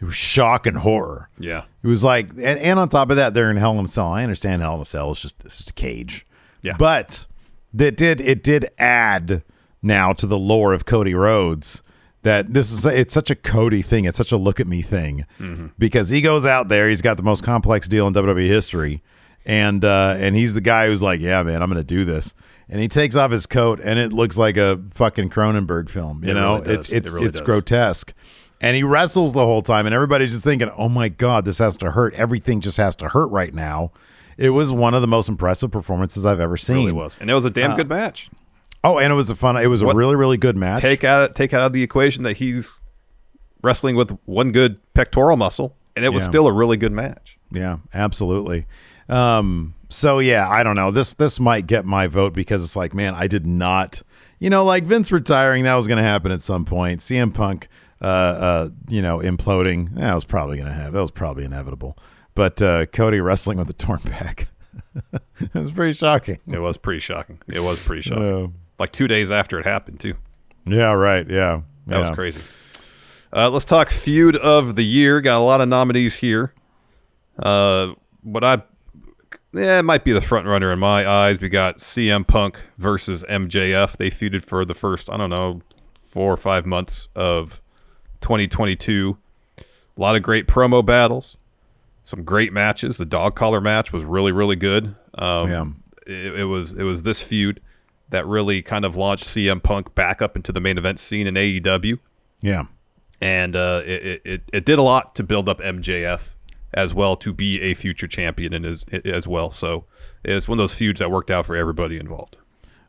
It 0.00 0.04
was 0.04 0.14
shock 0.14 0.66
and 0.66 0.78
horror. 0.78 1.28
Yeah, 1.38 1.64
It 1.82 1.86
was 1.88 2.02
like, 2.02 2.30
and, 2.30 2.40
and 2.58 2.78
on 2.78 2.88
top 2.88 3.10
of 3.10 3.16
that, 3.16 3.34
they're 3.34 3.50
in 3.50 3.56
Hell 3.58 3.78
in 3.78 3.84
a 3.84 3.88
Cell. 3.88 4.06
I 4.12 4.22
understand 4.22 4.62
Hell 4.62 4.76
in 4.76 4.80
a 4.80 4.84
Cell 4.86 5.10
is 5.12 5.20
just 5.20 5.36
it's 5.44 5.58
just 5.58 5.70
a 5.70 5.74
cage. 5.74 6.24
Yeah. 6.62 6.74
But 6.78 7.26
that 7.74 7.96
did 7.96 8.20
it 8.20 8.42
did 8.42 8.70
add 8.78 9.42
now 9.82 10.12
to 10.14 10.26
the 10.26 10.38
lore 10.38 10.72
of 10.72 10.84
Cody 10.86 11.14
Rhodes 11.14 11.82
that 12.22 12.52
this 12.52 12.70
is 12.72 12.84
it's 12.84 13.14
such 13.14 13.30
a 13.30 13.34
Cody 13.34 13.82
thing. 13.82 14.04
It's 14.04 14.18
such 14.18 14.32
a 14.32 14.36
look 14.36 14.58
at 14.60 14.66
me 14.66 14.82
thing 14.82 15.24
because 15.78 16.08
he 16.10 16.20
goes 16.20 16.44
out 16.46 16.68
there. 16.68 16.88
He's 16.88 17.02
got 17.02 17.16
the 17.16 17.22
most 17.22 17.42
complex 17.42 17.86
deal 17.88 18.06
in 18.06 18.12
WWE 18.14 18.46
history, 18.46 19.02
and 19.46 19.84
uh, 19.84 20.16
and 20.18 20.34
he's 20.36 20.52
the 20.54 20.60
guy 20.60 20.86
who's 20.88 21.02
like, 21.02 21.20
yeah, 21.20 21.42
man, 21.42 21.62
I'm 21.62 21.70
going 21.70 21.80
to 21.80 21.84
do 21.84 22.04
this. 22.04 22.34
And 22.68 22.80
he 22.80 22.86
takes 22.88 23.16
off 23.16 23.32
his 23.32 23.46
coat, 23.46 23.80
and 23.82 23.98
it 23.98 24.12
looks 24.12 24.36
like 24.36 24.56
a 24.56 24.80
fucking 24.92 25.30
Cronenberg 25.30 25.88
film. 25.88 26.22
You 26.22 26.30
It 26.30 26.34
know, 26.34 26.58
really 26.60 26.74
it's 26.74 26.88
it's 26.90 27.08
It 27.08 27.14
really 27.14 27.26
it's 27.26 27.38
does. 27.38 27.46
grotesque. 27.46 28.12
And 28.60 28.76
he 28.76 28.82
wrestles 28.82 29.32
the 29.32 29.44
whole 29.44 29.62
time, 29.62 29.86
and 29.86 29.94
everybody's 29.94 30.32
just 30.32 30.44
thinking, 30.44 30.68
"Oh 30.76 30.88
my 30.88 31.08
god, 31.08 31.44
this 31.46 31.58
has 31.58 31.76
to 31.78 31.92
hurt. 31.92 32.12
Everything 32.14 32.60
just 32.60 32.76
has 32.76 32.94
to 32.96 33.08
hurt 33.08 33.28
right 33.28 33.54
now." 33.54 33.90
It 34.36 34.50
was 34.50 34.70
one 34.72 34.94
of 34.94 35.00
the 35.02 35.08
most 35.08 35.28
impressive 35.28 35.70
performances 35.70 36.24
I've 36.26 36.40
ever 36.40 36.56
seen. 36.56 36.76
really 36.76 36.92
was, 36.92 37.16
and 37.20 37.30
it 37.30 37.34
was 37.34 37.44
a 37.44 37.48
Uh, 37.48 37.52
damn 37.52 37.76
good 37.76 37.88
match. 37.88 38.30
Oh, 38.84 38.98
and 38.98 39.12
it 39.12 39.16
was 39.16 39.30
a 39.30 39.34
fun. 39.34 39.56
It 39.56 39.66
was 39.66 39.82
a 39.82 39.86
really, 39.86 40.16
really 40.16 40.36
good 40.38 40.56
match. 40.56 40.80
Take 40.80 41.04
out 41.04 41.34
take 41.34 41.52
out 41.54 41.62
of 41.62 41.72
the 41.72 41.82
equation 41.82 42.22
that 42.24 42.36
he's 42.38 42.80
wrestling 43.62 43.96
with 43.96 44.16
one 44.26 44.52
good 44.52 44.76
pectoral 44.94 45.36
muscle, 45.36 45.74
and 45.96 46.04
it 46.04 46.10
was 46.10 46.22
Yeah. 46.24 46.28
still 46.30 46.46
a 46.46 46.52
really 46.52 46.76
good 46.76 46.92
match. 46.92 47.38
Yeah, 47.50 47.78
absolutely. 47.94 48.66
Um, 49.08 49.74
so 49.88 50.18
yeah, 50.18 50.48
I 50.48 50.62
don't 50.62 50.76
know. 50.76 50.90
This 50.90 51.14
this 51.14 51.40
might 51.40 51.66
get 51.66 51.84
my 51.84 52.06
vote 52.06 52.32
because 52.32 52.62
it's 52.64 52.76
like, 52.76 52.94
man, 52.94 53.14
I 53.14 53.26
did 53.26 53.46
not, 53.46 54.02
you 54.38 54.48
know, 54.50 54.64
like 54.64 54.84
Vince 54.84 55.10
retiring, 55.12 55.64
that 55.64 55.74
was 55.74 55.86
going 55.86 55.98
to 55.98 56.02
happen 56.04 56.30
at 56.32 56.42
some 56.42 56.64
point. 56.64 57.00
CM 57.00 57.32
Punk, 57.34 57.68
uh, 58.00 58.04
uh, 58.04 58.68
you 58.88 59.02
know, 59.02 59.18
imploding, 59.18 59.94
that 59.94 60.14
was 60.14 60.24
probably 60.24 60.56
going 60.56 60.68
to 60.68 60.74
happen. 60.74 60.92
That 60.94 61.00
was 61.00 61.10
probably 61.10 61.44
inevitable. 61.44 61.96
But 62.34 62.62
uh, 62.62 62.86
Cody 62.86 63.20
wrestling 63.20 63.58
with 63.58 63.68
a 63.68 63.74
torn 63.74 63.98
pec, 63.98 64.46
it 65.40 65.54
was 65.54 65.72
pretty 65.72 65.92
shocking. 65.92 66.38
It 66.48 66.60
was 66.60 66.76
pretty 66.76 67.00
shocking. 67.00 67.38
It 67.48 67.60
was 67.60 67.78
pretty 67.78 68.02
shocking. 68.02 68.26
Yeah. 68.26 68.46
Like 68.78 68.92
two 68.92 69.08
days 69.08 69.30
after 69.30 69.58
it 69.58 69.66
happened, 69.66 70.00
too. 70.00 70.14
Yeah, 70.64 70.92
right. 70.92 71.28
Yeah, 71.28 71.62
That 71.86 71.96
yeah. 71.96 72.00
was 72.00 72.10
crazy. 72.10 72.40
Uh, 73.32 73.50
let's 73.50 73.64
talk 73.64 73.90
feud 73.90 74.36
of 74.36 74.76
the 74.76 74.84
year. 74.84 75.20
Got 75.20 75.38
a 75.38 75.44
lot 75.44 75.60
of 75.60 75.68
nominees 75.68 76.16
here. 76.16 76.52
Uh, 77.38 77.92
what 78.22 78.42
I, 78.42 78.62
yeah, 79.52 79.78
it 79.78 79.84
might 79.84 80.04
be 80.04 80.12
the 80.12 80.20
front 80.20 80.46
runner 80.46 80.72
in 80.72 80.78
my 80.78 81.06
eyes. 81.08 81.40
We 81.40 81.48
got 81.48 81.78
CM 81.78 82.26
Punk 82.26 82.58
versus 82.78 83.22
MJF. 83.28 83.96
They 83.96 84.10
feuded 84.10 84.44
for 84.44 84.64
the 84.64 84.74
first, 84.74 85.10
I 85.10 85.16
don't 85.16 85.30
know, 85.30 85.60
four 86.02 86.32
or 86.32 86.36
five 86.36 86.66
months 86.66 87.08
of 87.14 87.60
2022. 88.20 89.16
A 89.58 89.64
lot 90.00 90.16
of 90.16 90.22
great 90.22 90.46
promo 90.46 90.84
battles, 90.84 91.36
some 92.04 92.24
great 92.24 92.52
matches. 92.52 92.96
The 92.96 93.04
dog 93.04 93.36
collar 93.36 93.60
match 93.60 93.92
was 93.92 94.04
really, 94.04 94.32
really 94.32 94.56
good. 94.56 94.94
Um, 95.14 95.50
Yeah. 95.50 95.66
it, 96.06 96.40
it 96.40 96.44
was 96.44 96.72
it 96.72 96.84
was 96.84 97.02
this 97.02 97.20
feud 97.20 97.60
that 98.10 98.26
really 98.26 98.62
kind 98.62 98.84
of 98.84 98.96
launched 98.96 99.24
CM 99.24 99.62
Punk 99.62 99.94
back 99.94 100.20
up 100.22 100.34
into 100.36 100.52
the 100.52 100.60
main 100.60 100.78
event 100.78 100.98
scene 100.98 101.26
in 101.26 101.34
AEW 101.34 101.98
Yeah. 102.40 102.64
and 103.20 103.54
uh, 103.54 103.82
it, 103.84 104.22
it- 104.24 104.42
it 104.52 104.64
did 104.64 104.78
a 104.78 104.82
lot 104.82 105.14
to 105.16 105.22
build 105.22 105.48
up 105.48 105.60
MJF 105.60 106.34
as 106.72 106.94
well 106.94 107.16
to 107.16 107.32
be 107.32 107.60
a 107.60 107.74
future 107.74 108.06
champion 108.08 108.54
and 108.54 108.64
as 108.64 108.84
as 109.04 109.26
well. 109.28 109.50
So 109.50 109.84
it's 110.24 110.48
one 110.48 110.58
of 110.58 110.62
those 110.62 110.74
feuds 110.74 111.00
that 111.00 111.10
worked 111.10 111.30
out 111.30 111.44
for 111.46 111.56
everybody 111.56 111.98
involved. 111.98 112.36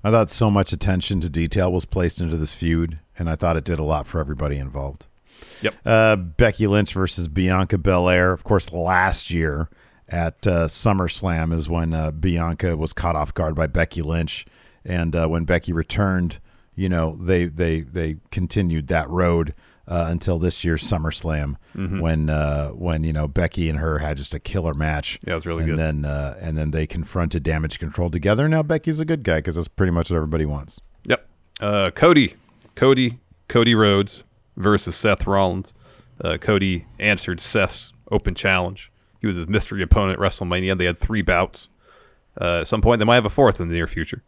I 0.03 0.09
thought 0.11 0.29
so 0.31 0.49
much 0.49 0.71
attention 0.73 1.19
to 1.21 1.29
detail 1.29 1.71
was 1.71 1.85
placed 1.85 2.19
into 2.21 2.35
this 2.37 2.53
feud, 2.53 2.99
and 3.19 3.29
I 3.29 3.35
thought 3.35 3.55
it 3.57 3.63
did 3.63 3.77
a 3.79 3.83
lot 3.83 4.07
for 4.07 4.19
everybody 4.19 4.57
involved. 4.57 5.05
Yep. 5.61 5.73
Uh, 5.85 6.15
Becky 6.15 6.67
Lynch 6.67 6.93
versus 6.93 7.27
Bianca 7.27 7.77
Belair, 7.77 8.31
of 8.31 8.43
course, 8.43 8.71
last 8.71 9.31
year 9.31 9.69
at 10.09 10.45
uh, 10.45 10.65
SummerSlam 10.67 11.53
is 11.53 11.69
when 11.69 11.93
uh, 11.93 12.11
Bianca 12.11 12.75
was 12.75 12.93
caught 12.93 13.15
off 13.15 13.33
guard 13.33 13.55
by 13.55 13.67
Becky 13.67 14.01
Lynch, 14.01 14.45
and 14.83 15.15
uh, 15.15 15.27
when 15.27 15.45
Becky 15.45 15.71
returned, 15.73 16.39
you 16.75 16.89
know 16.89 17.15
they 17.19 17.45
they 17.45 17.81
they 17.81 18.17
continued 18.31 18.87
that 18.87 19.09
road 19.09 19.53
uh, 19.87 20.05
until 20.09 20.39
this 20.39 20.63
year's 20.63 20.83
SummerSlam 20.83 21.55
Mhm. 21.75 22.01
when 22.01 22.29
uh, 22.29 22.69
when 22.69 23.03
you 23.03 23.13
know 23.13 23.27
Becky 23.27 23.69
and 23.69 23.79
her 23.79 23.99
had 23.99 24.17
just 24.17 24.33
a 24.33 24.39
killer 24.39 24.73
match. 24.73 25.19
Yeah, 25.25 25.33
it 25.33 25.35
was 25.35 25.45
really 25.45 25.63
and 25.63 25.71
good. 25.73 25.79
then 25.79 26.05
uh, 26.05 26.37
and 26.41 26.57
then 26.57 26.71
they 26.71 26.87
confronted 26.87 27.43
Damage 27.43 27.77
Control 27.79 28.09
together. 28.09 28.47
Now 28.49 28.63
Becky's 28.63 28.99
a 28.99 29.05
good 29.05 29.23
guy 29.23 29.37
because 29.37 29.55
that's 29.55 29.67
pretty 29.67 29.91
much 29.91 30.09
what 30.09 30.17
everybody 30.17 30.45
wants. 30.45 30.79
Yep. 31.05 31.27
Uh, 31.61 31.91
Cody, 31.91 32.33
Cody, 32.75 33.19
Cody 33.47 33.75
Rhodes 33.75 34.23
versus 34.57 34.95
Seth 34.95 35.27
Rollins. 35.27 35.73
Uh, 36.23 36.37
Cody 36.37 36.85
answered 36.99 37.39
Seth's 37.39 37.93
open 38.11 38.35
challenge. 38.35 38.91
He 39.19 39.27
was 39.27 39.35
his 39.35 39.47
mystery 39.47 39.81
opponent 39.83 40.13
at 40.13 40.19
WrestleMania. 40.19 40.77
They 40.77 40.85
had 40.85 40.97
three 40.97 41.21
bouts. 41.21 41.69
Uh, 42.39 42.61
at 42.61 42.67
some 42.67 42.81
point, 42.81 42.99
they 42.99 43.05
might 43.05 43.15
have 43.15 43.25
a 43.25 43.29
fourth 43.29 43.59
in 43.59 43.69
the 43.69 43.75
near 43.75 43.87
future. 43.87 44.23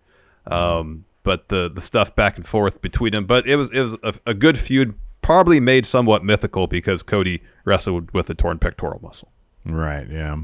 Um, 0.45 1.05
but 1.23 1.47
the 1.49 1.69
the 1.69 1.81
stuff 1.81 2.15
back 2.15 2.35
and 2.35 2.45
forth 2.45 2.81
between 2.81 3.11
them, 3.13 3.25
but 3.25 3.47
it 3.47 3.55
was 3.55 3.69
it 3.71 3.79
was 3.79 3.95
a, 4.03 4.13
a 4.27 4.33
good 4.33 4.57
feud, 4.57 4.93
probably 5.21 5.59
made 5.59 5.85
somewhat 5.85 6.23
mythical 6.23 6.67
because 6.67 7.01
Cody 7.01 7.41
wrestled 7.65 8.11
with 8.11 8.29
a 8.29 8.35
torn 8.35 8.59
pectoral 8.59 8.99
muscle. 9.01 9.31
Right, 9.65 10.05
yeah. 10.09 10.35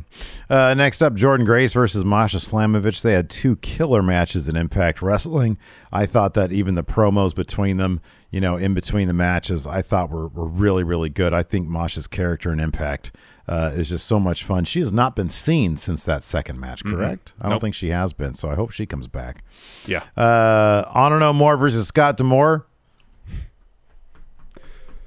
Uh, 0.50 0.74
next 0.76 1.02
up, 1.02 1.14
Jordynne 1.14 1.46
Grace 1.46 1.74
versus 1.74 2.06
Masha 2.06 2.38
Slamovich. 2.38 3.02
They 3.02 3.12
had 3.14 3.30
two 3.30 3.58
killer 3.58 4.02
matches 4.02 4.48
in 4.48 4.56
Impact 4.56 5.02
Wrestling. 5.02 5.58
I 5.92 6.06
thought 6.06 6.36
that 6.36 6.54
even 6.54 6.76
the 6.76 6.86
promos 6.86 7.36
between 7.36 7.76
them, 7.76 8.00
you 8.32 8.40
know, 8.40 8.56
in 8.56 8.74
between 8.74 9.08
the 9.10 9.14
matches, 9.14 9.68
I 9.68 9.82
thought 9.82 10.10
were, 10.10 10.30
were 10.30 10.48
really, 10.48 10.84
really 10.86 11.10
good. 11.10 11.34
I 11.34 11.44
think 11.44 11.68
Masha's 11.68 12.08
character 12.08 12.54
in 12.54 12.62
Impact 12.62 13.12
uh, 13.46 13.72
is 13.76 13.90
just 13.90 14.08
so 14.08 14.22
much 14.22 14.44
fun. 14.46 14.64
She 14.64 14.80
has 14.80 14.94
not 14.94 15.18
been 15.18 15.28
seen 15.30 15.76
since 15.76 16.06
that 16.06 16.24
second 16.24 16.58
match, 16.60 16.84
Mhm. 16.86 16.92
correct? 16.92 17.34
I 17.42 17.46
don't 17.46 17.54
Nope. 17.56 17.62
think 17.64 17.76
she 17.76 17.90
has 17.90 18.14
been, 18.14 18.36
so 18.36 18.50
I 18.50 18.56
hope 18.56 18.72
she 18.72 18.86
comes 18.86 19.08
back. 19.08 19.44
Yeah. 19.86 20.04
Uh, 20.16 20.84
Honor 20.94 21.20
No 21.20 21.34
More 21.34 21.58
versus 21.58 21.88
Scott 21.88 22.16
D'Amore. 22.16 22.66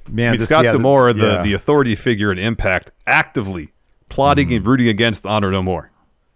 Man, 0.08 0.28
I 0.28 0.30
mean, 0.32 0.40
this- 0.40 0.48
Scott 0.48 0.64
yeah, 0.64 0.72
D'Amore, 0.72 1.12
the, 1.12 1.26
yeah. 1.26 1.42
the 1.42 1.52
authority 1.54 1.94
figure 1.94 2.32
in 2.32 2.38
Impact, 2.38 2.90
actively 3.06 3.71
plotting 4.12 4.52
and 4.52 4.66
rooting 4.66 4.88
against 4.88 5.26
Honor 5.26 5.50
No 5.50 5.62
More. 5.62 5.90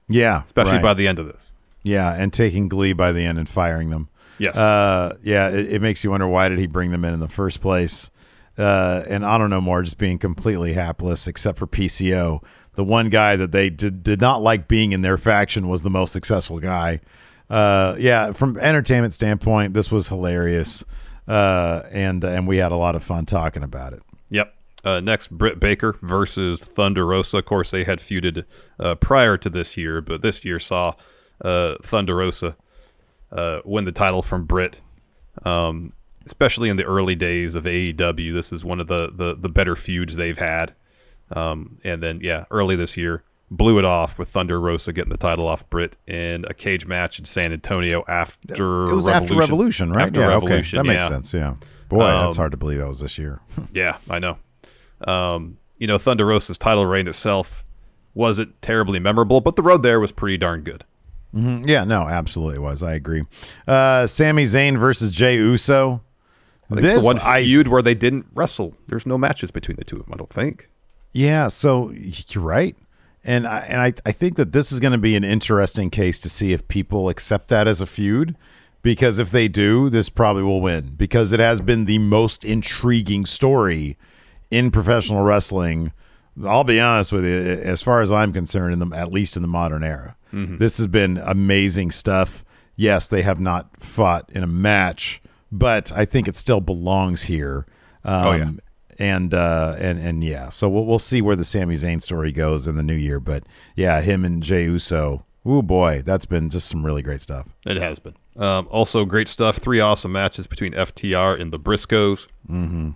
Yeah, 0.09 0.45
especially 0.45 0.75
right. 0.75 0.83
by 0.83 0.95
the 0.95 1.09
end 1.09 1.19
of 1.19 1.27
this. 1.27 1.51
Yeah, 1.83 2.13
and 2.13 2.33
taking 2.33 2.69
glee 2.69 2.93
by 2.93 3.13
the 3.13 3.25
end 3.25 3.39
and 3.39 3.49
firing 3.49 3.91
them. 3.91 4.09
Yes. 4.39 4.57
Uh, 4.57 5.17
yeah, 5.23 5.49
it, 5.49 5.75
it 5.75 5.83
makes 5.83 6.05
you 6.05 6.11
wonder 6.11 6.27
why 6.27 6.49
did 6.49 6.59
he 6.59 6.67
bring 6.67 6.91
them 6.91 7.05
in 7.05 7.15
in 7.15 7.21
the 7.21 7.29
first 7.29 7.61
place? 7.61 8.11
Uh, 8.59 9.03
and 9.09 9.25
I 9.25 9.39
don't 9.39 9.51
know 9.51 9.61
more, 9.61 9.83
just 9.83 9.99
being 9.99 10.19
completely 10.19 10.73
hapless, 10.73 11.27
except 11.27 11.59
for 11.59 11.67
PCO. 11.67 12.43
The 12.75 12.85
one 12.85 13.09
guy 13.11 13.37
that 13.37 13.53
they 13.53 13.71
did, 13.71 14.03
did 14.03 14.21
not 14.21 14.43
like 14.43 14.69
being 14.69 14.93
in 14.93 15.03
their 15.03 15.19
faction 15.19 15.69
was 15.69 15.83
the 15.83 15.91
most 15.91 16.13
successful 16.13 16.59
guy. 16.59 17.01
Uh, 17.49 17.95
yeah, 17.99 18.33
from 18.33 18.59
entertainment 18.59 19.15
standpoint, 19.15 19.75
this 19.75 19.91
was 19.91 20.09
hilarious, 20.09 20.85
uh, 21.29 21.83
and 21.91 22.25
and 22.25 22.49
we 22.49 22.57
had 22.57 22.73
a 22.73 22.77
lot 22.77 22.97
of 22.97 23.05
fun 23.05 23.25
talking 23.27 23.63
about 23.63 23.93
it. 23.93 24.03
Yep. 24.31 24.56
Uh, 24.87 25.01
next, 25.01 25.29
Britt 25.33 25.59
Baker 25.59 25.97
versus 26.01 26.61
Thunder 26.61 27.05
Rosa. 27.05 27.39
Of 27.39 27.45
course, 27.47 27.73
they 27.73 27.83
had 27.83 27.99
feuded 27.99 28.45
uh, 28.79 28.95
prior 28.95 29.37
to 29.37 29.51
this 29.51 29.77
year, 29.77 30.01
but 30.01 30.23
this 30.23 30.45
year 30.45 30.61
saw 30.61 30.95
uh, 31.45 31.75
Thunder 31.83 32.15
Rosa 32.15 32.57
uh, 33.33 33.59
win 33.65 33.85
the 33.85 33.91
title 33.93 34.23
from 34.23 34.45
Britt. 34.47 34.77
Um, 35.45 35.93
especially 36.25 36.69
in 36.69 36.77
the 36.77 36.85
early 36.85 37.15
days 37.17 37.55
of 37.57 37.65
AEW, 37.65 38.33
this 38.33 38.53
is 38.53 38.65
one 38.65 38.81
of 38.81 38.87
the 38.87 39.11
the, 39.13 39.35
the 39.35 39.49
better 39.49 39.75
feuds 39.75 40.15
they've 40.15 40.39
had. 40.39 40.73
Um, 41.33 41.79
and 41.83 42.01
then, 42.01 42.21
yeah, 42.23 42.45
early 42.53 42.77
this 42.77 42.97
year, 42.97 43.25
blew 43.51 43.79
it 43.81 43.85
off 43.85 44.19
with 44.21 44.29
Thunder 44.29 44.61
Rosa 44.61 44.93
getting 44.93 45.11
the 45.11 45.17
title 45.19 45.49
off 45.49 45.69
Britt 45.69 45.97
in 46.07 46.45
a 46.47 46.55
cage 46.55 46.87
match 46.87 47.19
in 47.19 47.25
San 47.25 47.53
Antonio 47.53 48.05
after 48.07 48.89
It 48.89 48.95
was 48.95 49.07
Revolution. 49.09 49.11
after 49.13 49.35
Revolution, 49.35 49.91
right? 49.93 50.03
After 50.07 50.21
yeah, 50.21 50.27
Revolution, 50.29 50.79
okay, 50.79 50.89
that 50.89 50.93
makes 50.95 51.03
yeah. 51.03 51.09
sense. 51.09 51.35
Yeah, 51.35 51.55
boy, 51.89 52.05
that's 52.05 52.37
Um, 52.37 52.41
hard 52.41 52.53
to 52.53 52.57
believe 52.57 52.79
that 52.79 52.89
was 52.89 53.01
this 53.01 53.19
year. 53.19 53.41
Yeah, 53.73 53.99
I 54.09 54.21
know. 54.21 54.39
Um, 55.03 55.59
you 55.79 55.87
know, 55.87 55.99
Thunder 55.99 56.27
Rosa's 56.27 56.59
title 56.59 56.87
reign 56.87 57.07
itself 57.07 57.65
wasn't 58.15 58.61
terribly 58.63 58.99
memorable, 58.99 59.41
but 59.41 59.57
the 59.57 59.63
road 59.63 59.83
there 59.83 60.01
was 60.01 60.11
pretty 60.13 60.39
darn 60.39 60.63
good. 60.63 60.85
hmm 61.33 61.59
Yeah, 61.65 61.85
no, 61.85 62.09
absolutely 62.09 62.57
it 62.57 62.63
was. 62.63 62.83
I 62.83 62.95
agree. 62.95 63.25
Uh, 63.69 64.07
Sami 64.07 64.45
Zayn 64.45 64.79
versus 64.79 65.11
Jey 65.11 65.37
Uso. 65.37 66.03
I 66.71 66.81
the 66.81 67.01
one 67.01 67.19
feud 67.19 67.69
where 67.69 67.83
they 67.83 67.95
didn't 67.95 68.27
wrestle. 68.35 68.75
There's 68.89 69.07
no 69.07 69.17
matches 69.19 69.51
between 69.51 69.77
the 69.77 69.85
two 69.85 69.97
of 70.01 70.07
them, 70.07 70.15
I 70.15 70.17
don't 70.17 70.31
think. 70.33 70.69
Yeah, 71.13 71.49
so 71.49 71.91
you're 71.91 72.43
right. 72.43 72.77
And 73.23 73.47
I, 73.47 73.59
and 73.69 73.81
I, 73.81 73.93
I 74.05 74.13
think 74.13 74.37
that 74.37 74.53
this 74.53 74.73
is 74.73 74.81
going 74.81 74.93
to 74.93 74.99
be 74.99 75.15
an 75.17 75.25
interesting 75.25 75.91
case 75.91 76.19
to 76.21 76.29
see 76.29 76.53
if 76.53 76.67
people 76.69 77.09
accept 77.09 77.49
that 77.49 77.69
as 77.69 77.81
a 77.81 77.87
feud. 77.87 78.37
Because 78.83 79.19
if 79.19 79.31
they 79.33 79.49
do, 79.49 79.91
this 79.91 80.09
probably 80.09 80.43
will 80.45 80.61
win. 80.61 80.95
Because 80.97 81.33
it 81.33 81.41
has 81.41 81.61
been 81.61 81.87
the 81.87 81.99
most 81.99 82.45
intriguing 82.45 83.27
story 83.27 83.97
in 84.51 84.71
professional 84.71 85.23
wrestling. 85.23 85.93
I'll 86.45 86.65
be 86.65 86.79
honest 86.81 87.13
with 87.13 87.25
you, 87.25 87.33
as 87.35 87.81
far 87.83 88.01
as 88.03 88.13
I'm 88.13 88.33
concerned, 88.33 88.73
in 88.75 88.79
the 88.89 88.97
at 88.97 89.11
least 89.13 89.37
in 89.37 89.43
the 89.43 89.49
modern 89.49 89.83
era, 89.83 90.17
Mhm. 90.33 90.59
this 90.59 90.77
has 90.79 90.87
been 90.87 91.17
amazing 91.19 91.91
stuff. 91.91 92.45
Yes, 92.77 93.07
they 93.09 93.23
have 93.23 93.41
not 93.41 93.71
fought 93.83 94.29
in 94.35 94.43
a 94.43 94.47
match, 94.47 95.23
but 95.51 95.91
I 95.93 96.05
think 96.05 96.29
it 96.29 96.37
still 96.37 96.61
belongs 96.61 97.23
here. 97.25 97.65
Um, 98.05 98.27
Oh, 98.27 98.33
yeah. 98.33 98.51
and 98.99 99.33
uh, 99.35 99.77
and 99.79 99.99
and 99.99 100.23
yeah, 100.23 100.51
so 100.51 100.69
we'll 100.69 100.85
we'll 100.85 100.99
see 100.99 101.23
where 101.23 101.37
the 101.37 101.45
Sami 101.45 101.75
Zayn 101.75 102.03
story 102.03 102.33
goes 102.33 102.69
in 102.69 102.77
the 102.77 102.83
new 102.83 102.95
year. 102.95 103.19
But 103.19 103.45
yeah, 103.75 104.03
him 104.03 104.23
and 104.25 104.43
Jey 104.43 104.65
Uso, 104.65 105.25
oh 105.47 105.63
boy, 105.63 106.03
that's 106.05 106.27
been 106.27 106.51
just 106.51 106.69
some 106.69 106.85
really 106.85 107.01
great 107.03 107.23
stuff. 107.23 107.47
It 107.65 107.79
has 107.79 107.99
been. 107.99 108.15
Um, 108.37 108.69
also, 108.71 109.07
great 109.07 109.29
stuff. 109.29 109.57
Three 109.57 109.81
awesome 109.81 110.13
matches 110.13 110.47
between 110.47 110.75
FTR 110.75 111.41
and 111.41 111.51
the 111.51 111.59
Briscoes. 111.59 112.27
Mm-hmm. 112.51 112.91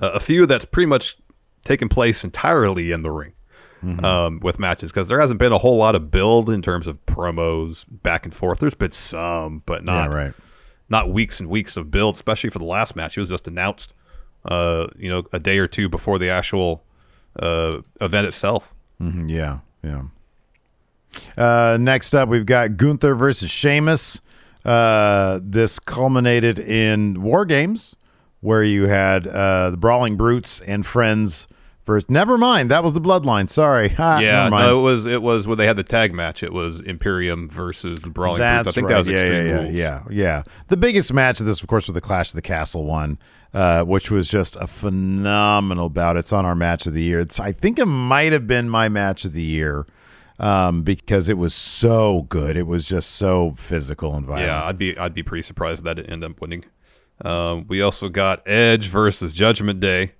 Uh, 0.00 0.10
a 0.14 0.20
few 0.20 0.46
that's 0.46 0.64
pretty 0.64 0.86
much 0.86 1.16
taken 1.64 1.88
place 1.88 2.24
entirely 2.24 2.92
in 2.92 3.02
the 3.02 3.10
ring 3.10 3.32
Mm-hmm. 3.84 4.04
um, 4.04 4.40
with 4.40 4.58
matches 4.58 4.90
because 4.90 5.06
there 5.06 5.20
hasn't 5.20 5.38
been 5.38 5.52
a 5.52 5.58
whole 5.58 5.76
lot 5.76 5.94
of 5.94 6.10
build 6.10 6.50
in 6.50 6.62
terms 6.62 6.88
of 6.88 6.98
promos 7.06 7.84
back 8.02 8.24
and 8.24 8.34
forth. 8.34 8.58
There's 8.58 8.74
been 8.74 8.90
some, 8.90 9.62
but 9.66 9.84
not 9.84 10.10
Yeah, 10.10 10.16
right. 10.16 10.32
not 10.88 11.12
weeks 11.12 11.38
and 11.38 11.48
weeks 11.48 11.76
of 11.76 11.88
build, 11.88 12.16
especially 12.16 12.50
for 12.50 12.58
the 12.58 12.64
last 12.64 12.96
match. 12.96 13.16
It 13.16 13.20
was 13.20 13.28
just 13.28 13.46
announced, 13.46 13.94
uh, 14.46 14.88
you 14.98 15.08
know, 15.08 15.22
a 15.32 15.38
day 15.38 15.58
or 15.58 15.68
two 15.68 15.88
before 15.88 16.18
the 16.18 16.28
actual 16.28 16.82
uh, 17.38 17.82
event 18.00 18.26
itself. 18.26 18.74
hmm 18.98 19.28
Yeah, 19.28 19.58
yeah. 19.84 20.02
Uh, 21.36 21.76
next 21.80 22.14
up, 22.14 22.28
we've 22.28 22.46
got 22.46 22.76
Gunther 22.76 23.14
versus 23.14 23.48
Sheamus. 23.48 24.20
Uh, 24.64 25.38
this 25.40 25.78
culminated 25.78 26.58
in 26.58 27.22
War 27.22 27.44
Games, 27.44 27.94
where 28.40 28.62
you 28.62 28.86
had 28.86 29.26
uh, 29.26 29.70
the 29.70 29.76
Brawling 29.76 30.16
Brutes 30.16 30.60
and 30.60 30.84
Friends 30.86 31.46
versus. 31.88 32.08
Never 32.08 32.38
mind, 32.38 32.70
that 32.70 32.84
was 32.84 32.94
the 32.94 33.00
Bloodline. 33.00 33.48
Sorry, 33.48 33.88
ha, 33.88 34.18
yeah, 34.18 34.44
never 34.44 34.50
mind. 34.50 34.66
no, 34.66 34.78
it 34.78 34.82
was 34.82 35.06
it 35.06 35.22
was 35.22 35.46
when 35.48 35.58
they 35.58 35.66
had 35.66 35.76
the 35.76 35.82
tag 35.82 36.14
match. 36.14 36.42
It 36.44 36.52
was 36.52 36.80
Imperium 36.80 37.48
versus 37.48 37.98
the 38.00 38.10
Brawling 38.10 38.38
That's 38.38 38.64
Brutes. 38.64 38.68
I 38.68 38.80
think 38.80 38.88
right. 38.88 38.94
that 38.94 38.98
was 38.98 39.08
yeah, 39.08 39.18
Extreme 39.18 39.46
yeah, 39.46 39.54
Rules. 39.54 39.74
yeah, 39.74 40.02
yeah, 40.08 40.16
yeah. 40.16 40.42
The 40.68 40.76
biggest 40.76 41.12
match 41.12 41.40
of 41.40 41.46
this, 41.46 41.60
of 41.60 41.66
course, 41.66 41.88
was 41.88 41.94
the 41.94 42.00
Clash 42.00 42.28
of 42.28 42.34
the 42.36 42.42
Castle 42.42 42.84
one, 42.84 43.18
uh, 43.52 43.82
which 43.82 44.10
was 44.10 44.28
just 44.28 44.56
a 44.56 44.66
phenomenal 44.68 45.88
bout. 45.88 46.16
It's 46.16 46.32
on 46.32 46.44
our 46.46 46.54
match 46.54 46.86
of 46.86 46.92
the 46.92 47.02
year. 47.02 47.20
It's, 47.20 47.40
I 47.40 47.52
think 47.52 47.78
it 47.78 47.86
might 47.86 48.32
have 48.32 48.46
been 48.46 48.68
my 48.68 48.88
match 48.88 49.24
of 49.24 49.32
the 49.32 49.42
year 49.42 49.86
um, 50.38 50.82
because 50.82 51.28
it 51.28 51.38
was 51.38 51.54
so 51.54 52.26
good. 52.28 52.56
It 52.56 52.66
was 52.66 52.86
just 52.86 53.10
so 53.10 53.52
physical 53.56 54.14
and 54.14 54.26
violent. 54.26 54.46
Yeah, 54.46 54.64
I'd 54.64 54.78
be 54.78 54.96
I'd 54.96 55.14
be 55.14 55.22
pretty 55.22 55.42
surprised 55.42 55.80
if 55.80 55.84
that 55.84 55.94
didn't 55.94 56.12
end 56.12 56.24
up 56.24 56.40
winning. 56.40 56.64
Um, 57.24 57.66
we 57.68 57.80
also 57.82 58.08
got 58.08 58.42
Edge 58.46 58.88
versus 58.88 59.32
Judgment 59.32 59.80
Day. 59.80 60.12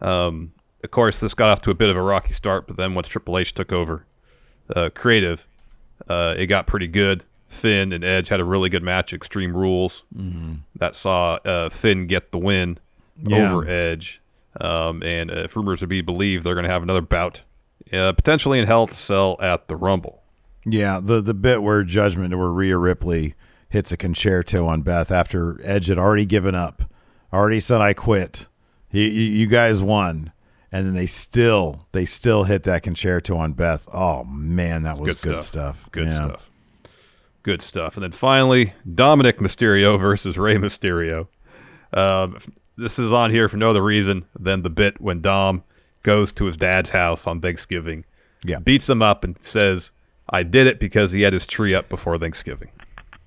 Um, 0.00 0.52
of 0.82 0.90
course, 0.90 1.18
this 1.18 1.34
got 1.34 1.50
off 1.50 1.60
to 1.62 1.70
a 1.70 1.74
bit 1.74 1.90
of 1.90 1.96
a 1.96 2.02
rocky 2.02 2.32
start, 2.32 2.66
but 2.66 2.76
then 2.76 2.94
once 2.94 3.08
Triple 3.08 3.38
H 3.38 3.54
took 3.54 3.72
over 3.72 4.04
uh, 4.74 4.90
creative, 4.94 5.46
uh, 6.08 6.34
it 6.36 6.46
got 6.46 6.66
pretty 6.66 6.88
good. 6.88 7.24
Finn 7.48 7.92
and 7.92 8.02
Edge 8.02 8.28
had 8.28 8.40
a 8.40 8.44
really 8.44 8.70
good 8.70 8.82
match, 8.82 9.12
Extreme 9.12 9.54
Rules, 9.56 10.04
Mhm. 10.16 10.60
that 10.76 10.94
saw 10.94 11.34
uh, 11.44 11.68
Finn 11.68 12.06
get 12.06 12.32
the 12.32 12.38
win 12.38 12.78
Yeah. 13.22 13.52
over 13.52 13.68
Edge. 13.68 14.20
Um, 14.60 15.02
and 15.02 15.30
uh, 15.30 15.40
if 15.40 15.54
rumors 15.56 15.80
are 15.80 15.84
to 15.84 15.86
be 15.86 16.00
believed, 16.00 16.44
they're 16.44 16.54
going 16.54 16.64
to 16.64 16.70
have 16.70 16.82
another 16.82 17.00
bout, 17.02 17.42
uh, 17.92 18.12
potentially 18.12 18.58
in 18.58 18.66
Hell 18.66 18.86
to 18.86 18.94
Sell 18.94 19.36
at 19.40 19.68
the 19.68 19.76
Rumble. 19.76 20.22
Yeah, 20.64 21.00
the 21.02 21.20
the 21.20 21.34
bit 21.34 21.62
where 21.62 21.82
Judgment, 21.82 22.36
where 22.36 22.48
Rhea 22.48 22.76
Ripley 22.78 23.34
hits 23.72 23.90
a 23.90 23.96
Con-Chair-To 23.96 24.66
on 24.66 24.82
Beth 24.82 25.10
after 25.10 25.58
Edge 25.64 25.86
had 25.86 25.98
already 25.98 26.26
given 26.26 26.54
up, 26.54 26.82
already 27.32 27.58
said 27.60 27.80
I 27.80 27.94
quit. 27.94 28.46
You, 28.90 29.02
you, 29.02 29.22
you 29.40 29.46
guys 29.46 29.82
won, 29.82 30.32
and 30.70 30.86
then 30.86 30.94
they 30.94 31.06
still 31.06 31.86
they 31.92 32.04
still 32.04 32.44
hit 32.44 32.64
that 32.64 32.82
Con-Chair-To 32.82 33.34
on 33.36 33.54
Beth. 33.54 33.88
Oh 33.92 34.24
man, 34.24 34.82
that 34.82 35.00
was 35.00 35.22
good, 35.22 35.40
stuff. 35.40 35.88
Good 35.90 36.08
Yeah. 36.08 36.14
stuff. 36.26 36.50
Good 37.42 37.62
stuff. 37.62 37.96
And 37.96 38.04
then 38.04 38.12
finally, 38.12 38.74
Dominic 38.94 39.38
Mysterio 39.38 39.98
versus 39.98 40.38
Rey 40.38 40.56
Mysterio. 40.56 41.26
Um, 41.92 42.38
this 42.76 42.98
is 42.98 43.12
on 43.12 43.30
here 43.30 43.48
for 43.48 43.56
no 43.56 43.70
other 43.70 43.82
reason 43.82 44.24
than 44.38 44.62
the 44.62 44.70
bit 44.70 45.00
when 45.00 45.20
Dom 45.20 45.64
goes 46.02 46.30
to 46.32 46.44
his 46.44 46.56
dad's 46.56 46.90
house 46.90 47.26
on 47.26 47.40
Thanksgiving 47.40 48.04
Yeah. 48.44 48.58
beats 48.60 48.86
them 48.86 49.02
up 49.02 49.24
and 49.24 49.36
says, 49.40 49.90
"I 50.28 50.42
did 50.42 50.66
it 50.66 50.78
because 50.78 51.12
he 51.12 51.22
had 51.22 51.32
his 51.32 51.46
tree 51.46 51.74
up 51.74 51.88
before 51.88 52.18
Thanksgiving, 52.18 52.68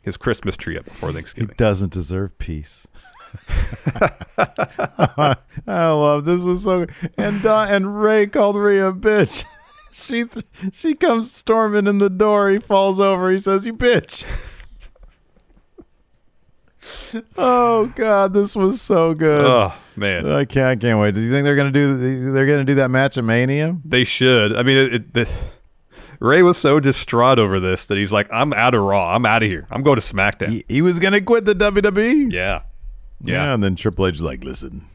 his 0.05 0.15
Christmas 0.17 0.55
tree 0.55 0.77
up 0.77 0.85
before 0.85 1.11
Thanksgiving. 1.11 1.49
He 1.49 1.55
doesn't 1.55 1.91
deserve 1.91 2.37
peace. 2.37 2.87
I 4.37 5.35
love 5.67 6.23
this 6.23 6.41
was 6.41 6.63
so 6.63 6.85
and 7.17 7.41
Dom, 7.43 7.67
and 7.69 8.01
Rey 8.01 8.27
called 8.27 8.55
Rhea 8.55 8.89
a 8.89 8.93
bitch. 8.93 9.43
She 9.97 10.25
she 10.73 10.93
comes 10.93 11.31
storming 11.31 11.87
in 11.87 11.99
the 11.99 12.09
door. 12.09 12.49
He 12.49 12.59
falls 12.59 12.99
over. 12.99 13.31
He 13.31 13.39
says, 13.39 13.65
"You 13.65 13.73
bitch." 13.73 14.25
oh 17.37 17.85
God, 17.95 18.33
this 18.33 18.57
was 18.57 18.81
so 18.81 19.13
good. 19.13 19.45
Oh 19.45 19.73
man, 19.95 20.29
I 20.29 20.43
can't, 20.43 20.65
I 20.65 20.75
can't 20.75 20.99
wait. 20.99 21.13
Do 21.13 21.21
you 21.21 21.31
think 21.31 21.45
they're 21.45 21.55
gonna 21.55 21.71
do? 21.71 22.33
They're 22.33 22.45
gonna 22.45 22.65
do 22.65 22.75
that 22.75 22.91
match 22.91 23.17
at 23.17 23.23
Mania? 23.23 23.77
they 23.85 24.03
should. 24.03 24.53
I 24.57 24.63
mean, 24.63 24.77
it, 24.77 25.03
it, 25.15 25.29
Rey 26.26 26.41
was 26.41 26.57
so 26.57 26.80
distraught 26.80 27.39
over 27.39 27.59
this 27.59 27.86
that 27.86 27.97
he's 27.97 28.11
like, 28.11 28.28
"I'm 28.32 28.51
out 28.53 28.73
of 28.76 28.82
Raw. 28.82 29.13
I'm 29.15 29.26
out 29.26 29.43
of 29.43 29.49
here. 29.49 29.67
I'm 29.69 29.84
going 29.84 29.99
to 29.99 30.01
SmackDown." 30.01 30.49
He, 30.49 30.65
he 30.67 30.82
was 30.82 30.99
gonna 30.99 31.21
quit 31.21 31.45
the 31.45 31.53
WWE. 31.55 32.32
yeah, 32.32 32.61
yeah. 33.23 33.53
And 33.53 33.63
then 33.63 33.76
Triple 33.76 34.07
H 34.07 34.15
is 34.15 34.21
like, 34.21 34.43
"Listen, 34.43 34.88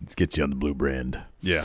let's 0.00 0.14
get 0.14 0.36
you 0.36 0.42
on 0.44 0.50
the 0.50 0.56
blue 0.56 0.74
brand." 0.74 1.20
yeah. 1.40 1.64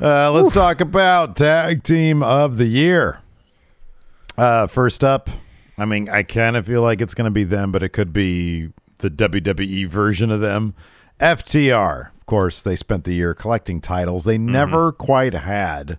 Uh, 0.00 0.30
let's 0.30 0.52
talk 0.52 0.82
about 0.82 1.36
tag 1.36 1.82
team 1.82 2.22
of 2.22 2.58
the 2.58 2.66
year. 2.66 3.20
Uh, 4.36 4.66
first 4.66 5.02
up, 5.02 5.30
I 5.78 5.86
mean, 5.86 6.10
I 6.10 6.22
kind 6.22 6.54
of 6.54 6.66
feel 6.66 6.82
like 6.82 7.00
it's 7.00 7.14
going 7.14 7.24
to 7.24 7.30
be 7.30 7.44
them, 7.44 7.72
but 7.72 7.82
it 7.82 7.88
could 7.90 8.12
be 8.12 8.72
the 8.98 9.08
WWE 9.08 9.88
version 9.88 10.30
of 10.30 10.40
them. 10.42 10.74
FTR, 11.18 12.10
of 12.14 12.26
course, 12.26 12.62
they 12.62 12.76
spent 12.76 13.04
the 13.04 13.14
year 13.14 13.32
collecting 13.34 13.80
titles. 13.80 14.26
They 14.26 14.36
Mm-hmm. 14.36 14.52
never 14.52 14.92
quite 14.92 15.32
had 15.32 15.98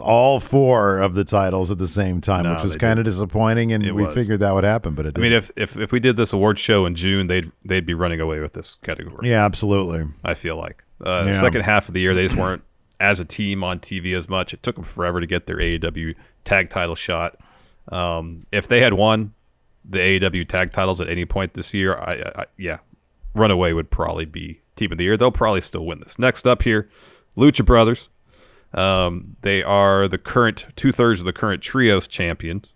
all 0.00 0.38
four 0.40 0.98
of 0.98 1.14
the 1.14 1.24
titles 1.24 1.70
at 1.70 1.78
the 1.78 1.88
same 1.88 2.20
time, 2.20 2.44
No, 2.44 2.54
which 2.54 2.62
was 2.62 2.76
kind 2.76 2.98
of 2.98 3.04
disappointing. 3.04 3.72
And 3.72 3.84
It 3.84 3.92
we 3.92 4.02
was. 4.04 4.14
figured 4.14 4.40
that 4.40 4.52
would 4.52 4.64
happen, 4.64 4.94
but 4.94 5.06
it 5.06 5.18
I 5.18 5.20
mean, 5.20 5.32
if, 5.32 5.50
if 5.56 5.76
if 5.76 5.90
we 5.92 5.98
did 6.00 6.16
this 6.16 6.32
award 6.32 6.58
show 6.58 6.86
in 6.86 6.94
June, 6.94 7.26
they'd 7.26 7.50
they'd 7.64 7.86
be 7.86 7.94
running 7.94 8.20
away 8.20 8.40
with 8.40 8.52
this 8.52 8.78
category. 8.82 9.28
yeah, 9.28 9.44
absolutely. 9.44 10.06
I 10.24 10.34
feel 10.34 10.56
like 10.56 10.84
uh, 11.04 11.24
the 11.24 11.30
Yeah. 11.30 11.40
second 11.40 11.62
half 11.62 11.88
of 11.88 11.94
the 11.94 12.00
year 12.00 12.14
they 12.14 12.22
just 12.22 12.36
weren't 12.36 12.62
as 13.00 13.18
a 13.18 13.24
team 13.24 13.64
on 13.64 13.80
TV 13.80 14.14
as 14.14 14.28
much. 14.28 14.52
It 14.54 14.62
took 14.62 14.74
them 14.76 14.84
forever 14.84 15.20
to 15.20 15.26
get 15.26 15.46
their 15.46 15.56
AEW 15.56 16.14
tag 16.44 16.70
title 16.70 16.94
shot. 16.94 17.36
Um, 17.90 18.46
if 18.52 18.68
they 18.68 18.80
had 18.80 18.92
won 18.94 19.32
the 19.88 19.98
AEW 19.98 20.46
tag 20.46 20.70
titles 20.72 21.00
at 21.00 21.08
any 21.08 21.24
point 21.24 21.54
this 21.54 21.72
year, 21.74 21.96
I, 21.96 22.12
I, 22.36 22.42
I 22.42 22.44
yeah, 22.58 22.78
Runaway 23.34 23.72
would 23.72 23.90
probably 23.90 24.26
be 24.26 24.60
team 24.76 24.92
of 24.92 24.98
the 24.98 25.04
year. 25.04 25.16
They'll 25.16 25.32
probably 25.32 25.62
still 25.62 25.86
win 25.86 26.00
this. 26.00 26.18
Next 26.18 26.46
up 26.46 26.62
here, 26.62 26.88
Lucha 27.36 27.64
Brothers. 27.64 28.08
Um, 28.72 29.36
they 29.42 29.62
are 29.62 30.06
the 30.08 30.18
current 30.18 30.66
two 30.76 30.92
thirds 30.92 31.20
of 31.20 31.26
the 31.26 31.32
current 31.32 31.62
trios 31.62 32.06
champions. 32.06 32.72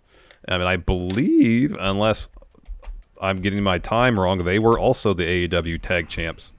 I 0.47 0.57
mean, 0.57 0.67
I 0.67 0.75
believe, 0.77 1.75
unless 1.79 2.27
I'm 3.21 3.41
getting 3.41 3.63
my 3.63 3.79
time 3.79 4.19
wrong, 4.19 4.43
they 4.43 4.59
were 4.59 4.77
also 4.77 5.13
the 5.13 5.47
AEW 5.47 5.81
tag 5.81 6.09
champs 6.09 6.51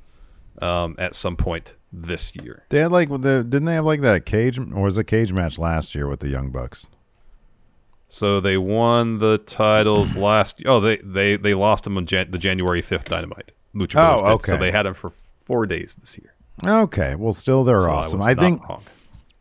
um, 0.63 0.97
at 0.99 1.15
some 1.15 1.37
point 1.37 1.75
this 1.93 2.35
year. 2.37 2.65
They 2.71 2.79
had 2.81 2.93
like 2.93 3.09
the 3.11 3.45
didn't 3.45 3.67
they 3.67 3.75
have 3.75 3.85
like 3.85 4.01
that 4.01 4.27
cage 4.27 4.59
or 4.59 4.83
was 4.83 4.99
it 4.99 5.03
a 5.03 5.05
cage 5.05 5.33
match 5.33 5.59
last 5.59 5.95
year 5.95 6.09
with 6.09 6.21
the 6.21 6.29
Young 6.29 6.51
Bucks? 6.51 6.89
So 8.09 8.41
they 8.41 8.57
won 8.57 9.19
the 9.19 9.39
titles 9.39 10.17
last. 10.17 10.63
Oh, 10.65 10.81
they 10.81 10.97
they 10.99 11.37
they 11.37 11.55
lost 11.55 11.85
them 11.85 11.97
on 11.97 12.07
Jan- 12.07 12.31
the 12.31 12.39
January 12.39 12.81
fifth 12.81 13.09
Dynamite. 13.09 13.53
Lucha 13.75 13.97
Oh, 13.97 14.27
okay. 14.35 14.53
So 14.53 14.57
they 14.59 14.71
had 14.71 14.85
them 14.85 14.95
for 14.95 15.11
four 15.11 15.67
days 15.67 15.95
this 16.01 16.17
year. 16.19 16.33
Okay, 16.67 17.15
well, 17.17 17.33
still 17.35 17.65
they're 17.65 17.81
So 17.81 17.91
awesome. 17.91 18.23
I 18.23 18.33
not 18.33 18.43
think 18.43 18.69
wrong. 18.69 18.83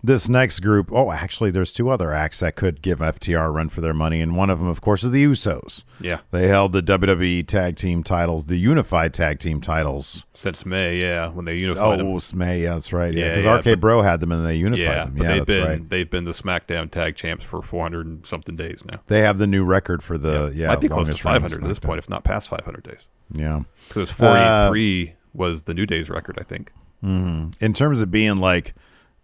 This 0.06 0.30
next 0.30 0.60
group. 0.60 0.92
Oh, 0.92 1.12
actually, 1.12 1.52
there's 1.52 1.72
two 1.72 1.90
other 1.90 2.12
acts 2.14 2.40
that 2.42 2.56
could 2.56 2.82
give 2.82 3.00
FTR 3.00 3.48
a 3.48 3.50
run 3.50 3.70
for 3.70 3.82
their 3.82 3.94
money, 3.94 4.22
and 4.22 4.36
one 4.36 4.50
of 4.50 4.60
them, 4.60 4.68
of 4.68 4.82
course, 4.82 5.04
is 5.04 5.12
the 5.12 5.24
Usos. 5.26 5.84
Yeah, 6.00 6.20
They 6.32 6.48
held 6.48 6.74
the 6.74 6.82
WWE 6.82 7.46
Tag 7.48 7.76
Team 7.76 8.04
titles, 8.04 8.46
the 8.46 8.58
Unified 8.58 9.14
Tag 9.14 9.40
Team 9.40 9.62
titles. 9.62 10.26
since 10.34 10.66
May, 10.66 11.00
yeah, 11.02 11.30
when 11.30 11.46
they 11.46 11.56
unified 11.56 12.00
them. 12.00 12.08
oh, 12.08 12.20
May, 12.34 12.62
yeah, 12.64 12.74
that's 12.74 12.94
right. 12.94 13.14
Yeah, 13.14 13.26
Yeah, 13.26 13.30
because 13.36 13.66
yeah, 13.66 13.72
RK 13.74 13.80
Bro 13.80 14.02
had 14.02 14.20
them, 14.20 14.32
and 14.32 14.46
they 14.46 14.56
unified 14.56 14.80
Yeah, 14.84 15.06
them. 15.06 15.18
Yeah, 15.18 15.24
they've 15.28 15.38
that's 15.38 15.46
been 15.46 15.68
right. 15.68 15.90
they've 15.90 16.10
been 16.10 16.26
the 16.26 16.32
SmackDown 16.32 16.92
tag 16.92 17.16
champs 17.16 17.44
for 17.46 17.62
400 17.62 18.06
and 18.06 18.26
something 18.26 18.56
days 18.56 18.82
now. 18.86 19.02
They 19.08 19.22
have 19.22 19.38
the 19.38 19.48
new 19.48 19.64
record 19.64 20.04
for 20.04 20.18
the 20.18 20.52
yeah. 20.56 20.68
might 20.68 20.82
be 20.82 20.88
close 20.90 21.08
to 21.08 21.14
500 21.18 21.64
at 21.64 21.68
this 21.68 21.80
point, 21.80 22.00
if 22.00 22.10
not 22.10 22.24
past 22.24 22.50
500 22.50 22.84
days. 22.84 23.08
Yeah. 23.34 23.62
Because 23.88 24.12
Uh, 24.22 24.68
43 24.70 25.14
was 25.34 25.64
the 25.64 25.74
New 25.74 25.86
Day's 25.86 26.10
record, 26.10 26.38
I 26.40 26.44
think. 26.44 26.72
in 27.04 27.74
terms 27.74 28.02
of 28.02 28.10
being 28.12 28.38
like 28.38 28.74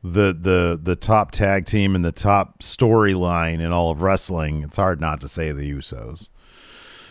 the 0.03 0.35
the 0.37 0.79
the 0.81 0.95
top 0.95 1.31
tag 1.31 1.65
team 1.65 1.95
and 1.95 2.03
the 2.03 2.11
top 2.11 2.59
storyline 2.61 3.59
in 3.61 3.71
all 3.71 3.91
of 3.91 4.01
wrestling, 4.01 4.63
it's 4.63 4.77
hard 4.77 4.99
not 4.99 5.21
to 5.21 5.27
say 5.27 5.51
the 5.51 5.71
Usos. 5.71 6.29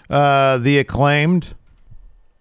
Uh, 0.09 0.59
the 0.59 0.79
acclaimed, 0.79 1.55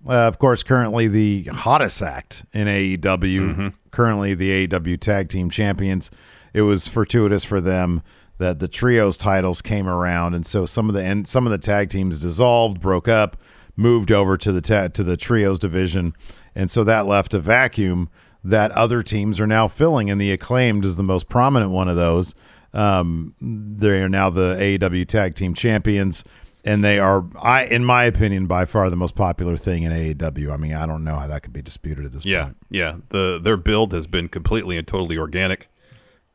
uh, 0.08 0.14
of 0.14 0.39
course, 0.39 0.64
currently 0.64 1.08
the 1.08 1.43
hottest 1.43 2.02
act 2.02 2.45
in 2.52 2.68
AEW. 2.68 3.74
Currently 3.91 4.34
the 4.36 4.68
AEW 4.68 5.00
Tag 5.00 5.30
Team 5.30 5.50
Champions. 5.50 6.10
It 6.54 6.62
was 6.64 6.88
fortuitous 6.88 7.43
for 7.43 7.62
them 7.62 8.02
that 8.39 8.60
the 8.60 8.68
trios 8.68 9.18
titles 9.18 9.62
came 9.62 9.88
around, 9.88 10.34
and 10.34 10.45
so 10.45 10.66
some 10.66 10.89
of 10.89 10.95
the 10.95 11.04
and 11.04 11.28
some 11.28 11.45
of 11.45 11.52
the 11.52 11.58
tag 11.60 11.89
teams 11.89 12.22
dissolved, 12.22 12.80
broke 12.82 13.08
up, 13.08 13.38
moved 13.76 14.12
over 14.12 14.36
to 14.38 14.52
the 14.52 14.62
ta- 14.62 14.88
to 14.88 15.04
the 15.04 15.18
trios 15.18 15.60
division, 15.60 16.16
and 16.56 16.72
so 16.72 16.84
that 16.84 17.06
left 17.06 17.34
a 17.36 17.39
vacuum 17.39 18.10
that 18.44 18.72
other 18.72 19.04
teams 19.04 19.40
are 19.40 19.48
now 19.48 19.68
filling. 19.68 20.10
And 20.10 20.20
the 20.20 20.32
acclaimed 20.32 20.86
is 20.86 20.96
the 20.98 21.04
most 21.04 21.30
prominent 21.30 21.72
one 21.72 21.88
of 21.88 21.96
those. 21.96 22.36
Um, 22.74 23.34
they 23.42 24.02
are 24.02 24.10
now 24.10 24.30
the 24.30 24.56
AEW 24.60 25.08
Tag 25.08 25.36
Team 25.36 25.54
Champions, 25.56 26.24
and 26.64 26.84
they 26.84 27.00
are, 27.00 27.26
I, 27.42 27.66
in 27.66 27.84
my 27.84 28.04
opinion, 28.04 28.46
by 28.46 28.66
far 28.66 28.90
the 28.92 28.96
most 28.96 29.16
popular 29.16 29.58
thing 29.58 29.84
in 29.84 29.92
AEW. 29.92 30.52
I 30.54 30.58
mean, 30.58 30.74
I 30.74 30.86
don't 30.86 31.04
know 31.04 31.16
how 31.16 31.26
that 31.28 31.42
could 31.42 31.54
be 31.54 31.62
disputed 31.64 32.06
at 32.06 32.12
this 32.12 32.26
Yeah, 32.26 32.44
point. 32.44 32.58
yeah. 32.70 32.98
The 33.10 33.40
their 33.42 33.58
build 33.58 33.92
has 33.94 34.06
been 34.08 34.30
completely 34.30 34.78
and 34.78 34.88
totally 34.88 35.18
organic, 35.18 35.68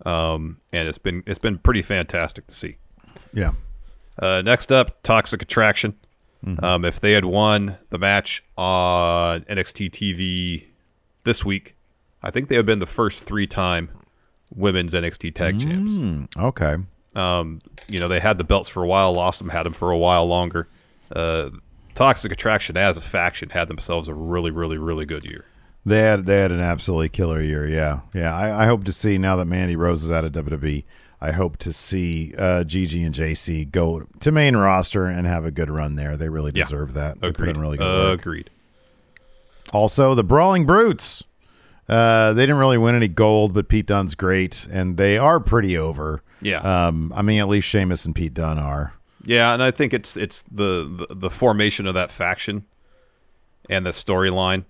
um, 0.05 0.59
and 0.73 0.89
it's 0.89 0.99
been 0.99 1.23
it's 1.27 1.39
been 1.39 1.59
pretty 1.59 1.83
fantastic 1.83 2.47
to 2.49 2.55
see. 2.55 2.77
Yeah. 3.33 3.53
Uh, 4.19 4.43
next 4.43 4.71
up, 4.73 5.03
Toxic 5.03 5.41
Attraction. 5.43 5.95
Um, 6.63 6.85
if 6.85 7.01
they 7.01 7.13
had 7.13 7.25
won 7.25 7.79
the 7.89 7.97
match 7.99 8.45
on 8.59 9.43
NXT 9.45 9.91
TV 9.91 10.65
this 11.25 11.43
week, 11.43 11.75
I 12.25 12.31
think 12.33 12.49
they 12.49 12.57
have 12.57 12.67
been 12.67 12.79
the 12.81 12.87
first 12.87 13.23
three 13.23 13.47
time 13.47 13.89
women's 14.55 14.95
NXT 14.95 15.35
tag 15.35 15.61
champs. 15.61 15.93
Mm, 15.93 16.29
okay. 16.37 16.77
Um, 17.15 17.61
you 17.89 18.01
know, 18.01 18.09
they 18.09 18.19
had 18.19 18.39
the 18.39 18.45
belts 18.45 18.69
for 18.69 18.83
a 18.83 18.87
while, 18.87 19.13
lost 19.13 19.39
them, 19.39 19.49
had 19.49 19.65
them 19.65 19.73
for 19.73 19.91
a 19.93 19.99
while 19.99 20.27
longer. 20.27 20.67
Uh, 21.15 21.51
Toxic 21.95 22.33
Attraction 22.33 22.77
as 22.77 22.97
a 22.97 23.01
faction 23.01 23.51
had 23.51 23.69
themselves 23.69 24.09
a 24.09 24.15
really, 24.15 24.51
really, 24.51 24.79
really 24.79 25.05
good 25.07 25.23
year. 25.25 25.45
They 25.87 26.01
had 26.01 26.25
they 26.27 26.41
had 26.41 26.51
an 26.51 26.61
absolutely 26.61 27.11
killer 27.11 27.41
year. 27.43 27.69
Yeah, 27.69 28.01
yeah. 28.15 28.35
I, 28.35 28.65
I 28.65 28.67
hope 28.67 28.85
to 28.85 28.93
see 28.93 29.19
now 29.19 29.37
that 29.37 29.45
Mandy 29.45 29.77
Rose 29.77 30.03
is 30.03 30.11
out 30.11 30.25
of 30.25 30.33
WWE. 30.33 30.83
I 31.21 31.33
hope 31.33 31.59
to 31.59 31.73
see 31.75 32.35
uh, 32.39 32.65
Gigi 32.65 33.03
and 33.03 33.15
Jacy 33.15 33.65
go 33.67 34.07
to 34.21 34.33
main 34.33 34.57
roster 34.57 35.07
and 35.07 35.27
have 35.27 35.45
a 35.45 35.51
good 35.51 35.71
run 35.71 35.95
there. 35.97 36.17
They 36.17 36.29
really 36.31 36.53
Yeah. 36.55 36.65
deserve 36.65 36.95
that. 36.95 37.21
They 37.21 37.29
Agreed. 37.29 37.57
really 37.59 37.77
good. 37.79 38.19
Agreed. 38.19 38.51
Also, 39.73 40.15
the 40.15 40.25
Brawling 40.25 40.67
Brutes. 40.67 41.23
Uh, 41.89 42.33
they 42.33 42.43
didn't 42.43 42.57
really 42.59 42.79
win 42.79 42.95
any 42.95 43.09
gold, 43.09 43.53
but 43.53 43.69
Pete 43.69 43.87
Dunne's 43.87 44.15
great, 44.15 44.67
and 44.73 44.97
they 44.97 45.19
are 45.19 45.39
pretty 45.41 45.77
over. 45.77 46.23
Yeah. 46.41 46.59
Um, 46.61 47.13
I 47.15 47.23
mean, 47.23 47.41
at 47.41 47.49
least 47.49 47.69
Sheamus 47.69 48.05
and 48.07 48.15
Pete 48.15 48.35
Dunne 48.35 48.59
are. 48.59 48.95
Yeah, 49.25 49.53
and 49.55 49.63
I 49.63 49.71
think 49.71 49.93
it's 49.95 50.17
it's 50.17 50.43
the 50.51 51.07
the, 51.09 51.15
the 51.15 51.31
formation 51.31 51.87
of 51.87 51.95
that 51.95 52.11
faction 52.11 52.65
and 53.71 53.87
the 53.87 53.91
storyline 53.91 54.65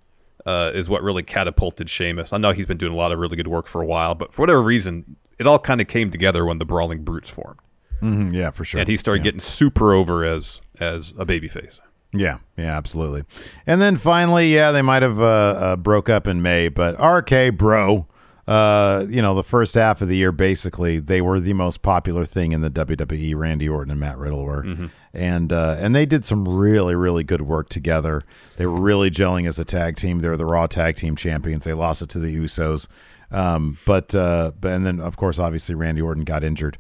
uh, 0.47 0.71
is 0.75 0.89
what 0.89 1.03
really 1.03 1.23
catapulted 1.25 1.91
Sheamus. 1.91 2.33
I 2.33 2.39
know 2.39 2.53
he's 2.53 2.67
been 2.67 2.79
doing 2.79 2.93
a 2.93 2.97
lot 2.97 3.11
of 3.13 3.19
really 3.19 3.37
good 3.37 3.49
work 3.49 3.67
for 3.67 3.83
a 3.83 3.87
while, 3.87 4.15
but 4.15 4.33
for 4.33 4.43
whatever 4.43 4.63
reason, 4.63 5.17
it 5.39 5.47
all 5.49 5.59
kind 5.59 5.81
of 5.81 5.89
came 5.89 6.11
together 6.13 6.45
when 6.45 6.59
the 6.59 6.65
Brawling 6.65 7.03
Brutes 7.03 7.31
formed, 7.31 7.59
Mhm, 8.03 8.33
yeah, 8.33 8.51
for 8.51 8.65
sure. 8.65 8.79
and 8.81 8.89
he 8.89 8.97
started 8.97 9.21
Yeah. 9.21 9.25
getting 9.25 9.41
super 9.41 9.93
over 9.93 10.25
as 10.25 10.61
as 10.79 11.13
a 11.19 11.27
babyface. 11.27 11.81
Yeah, 12.15 12.39
yeah, 12.57 12.77
absolutely. 12.77 13.25
And 13.67 13.81
then 13.81 13.97
finally, 13.97 14.55
yeah, 14.55 14.71
they 14.71 14.83
might 14.83 15.03
have 15.03 15.21
uh, 15.21 15.25
uh, 15.25 15.77
broke 15.77 16.09
up 16.09 16.27
in 16.27 16.43
May, 16.43 16.69
but 16.69 16.95
RK 17.03 17.57
Bro, 17.57 18.07
uh, 18.47 19.07
you 19.09 19.23
know, 19.23 19.35
the 19.35 19.43
first 19.43 19.75
half 19.75 20.01
of 20.01 20.09
the 20.09 20.17
year, 20.17 20.31
basically, 20.31 21.01
they 21.01 21.21
were 21.21 21.41
the 21.41 21.55
most 21.55 21.83
popular 21.83 22.25
thing 22.25 22.53
in 22.53 22.61
the 22.61 22.71
WWE. 22.71 23.35
Randy 23.37 23.69
Orton 23.69 23.91
and 23.91 23.99
Matt 23.99 24.19
Riddle 24.19 24.45
were, 24.45 24.65
and 25.13 25.53
uh, 25.53 25.77
and 25.79 25.95
they 25.97 26.07
did 26.07 26.25
some 26.25 26.47
really, 26.49 26.95
really 26.95 27.25
good 27.25 27.43
work 27.43 27.69
together. 27.69 28.23
They 28.57 28.67
were 28.67 28.81
really 28.81 29.11
gelling 29.11 29.49
as 29.49 29.59
a 29.59 29.65
tag 29.65 29.97
team. 29.97 30.21
They 30.21 30.29
were 30.29 30.37
the 30.37 30.47
Raw 30.47 30.67
Tag 30.67 30.97
Team 30.97 31.17
Champions. 31.17 31.65
They 31.65 31.73
lost 31.73 32.03
it 32.03 32.11
to 32.11 32.19
the 32.19 32.37
Usos, 32.37 32.87
um, 33.31 33.79
but 33.87 34.15
uh, 34.15 34.53
but 34.61 34.73
and 34.73 34.87
then 34.87 35.01
of 35.01 35.17
course, 35.17 35.39
obviously, 35.39 35.75
Randy 35.75 36.03
Orton 36.03 36.25
got 36.25 36.45
injured, 36.45 36.77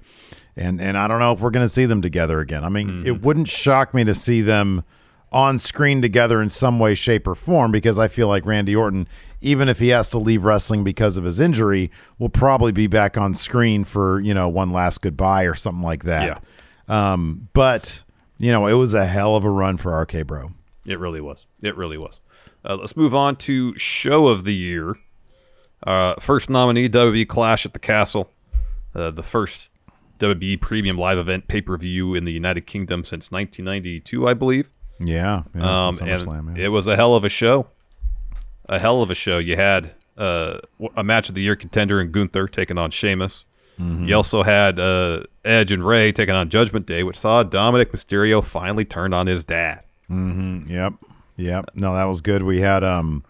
and 0.57 0.80
and 0.80 0.99
I 0.99 1.09
don't 1.09 1.18
know 1.18 1.32
if 1.32 1.41
we're 1.41 1.51
going 1.51 1.64
to 1.64 1.72
see 1.72 1.87
them 1.87 2.03
together 2.03 2.41
again. 2.41 2.62
I 2.62 2.68
mean, 2.68 3.07
it 3.07 3.22
wouldn't 3.22 3.49
shock 3.49 3.95
me 3.95 4.05
to 4.05 4.14
see 4.14 4.43
them 4.43 4.85
on 5.35 5.59
screen 5.59 6.01
together 6.01 6.41
in 6.41 6.49
some 6.49 6.78
way, 6.78 6.95
shape, 6.95 7.26
or 7.26 7.35
form 7.35 7.72
because 7.72 7.99
I 7.99 8.07
feel 8.07 8.28
like 8.28 8.47
Randy 8.47 8.74
Orton, 8.74 9.09
even 9.41 9.68
if 9.68 9.80
he 9.80 9.89
has 9.89 10.09
to 10.11 10.18
leave 10.18 10.45
wrestling 10.45 10.85
because 10.85 11.16
of 11.16 11.24
his 11.24 11.41
injury, 11.41 11.91
will 12.20 12.28
probably 12.28 12.70
be 12.70 12.87
back 12.87 13.18
on 13.18 13.35
screen 13.35 13.82
for, 13.82 14.20
you 14.20 14.32
know, 14.32 14.49
one 14.49 14.72
last 14.72 15.03
goodbye 15.03 15.43
or 15.43 15.55
something 15.55 15.82
like 15.82 16.05
that. 16.05 16.43
Um, 16.87 17.49
but, 17.53 18.05
you 18.39 18.53
know, 18.53 18.68
it 18.68 18.74
was 18.74 18.95
a 18.95 19.07
hell 19.07 19.35
of 19.35 19.45
a 19.45 19.51
run 19.51 19.76
for 19.76 19.99
RK 20.01 20.24
Bro. 20.24 20.53
It 20.87 21.01
really 21.01 21.20
was. 21.20 21.47
It 21.62 21.76
really 21.76 21.99
was. 21.99 22.20
Uh, 22.64 22.76
let's 22.76 22.97
move 22.97 23.14
on 23.14 23.35
to 23.37 23.76
show 23.76 24.28
of 24.28 24.45
the 24.45 24.55
year. 24.55 24.95
Uh, 25.85 26.14
first 26.20 26.49
nominee 26.49 26.89
WWE 26.89 27.28
Clash 27.28 27.66
at 27.66 27.72
the 27.72 27.78
Castle, 27.80 28.30
uh, 28.95 29.11
the 29.11 29.22
first 29.22 29.68
WWE 30.20 30.61
premium 30.61 30.97
live 30.97 31.18
event 31.18 31.49
pay 31.49 31.61
per 31.61 31.76
view 31.76 32.14
in 32.14 32.24
the 32.24 32.32
United 32.32 32.66
Kingdom 32.66 33.03
since 33.03 33.32
1992, 33.32 34.28
I 34.28 34.35
believe. 34.35 34.70
Yeah. 35.01 35.42
yeah 35.55 35.86
Um, 35.86 35.88
and 35.88 35.99
SummerSlam, 35.99 36.57
yeah. 36.57 36.66
it 36.66 36.68
was 36.68 36.86
a 36.86 36.97
hell 36.97 37.14
of 37.14 37.24
a 37.24 37.28
show. 37.28 37.68
A 38.68 38.78
hell 38.78 39.03
of 39.03 39.11
a 39.11 39.14
show. 39.14 39.38
You 39.38 39.57
had 39.57 39.92
uh, 40.16 40.61
a 40.97 41.05
match 41.05 41.28
of 41.28 41.34
the 41.34 41.42
year 41.42 41.57
contender 41.57 42.01
in 42.01 42.11
Gunther 42.12 42.49
taking 42.49 42.78
on 42.78 42.90
Sheamus. 42.90 43.45
Mm-hmm. 43.78 44.07
You 44.07 44.14
also 44.14 44.42
had 44.42 44.78
uh, 44.78 45.24
Edge 45.45 45.72
and 45.72 45.84
Rey 45.84 46.12
taking 46.12 46.34
on 46.34 46.49
Judgment 46.49 46.86
Day, 46.86 47.03
which 47.03 47.18
saw 47.18 47.42
Dominic 47.42 47.92
Mysterio 47.92 48.42
finally 48.42 48.84
turn 48.84 49.12
on 49.12 49.26
his 49.26 49.45
dad. 49.45 49.82
Mm-hmm. 50.11 50.70
Yep. 50.70 50.95
Yep. 51.36 51.70
No, 51.74 51.95
that 51.95 52.05
was 52.05 52.20
good. 52.20 52.42
We 52.45 52.61
had 52.61 52.84
um 52.84 53.24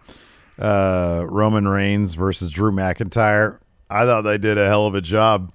uh 0.59 1.25
Roman 1.27 1.67
Reigns 1.67 2.15
versus 2.15 2.51
Drew 2.51 2.71
McIntyre. 2.71 3.59
I 3.89 4.05
thought 4.05 4.23
they 4.23 4.39
did 4.39 4.59
a 4.59 4.67
hell 4.67 4.87
of 4.87 4.95
a 4.95 5.01
job 5.01 5.55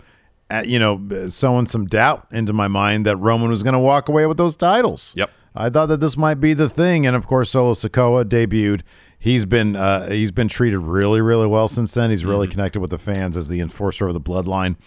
at, 0.49 0.67
you 0.67 0.79
know, 0.79 1.27
sowing 1.29 1.67
some 1.67 1.85
doubt 1.85 2.25
into 2.31 2.53
my 2.53 2.67
mind 2.67 3.05
that 3.05 3.17
Roman 3.17 3.49
was 3.49 3.63
going 3.63 3.73
to 3.73 3.79
walk 3.79 4.09
away 4.09 4.25
with 4.25 4.37
those 4.37 4.55
titles. 4.55 5.13
Yep. 5.15 5.29
I 5.59 5.69
thought 5.69 5.87
that 5.87 5.99
this 5.99 6.15
might 6.15 6.35
be 6.35 6.53
the 6.53 6.69
thing 6.69 7.05
and 7.05 7.15
of 7.15 7.27
course 7.27 7.51
Solo 7.51 7.73
Sikoa 7.73 8.25
debuted. 8.25 8.81
He's 9.19 9.45
been 9.45 9.75
uh, 9.75 10.09
he's 10.09 10.31
been 10.31 10.47
treated 10.47 10.79
really 10.79 11.19
really 11.21 11.47
well 11.47 11.67
since 11.67 11.93
then. 11.93 12.09
He's 12.09 12.25
really 12.25 12.47
connected 12.47 12.79
with 12.79 12.91
the 12.91 12.97
fans 12.97 13.35
as 13.35 13.49
the 13.49 13.59
enforcer 13.59 14.07
of 14.07 14.13
the 14.13 14.21
bloodline. 14.21 14.77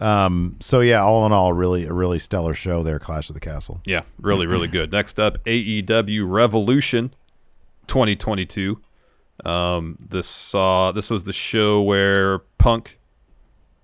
Um, 0.00 0.56
so 0.60 0.80
yeah, 0.80 1.02
all 1.02 1.24
in 1.26 1.32
all, 1.32 1.52
really 1.52 1.84
a 1.84 1.92
really 1.92 2.18
stellar 2.18 2.54
show 2.54 2.82
there, 2.82 2.98
Clash 2.98 3.30
of 3.30 3.34
the 3.34 3.40
Castle. 3.40 3.80
Yeah, 3.84 4.02
really, 4.20 4.46
really 4.46 4.66
good. 4.66 4.90
Next 4.90 5.20
up, 5.20 5.42
AEW 5.44 6.28
Revolution 6.28 7.14
2022. 7.86 8.80
Um, 9.44 9.96
this 10.00 10.26
saw 10.26 10.92
this 10.92 11.10
was 11.10 11.24
the 11.24 11.32
show 11.32 11.82
where 11.82 12.40
Punk 12.58 12.98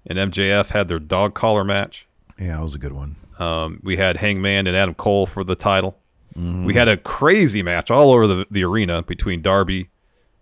and 0.07 0.19
MJF 0.19 0.69
had 0.69 0.89
their 0.89 0.99
dog 0.99 1.35
collar 1.35 1.65
match. 1.65 2.09
Yeah, 2.39 2.59
it 2.59 2.63
was 2.63 2.75
a 2.75 2.79
good 2.79 2.93
one. 2.93 3.17
Um, 3.39 3.81
we 3.83 3.97
had 3.97 4.17
Hangman 4.17 4.67
and 4.67 4.77
Adam 4.77 4.95
Cole 4.95 5.27
for 5.27 5.45
the 5.45 5.55
title. 5.55 6.00
We 6.37 6.75
had 6.75 6.89
a 6.89 6.97
crazy 6.97 7.63
match 7.63 7.91
all 7.91 8.13
over 8.13 8.27
the, 8.27 8.47
the 8.51 8.65
arena 8.65 9.03
between 9.03 9.43
Darby, 9.43 9.89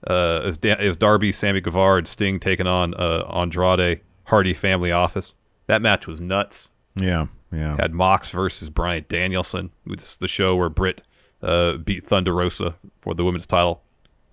uh, 0.07 0.43
was, 0.45 0.59
Da- 0.59 0.93
Darby, 0.95 1.33
Sammy 1.33 1.61
Guevara, 1.61 1.99
and 1.99 2.07
Sting 2.09 2.39
taking 2.41 2.67
on 2.67 2.95
uh, 2.95 3.25
Andrade 3.33 4.01
Hardy 4.25 4.55
Family 4.55 4.93
Office. 4.93 5.35
That 5.67 5.83
match 5.83 6.07
was 6.07 6.21
nuts. 6.21 6.71
Yeah, 6.95 7.27
yeah. 7.53 7.77
Had 7.77 7.93
Mox 7.95 8.31
versus 8.31 8.71
Bryan 8.71 9.05
Danielson. 9.09 9.71
This 9.87 10.13
is 10.13 10.17
the 10.19 10.29
show 10.29 10.55
where 10.57 10.69
Britt 10.69 11.03
uh, 11.43 11.79
beat 11.79 12.07
Thunder 12.07 12.35
Rosa 12.35 12.75
for 13.01 13.15
the 13.15 13.25
women's 13.25 13.47
title. 13.47 13.83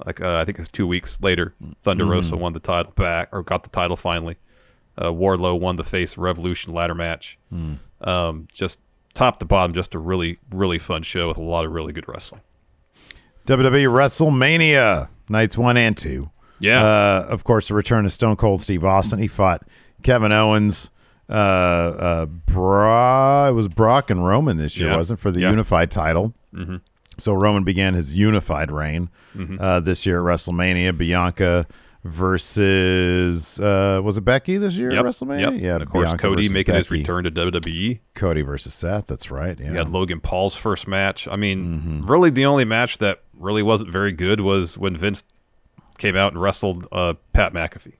Like 0.06 0.20
uh, 0.22 0.38
I 0.38 0.46
think 0.46 0.60
it's 0.60 0.68
two 0.70 0.88
weeks 0.88 1.20
later, 1.22 1.54
Thunder 1.82 2.06
Rosa 2.06 2.36
won 2.36 2.52
the 2.54 2.60
title 2.60 2.92
back 2.94 3.30
or 3.32 3.44
got 3.44 3.64
the 3.64 3.70
title 3.70 3.96
finally. 3.96 4.36
Uh, 4.98 5.12
Wardlow 5.12 5.60
won 5.60 5.76
the 5.78 5.84
face 5.84 6.18
Revolution 6.18 6.74
ladder 6.74 6.96
match. 6.96 7.38
Um, 8.02 8.48
just 8.54 8.80
top 9.16 9.40
to 9.40 9.46
bottom, 9.46 9.74
just 9.74 9.96
a 9.96 10.00
really 10.00 10.38
really 10.52 10.78
fun 10.78 11.02
show 11.02 11.28
with 11.30 11.38
a 11.38 11.42
lot 11.42 11.66
of 11.66 11.72
really 11.72 11.92
good 11.92 12.08
wrestling. 12.08 12.42
WWE 13.48 13.86
WrestleMania 13.88 15.10
nights 15.30 15.58
one 15.58 15.78
and 15.78 15.96
two. 15.98 16.30
Yeah. 16.60 16.84
Uh, 16.84 17.26
of 17.30 17.44
course, 17.44 17.68
the 17.68 17.74
return 17.74 18.06
of 18.06 18.12
Stone 18.14 18.38
Cold 18.38 18.62
Steve 18.62 18.84
Austin. 18.84 19.20
He 19.20 19.28
fought 19.28 19.64
Kevin 20.04 20.32
Owens. 20.32 20.90
Uh, 21.30 21.34
uh, 21.34 22.26
Bra- 22.28 23.50
it 23.50 23.54
was 23.54 23.68
Brock 23.68 24.10
and 24.12 24.26
Roman 24.26 24.58
this 24.58 24.78
year, 24.80 24.90
Yeah. 24.92 24.98
wasn't 24.98 25.20
it, 25.20 25.22
for 25.22 25.32
the 25.32 25.42
Yeah. 25.42 25.50
unified 25.50 25.90
title. 25.92 26.34
Mm-hmm. 26.54 26.78
So 27.18 27.34
Roman 27.34 27.64
began 27.64 27.94
his 27.94 28.14
unified 28.16 28.70
reign 28.72 29.10
Mhm. 29.36 29.58
uh, 29.60 29.80
this 29.80 30.06
year 30.06 30.20
at 30.20 30.36
WrestleMania. 30.36 30.96
Bianca 30.98 31.66
versus 32.06 33.60
uh, 33.60 34.02
was 34.04 34.18
it 34.18 34.22
Becky 34.22 34.58
this 34.58 34.78
year 34.78 34.92
Yep, 34.92 35.00
at 35.00 35.06
WrestleMania? 35.06 35.40
yep. 35.40 35.54
Yeah, 35.62 35.74
And 35.76 35.84
of 35.84 35.90
course 35.90 36.06
Bianca 36.10 36.22
Cody 36.22 36.50
making 36.50 36.76
his 36.76 36.92
return 36.92 37.24
to 37.26 37.32
WWE. 37.32 38.00
Cody 38.14 38.42
versus 38.42 38.74
Seth. 38.74 39.08
That's 39.08 39.32
right. 39.32 39.60
Yeah. 39.60 39.72
You 39.72 39.78
had 39.78 39.90
Logan 39.90 40.20
Paul's 40.22 40.56
first 40.56 40.88
match. 40.88 41.28
I 41.30 41.36
mean, 41.36 41.66
Mm-hmm. 41.66 42.06
really, 42.12 42.30
the 42.30 42.46
only 42.46 42.66
match 42.66 43.00
that 43.00 43.22
really 43.38 43.64
wasn't 43.64 43.92
very 43.92 44.12
good 44.12 44.42
was 44.42 44.78
when 44.78 44.96
Vince 44.96 45.24
came 45.98 46.16
out 46.16 46.34
and 46.34 46.42
wrestled 46.42 46.88
uh, 46.92 47.16
Pat 47.34 47.54
McAfee. 47.54 47.94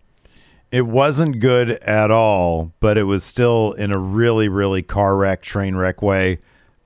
It 0.72 0.88
wasn't 0.88 1.40
good 1.40 1.72
at 1.72 2.12
all, 2.12 2.74
but 2.80 2.98
it 2.98 3.04
was 3.04 3.24
still 3.24 3.74
in 3.74 3.92
a 3.92 3.98
really, 3.98 4.50
really 4.50 4.82
car 4.82 5.16
wreck, 5.16 5.42
train 5.42 5.76
wreck 5.76 6.02
way, 6.02 6.40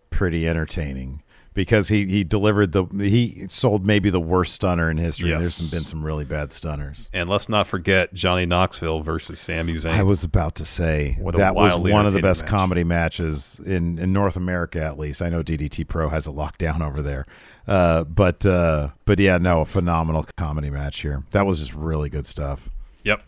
pretty 0.10 0.48
entertaining 0.48 1.24
because 1.60 1.90
he 1.90 2.06
he 2.06 2.24
delivered 2.24 2.72
the 2.72 2.86
he 2.86 3.46
sold 3.50 3.86
maybe 3.86 4.10
the 4.10 4.20
worst 4.20 4.54
stunner 4.54 4.90
in 4.90 4.96
history. 4.96 5.32
Yes. 5.32 5.42
There's 5.42 5.56
some, 5.56 5.68
been 5.68 5.84
some 5.84 6.06
really 6.06 6.24
bad 6.24 6.54
stunners. 6.54 7.10
And 7.12 7.30
let's 7.30 7.50
not 7.50 7.68
forget 7.68 8.14
Johnny 8.14 8.46
Knoxville 8.46 9.02
versus 9.02 9.42
Sami 9.42 9.74
Zayn. 9.74 9.92
I 9.92 10.04
was 10.04 10.24
about 10.24 10.56
to 10.56 10.64
say 10.66 11.18
What 11.20 11.36
that 11.36 11.56
was 11.56 11.76
one 11.76 12.06
of 12.06 12.14
the 12.14 12.22
best 12.22 12.44
match. 12.44 12.50
comedy 12.50 12.86
matches 12.86 13.60
in, 13.66 14.00
in 14.00 14.14
North 14.14 14.38
America, 14.38 14.82
at 14.82 14.98
least. 14.98 15.22
I 15.22 15.28
know 15.28 15.44
DDT 15.44 15.86
Pro 15.90 16.08
has 16.08 16.28
a 16.28 16.32
lockdown 16.32 16.80
over 16.80 17.02
there, 17.02 17.26
uh, 17.68 18.06
but 18.06 18.46
uh, 18.46 18.92
but 19.04 19.20
yeah, 19.20 19.38
no, 19.38 19.60
a 19.60 19.66
phenomenal 19.66 20.26
comedy 20.38 20.70
match 20.70 21.02
here. 21.02 21.24
That 21.32 21.46
was 21.46 21.60
just 21.60 21.74
really 21.74 22.10
good 22.10 22.26
stuff. 22.26 22.70
Yep. 23.04 23.22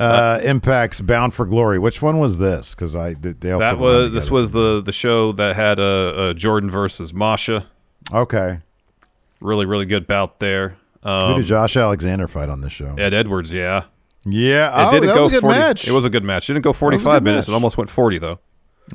Uh, 0.00 0.40
Impact's 0.42 1.00
Bound 1.00 1.34
for 1.34 1.44
Glory. 1.46 1.78
Which 1.78 2.00
one 2.00 2.18
was 2.18 2.38
this? 2.38 2.74
Because 2.74 2.96
I 2.96 3.14
they 3.14 3.52
also 3.52 3.66
that 3.66 3.78
was 3.78 4.12
this 4.12 4.30
was 4.30 4.52
the 4.52 4.80
the 4.82 4.92
show 4.92 5.32
that 5.32 5.54
had 5.56 5.78
uh, 5.78 5.82
uh, 5.82 6.34
Jordynne 6.34 6.70
versus 6.70 7.12
Masha. 7.12 7.66
okay. 8.12 8.60
Really, 9.40 9.64
really 9.66 9.86
good 9.86 10.06
bout 10.06 10.38
there. 10.38 10.76
Um, 11.02 11.32
Who 11.34 11.40
did 11.40 11.46
Josh 11.46 11.74
Alexander 11.76 12.28
fight 12.28 12.50
on 12.50 12.60
this 12.60 12.72
show? 12.72 12.94
Ed 12.98 13.14
Edwards, 13.14 13.52
yeah. 13.52 13.84
Yeah, 14.26 14.68
It 14.68 14.88
oh, 14.88 14.90
didn't 14.90 15.06
that 15.08 15.14
go 15.14 15.24
was 15.24 15.32
a 15.32 15.36
good 15.36 15.40
40 15.42 15.58
match. 15.58 15.88
It 15.88 15.92
was 15.92 16.04
a 16.04 16.10
good 16.10 16.24
match. 16.24 16.50
It 16.50 16.52
didn't 16.52 16.64
go 16.64 16.74
45 16.74 17.22
minutes. 17.22 17.46
match. 17.48 17.52
It 17.52 17.54
almost 17.54 17.78
went 17.78 17.88
40 17.88 18.18
though. 18.18 18.38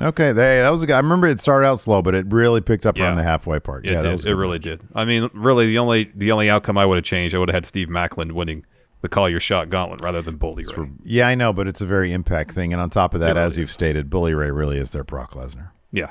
Okay, 0.00 0.30
they, 0.30 0.60
that 0.60 0.70
was 0.70 0.82
a 0.82 0.86
good. 0.86 0.92
I 0.92 0.98
remember 0.98 1.26
it 1.26 1.40
started 1.40 1.66
out 1.66 1.80
slow, 1.80 2.02
but 2.02 2.14
it 2.14 2.26
really 2.30 2.60
picked 2.60 2.86
up 2.86 2.96
Yeah. 2.96 3.04
around 3.06 3.16
the 3.16 3.22
halfway 3.24 3.58
part. 3.58 3.86
It 3.86 3.90
yeah, 3.90 3.96
did. 3.96 4.04
that 4.04 4.12
was 4.12 4.24
it 4.24 4.32
really 4.34 4.58
match. 4.58 4.62
did. 4.64 4.80
I 4.94 5.04
mean, 5.04 5.28
really, 5.34 5.66
the 5.66 5.78
only 5.78 6.12
the 6.14 6.30
only 6.32 6.48
outcome 6.50 6.76
I 6.78 6.84
would 6.86 6.96
have 6.96 7.04
changed, 7.04 7.34
I 7.34 7.38
would 7.38 7.48
have 7.48 7.54
had 7.54 7.66
Steve 7.66 7.88
Maclin 7.88 8.32
winning 8.32 8.64
the 9.06 9.14
Call 9.14 9.28
Your 9.28 9.38
Shot 9.40 9.70
Gauntlet 9.70 10.00
rather 10.02 10.20
than 10.20 10.36
Bully 10.36 10.64
Ray. 10.76 10.88
Yeah, 11.04 11.28
I 11.28 11.34
know, 11.36 11.52
but 11.52 11.68
it's 11.68 11.80
a 11.80 11.86
very 11.86 12.12
impact 12.12 12.50
thing. 12.50 12.72
And 12.72 12.82
on 12.82 12.90
top 12.90 13.14
of 13.14 13.20
that, 13.20 13.34
really 13.36 13.46
as 13.46 13.56
you've 13.56 13.70
stated, 13.70 14.10
Bully 14.10 14.34
Ray 14.34 14.50
really 14.50 14.78
is 14.78 14.90
their 14.90 15.04
Brock 15.04 15.32
Lesnar. 15.34 15.70
Yeah, 15.92 16.10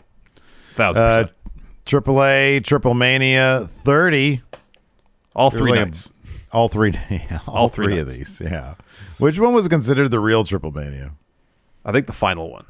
thousand 0.74 1.02
Uh, 1.02 1.18
percent. 1.24 1.32
Triple 1.86 2.24
A, 2.24 2.60
Triple 2.62 2.94
Mania 2.94 3.66
30. 3.70 4.42
All 5.36 5.52
three 5.52 5.72
like 5.72 5.90
a- 5.96 6.10
all 6.54 6.70
three. 6.70 6.94
Yeah, 7.10 7.40
all, 7.48 7.56
All 7.56 7.70
three 7.70 7.88
three, 7.88 8.00
of 8.00 8.10
these. 8.10 8.42
Yeah. 8.44 8.76
Which 9.18 9.38
one 9.40 9.54
was 9.54 9.68
considered 9.68 10.10
the 10.10 10.20
real 10.20 10.46
Triple 10.46 10.72
Mania? 10.72 11.12
I 11.84 11.92
think 11.92 12.08
the 12.08 12.14
final 12.14 12.50
one. 12.50 12.66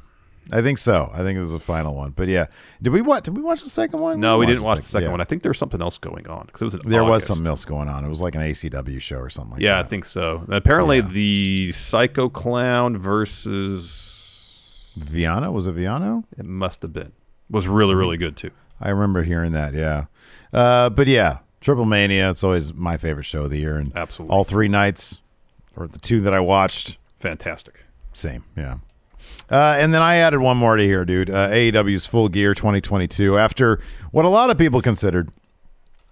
I 0.52 0.62
think 0.62 0.78
so. 0.78 1.08
I 1.12 1.18
think 1.18 1.36
it 1.36 1.40
was 1.40 1.52
the 1.52 1.60
final 1.60 1.94
one. 1.94 2.12
But 2.12 2.28
yeah, 2.28 2.46
did 2.80 2.92
we 2.92 3.00
watch? 3.00 3.24
Did 3.24 3.36
we 3.36 3.42
watch 3.42 3.62
the 3.62 3.70
second 3.70 3.98
one? 4.00 4.20
No, 4.20 4.38
we 4.38 4.44
watched 4.44 4.48
didn't 4.48 4.62
watch 4.64 4.76
the 4.78 4.84
second 4.84 5.06
yeah. 5.06 5.12
one. 5.12 5.20
I 5.20 5.24
think 5.24 5.42
there 5.42 5.50
was 5.50 5.58
something 5.58 5.82
else 5.82 5.98
going 5.98 6.26
on 6.28 6.46
because 6.46 6.74
it 6.74 6.84
was 6.84 6.90
There 6.90 7.04
was 7.04 7.26
something 7.26 7.46
else 7.46 7.64
going 7.64 7.88
on. 7.88 8.04
It 8.04 8.08
was 8.08 8.20
like 8.20 8.34
an 8.34 8.42
ACW 8.42 9.00
show 9.00 9.18
or 9.18 9.30
something 9.30 9.54
like 9.54 9.62
yeah, 9.62 9.72
that. 9.72 9.78
Yeah, 9.78 9.84
I 9.84 9.88
think 9.88 10.04
so. 10.04 10.44
Apparently, 10.48 11.00
the 11.00 11.72
Psycho 11.72 12.28
Clown 12.28 12.96
versus 12.96 14.84
Villano 14.96 15.50
was 15.50 15.66
it 15.66 15.72
Villano? 15.72 16.24
it 16.38 16.46
must 16.46 16.82
have 16.82 16.92
been 16.92 17.12
was 17.50 17.68
really 17.68 17.94
really 17.94 18.16
good 18.16 18.36
too. 18.36 18.50
I 18.80 18.90
remember 18.90 19.22
hearing 19.22 19.52
that. 19.52 19.74
Yeah, 19.74 20.06
uh, 20.52 20.90
but 20.90 21.06
yeah, 21.06 21.38
Triple 21.60 21.84
Mania. 21.84 22.30
It's 22.30 22.44
always 22.44 22.72
my 22.72 22.96
favorite 22.96 23.24
show 23.24 23.44
of 23.44 23.50
the 23.50 23.58
year, 23.58 23.76
and 23.76 23.92
Absolutely. 23.96 24.34
all 24.34 24.44
three 24.44 24.68
nights, 24.68 25.20
or 25.76 25.86
the 25.88 25.98
two 25.98 26.20
that 26.20 26.34
I 26.34 26.40
watched, 26.40 26.98
Fantastic. 27.18 27.84
same. 28.12 28.44
Yeah. 28.56 28.78
Uh, 29.50 29.76
and 29.78 29.94
then 29.94 30.02
I 30.02 30.16
added 30.16 30.40
one 30.40 30.56
more 30.56 30.76
to 30.76 30.82
here, 30.82 31.04
dude. 31.04 31.30
Uh, 31.30 31.48
AEW's 31.50 32.06
Full 32.06 32.28
Gear 32.28 32.54
2022. 32.54 33.38
After 33.38 33.80
what 34.10 34.24
a 34.24 34.28
lot 34.28 34.50
of 34.50 34.58
people 34.58 34.80
considered 34.80 35.30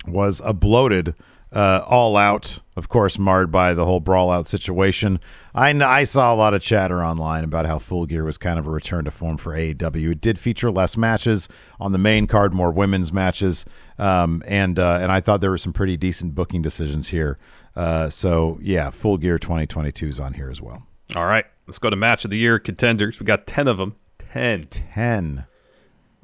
was 0.06 0.40
a 0.44 0.52
bloated 0.52 1.14
uh, 1.54 1.84
all 1.86 2.16
out, 2.16 2.58
of 2.76 2.88
course, 2.88 3.16
marred 3.16 3.52
by 3.52 3.74
the 3.74 3.84
whole 3.84 4.00
brawl 4.00 4.30
out 4.30 4.46
situation. 4.46 5.20
I, 5.54 5.70
I 5.70 6.02
saw 6.02 6.34
a 6.34 6.36
lot 6.36 6.52
of 6.52 6.60
chatter 6.60 7.02
online 7.04 7.44
about 7.44 7.66
how 7.66 7.78
Full 7.78 8.06
Gear 8.06 8.24
was 8.24 8.36
kind 8.38 8.58
of 8.58 8.66
a 8.66 8.70
return 8.70 9.04
to 9.04 9.12
form 9.12 9.36
for 9.36 9.52
AEW. 9.52 10.12
It 10.12 10.20
did 10.20 10.38
feature 10.38 10.70
less 10.72 10.96
matches 10.96 11.48
on 11.78 11.92
the 11.92 11.98
main 11.98 12.26
card, 12.26 12.52
more 12.52 12.72
women's 12.72 13.12
matches, 13.12 13.64
um, 13.98 14.42
and 14.48 14.80
uh, 14.80 14.98
and 15.00 15.12
I 15.12 15.20
thought 15.20 15.40
there 15.40 15.50
were 15.50 15.58
some 15.58 15.72
pretty 15.72 15.96
decent 15.96 16.34
booking 16.34 16.60
decisions 16.60 17.08
here. 17.08 17.38
Uh, 17.76 18.08
so 18.10 18.58
yeah, 18.60 18.90
Full 18.90 19.16
Gear 19.16 19.38
2022 19.38 20.08
is 20.08 20.18
on 20.18 20.34
here 20.34 20.50
as 20.50 20.60
well. 20.60 20.82
All 21.14 21.26
right, 21.26 21.46
let's 21.66 21.78
go 21.78 21.90
to 21.90 21.96
match 21.96 22.24
of 22.24 22.30
the 22.30 22.38
year 22.38 22.58
contenders. 22.58 23.20
We 23.20 23.26
got 23.26 23.46
ten 23.46 23.68
of 23.68 23.76
them. 23.78 23.96
Ten. 24.32 24.64
Ten. 24.64 25.46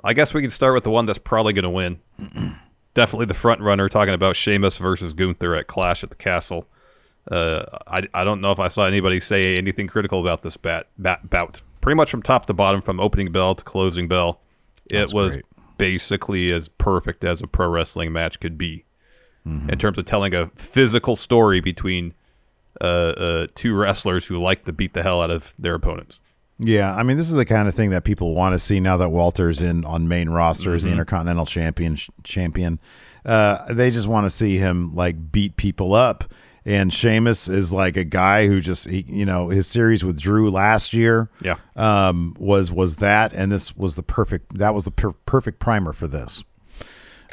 I 0.03 0.15
guess 0.15 0.33
we 0.35 0.41
can 0.41 0.51
start 0.51 0.75
with 0.75 0.85
the 0.85 0.91
one 0.91 1.07
that's 1.07 1.19
probably 1.19 1.53
going 1.53 1.65
to 1.65 1.71
win. 1.71 2.01
definitely 2.95 3.27
the 3.27 3.35
front 3.35 3.61
runner. 3.61 3.89
Talking 3.89 4.15
about 4.15 4.37
Sheamus 4.37 4.79
versus 4.79 5.13
Gunther 5.15 5.55
at 5.55 5.67
Clash 5.67 6.03
at 6.03 6.11
the 6.11 6.17
Castle. 6.17 6.67
Uh, 7.31 7.65
I, 7.87 8.09
I 8.15 8.25
don't 8.25 8.41
know 8.41 8.51
if 8.51 8.59
I 8.59 8.69
saw 8.69 8.87
anybody 8.87 9.21
say 9.21 9.57
anything 9.57 9.87
critical 9.87 10.21
about 10.21 10.43
this 10.43 10.57
bat, 10.57 10.87
bat 10.99 11.29
bout. 11.29 11.61
Pretty 11.83 11.97
much 11.97 12.11
from 12.11 12.23
top 12.23 12.47
to 12.47 12.55
bottom, 12.55 12.81
from 12.83 12.99
opening 12.99 13.31
bell 13.31 13.55
to 13.55 13.63
closing 13.63 14.09
bell, 14.09 14.41
That's 14.91 15.13
it 15.13 15.15
was 15.15 15.37
great. 15.37 15.45
basically 15.77 16.51
as 16.53 16.69
perfect 16.69 17.23
as 17.25 17.41
a 17.43 17.47
pro 17.47 17.69
wrestling 17.69 18.13
match 18.13 18.41
could 18.41 18.57
be 18.59 18.85
Mm-hmm. 19.49 19.71
in 19.71 19.79
terms 19.79 19.97
of 19.97 20.05
telling 20.05 20.35
a 20.35 20.51
physical 20.55 21.17
story 21.17 21.61
between 21.61 22.13
uh, 22.81 22.85
uh, 22.85 23.47
two 23.55 23.75
wrestlers 23.75 24.27
who 24.27 24.41
like 24.41 24.65
to 24.65 24.73
beat 24.73 24.95
the 24.95 25.03
hell 25.03 25.21
out 25.23 25.31
of 25.31 25.55
their 25.59 25.75
opponents. 25.75 26.21
Yeah, 26.59 26.95
I 26.95 27.03
mean, 27.03 27.17
this 27.17 27.27
is 27.27 27.33
the 27.33 27.47
kind 27.47 27.69
of 27.69 27.75
thing 27.75 27.91
that 27.91 28.05
people 28.05 28.35
want 28.35 28.53
to 28.53 28.59
see 28.59 28.81
now 28.81 28.97
that 28.99 29.09
Walter's 29.11 29.63
in 29.63 29.85
on 29.87 30.09
main 30.09 30.29
roster 30.29 30.75
as 30.75 30.83
the 30.85 30.91
Mhm. 30.91 30.93
Intercontinental 30.93 31.47
Champion. 31.47 31.97
Champion, 32.23 32.79
uh, 33.25 33.73
they 33.73 33.91
just 33.91 34.07
want 34.09 34.27
to 34.27 34.31
see 34.31 34.59
him 34.59 34.95
like 34.95 35.33
beat 35.33 35.57
people 35.57 35.95
up. 35.95 36.25
And 36.67 36.93
Sheamus 36.93 37.49
is 37.49 37.73
like 37.73 37.97
a 37.97 38.05
guy 38.05 38.47
who 38.47 38.61
just, 38.61 38.91
he, 38.91 39.07
you 39.09 39.25
know, 39.25 39.49
his 39.49 39.67
series 39.67 40.05
with 40.05 40.21
Drew 40.21 40.51
last 40.51 40.93
year, 40.93 41.31
Yeah. 41.41 41.57
um, 41.77 42.37
was 42.39 42.71
was 42.71 42.97
that, 42.97 43.33
and 43.33 43.51
this 43.51 43.75
was 43.75 43.97
the 43.97 44.03
perfect. 44.03 44.59
That 44.59 44.75
was 44.75 44.85
the 44.85 44.91
per- 44.91 45.13
perfect 45.25 45.59
primer 45.59 45.95
for 45.95 46.07
this. 46.07 46.45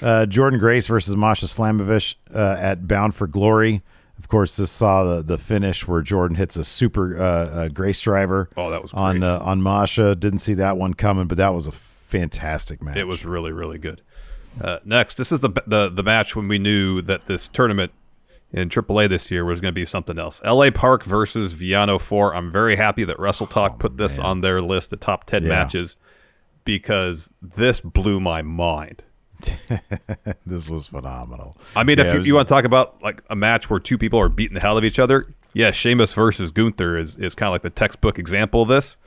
Uh, 0.02 0.26
Jordynne 0.30 0.60
Grace 0.60 0.88
versus 0.88 1.18
Masha 1.18 1.48
Slamovich 1.48 2.16
uh, 2.34 2.56
at 2.58 2.88
Bound 2.88 3.16
for 3.16 3.28
Glory. 3.28 3.82
Of 4.20 4.28
course, 4.30 4.58
this 4.58 4.72
saw 4.72 5.04
the, 5.04 5.22
the 5.22 5.38
finish 5.38 5.88
where 5.88 6.02
Jordynne 6.02 6.38
hits 6.38 6.58
a 6.58 6.64
super 6.64 7.18
uh, 7.18 7.22
uh, 7.24 7.68
Grace 7.70 8.02
driver. 8.02 8.50
Oh, 8.58 8.70
that 8.72 8.82
was 8.82 8.94
on 8.94 9.24
uh, 9.24 9.40
on 9.42 9.62
Masha. 9.62 10.16
Didn't 10.16 10.40
see 10.40 10.56
that 10.56 10.78
one 10.78 10.94
coming, 10.94 11.28
but 11.28 11.38
that 11.38 11.54
was 11.54 11.68
a 11.68 11.72
fantastic 11.72 12.82
match. 12.82 12.98
It 12.98 13.08
was 13.08 13.24
really, 13.26 13.52
really 13.52 13.78
good. 13.78 14.02
Uh, 14.60 14.80
next, 14.84 15.18
this 15.18 15.32
is 15.32 15.40
the, 15.42 15.50
the 15.68 15.90
the 15.90 16.04
match 16.04 16.36
when 16.36 16.48
we 16.48 16.58
knew 16.58 17.02
that 17.04 17.28
this 17.28 17.48
tournament 17.48 17.92
in 18.52 18.70
AAA 18.70 19.10
this 19.10 19.30
year 19.30 19.46
was 19.46 19.62
going 19.62 19.74
to 19.74 19.80
be 19.80 19.86
something 19.86 20.18
else. 20.18 20.42
LA 20.44 20.72
Park 20.72 21.04
versus 21.04 21.54
Villano 21.54 22.00
4. 22.00 22.34
I'm 22.34 22.52
very 22.52 22.76
happy 22.78 23.04
that 23.04 23.20
Wrestle 23.20 23.46
Talk 23.46 23.78
put 23.78 23.98
this 23.98 24.18
on 24.20 24.40
their 24.42 24.62
list 24.62 24.94
of 24.94 25.00
top 25.02 25.26
10 25.26 25.44
Yeah. 25.44 25.50
matches 25.50 25.98
because 26.64 27.30
this 27.42 27.82
blew 27.82 28.20
my 28.20 28.42
mind. 28.42 29.04
this 30.46 30.70
was 30.70 30.88
phenomenal. 30.88 31.58
I 31.76 31.84
mean, 31.84 31.98
Yeah, 31.98 32.06
if 32.06 32.14
you, 32.14 32.18
was- 32.20 32.28
you 32.28 32.36
want 32.36 32.48
to 32.48 32.54
talk 32.54 32.66
about 32.66 33.02
like 33.02 33.22
a 33.30 33.36
match 33.36 33.70
where 33.70 33.80
two 33.80 33.98
people 33.98 34.20
are 34.20 34.30
beating 34.30 34.56
the 34.56 34.60
hell 34.60 34.74
out 34.74 34.78
of 34.80 34.84
each 34.84 35.00
other, 35.00 35.34
yeah, 35.54 35.72
Sheamus 35.72 36.14
versus 36.14 36.52
Gunther 36.52 36.98
is, 36.98 37.16
is 37.16 37.34
kind 37.36 37.48
of 37.48 37.54
like 37.54 37.62
the 37.64 37.70
textbook 37.70 38.20
example 38.20 38.62
of 38.64 38.68
this. 38.68 38.98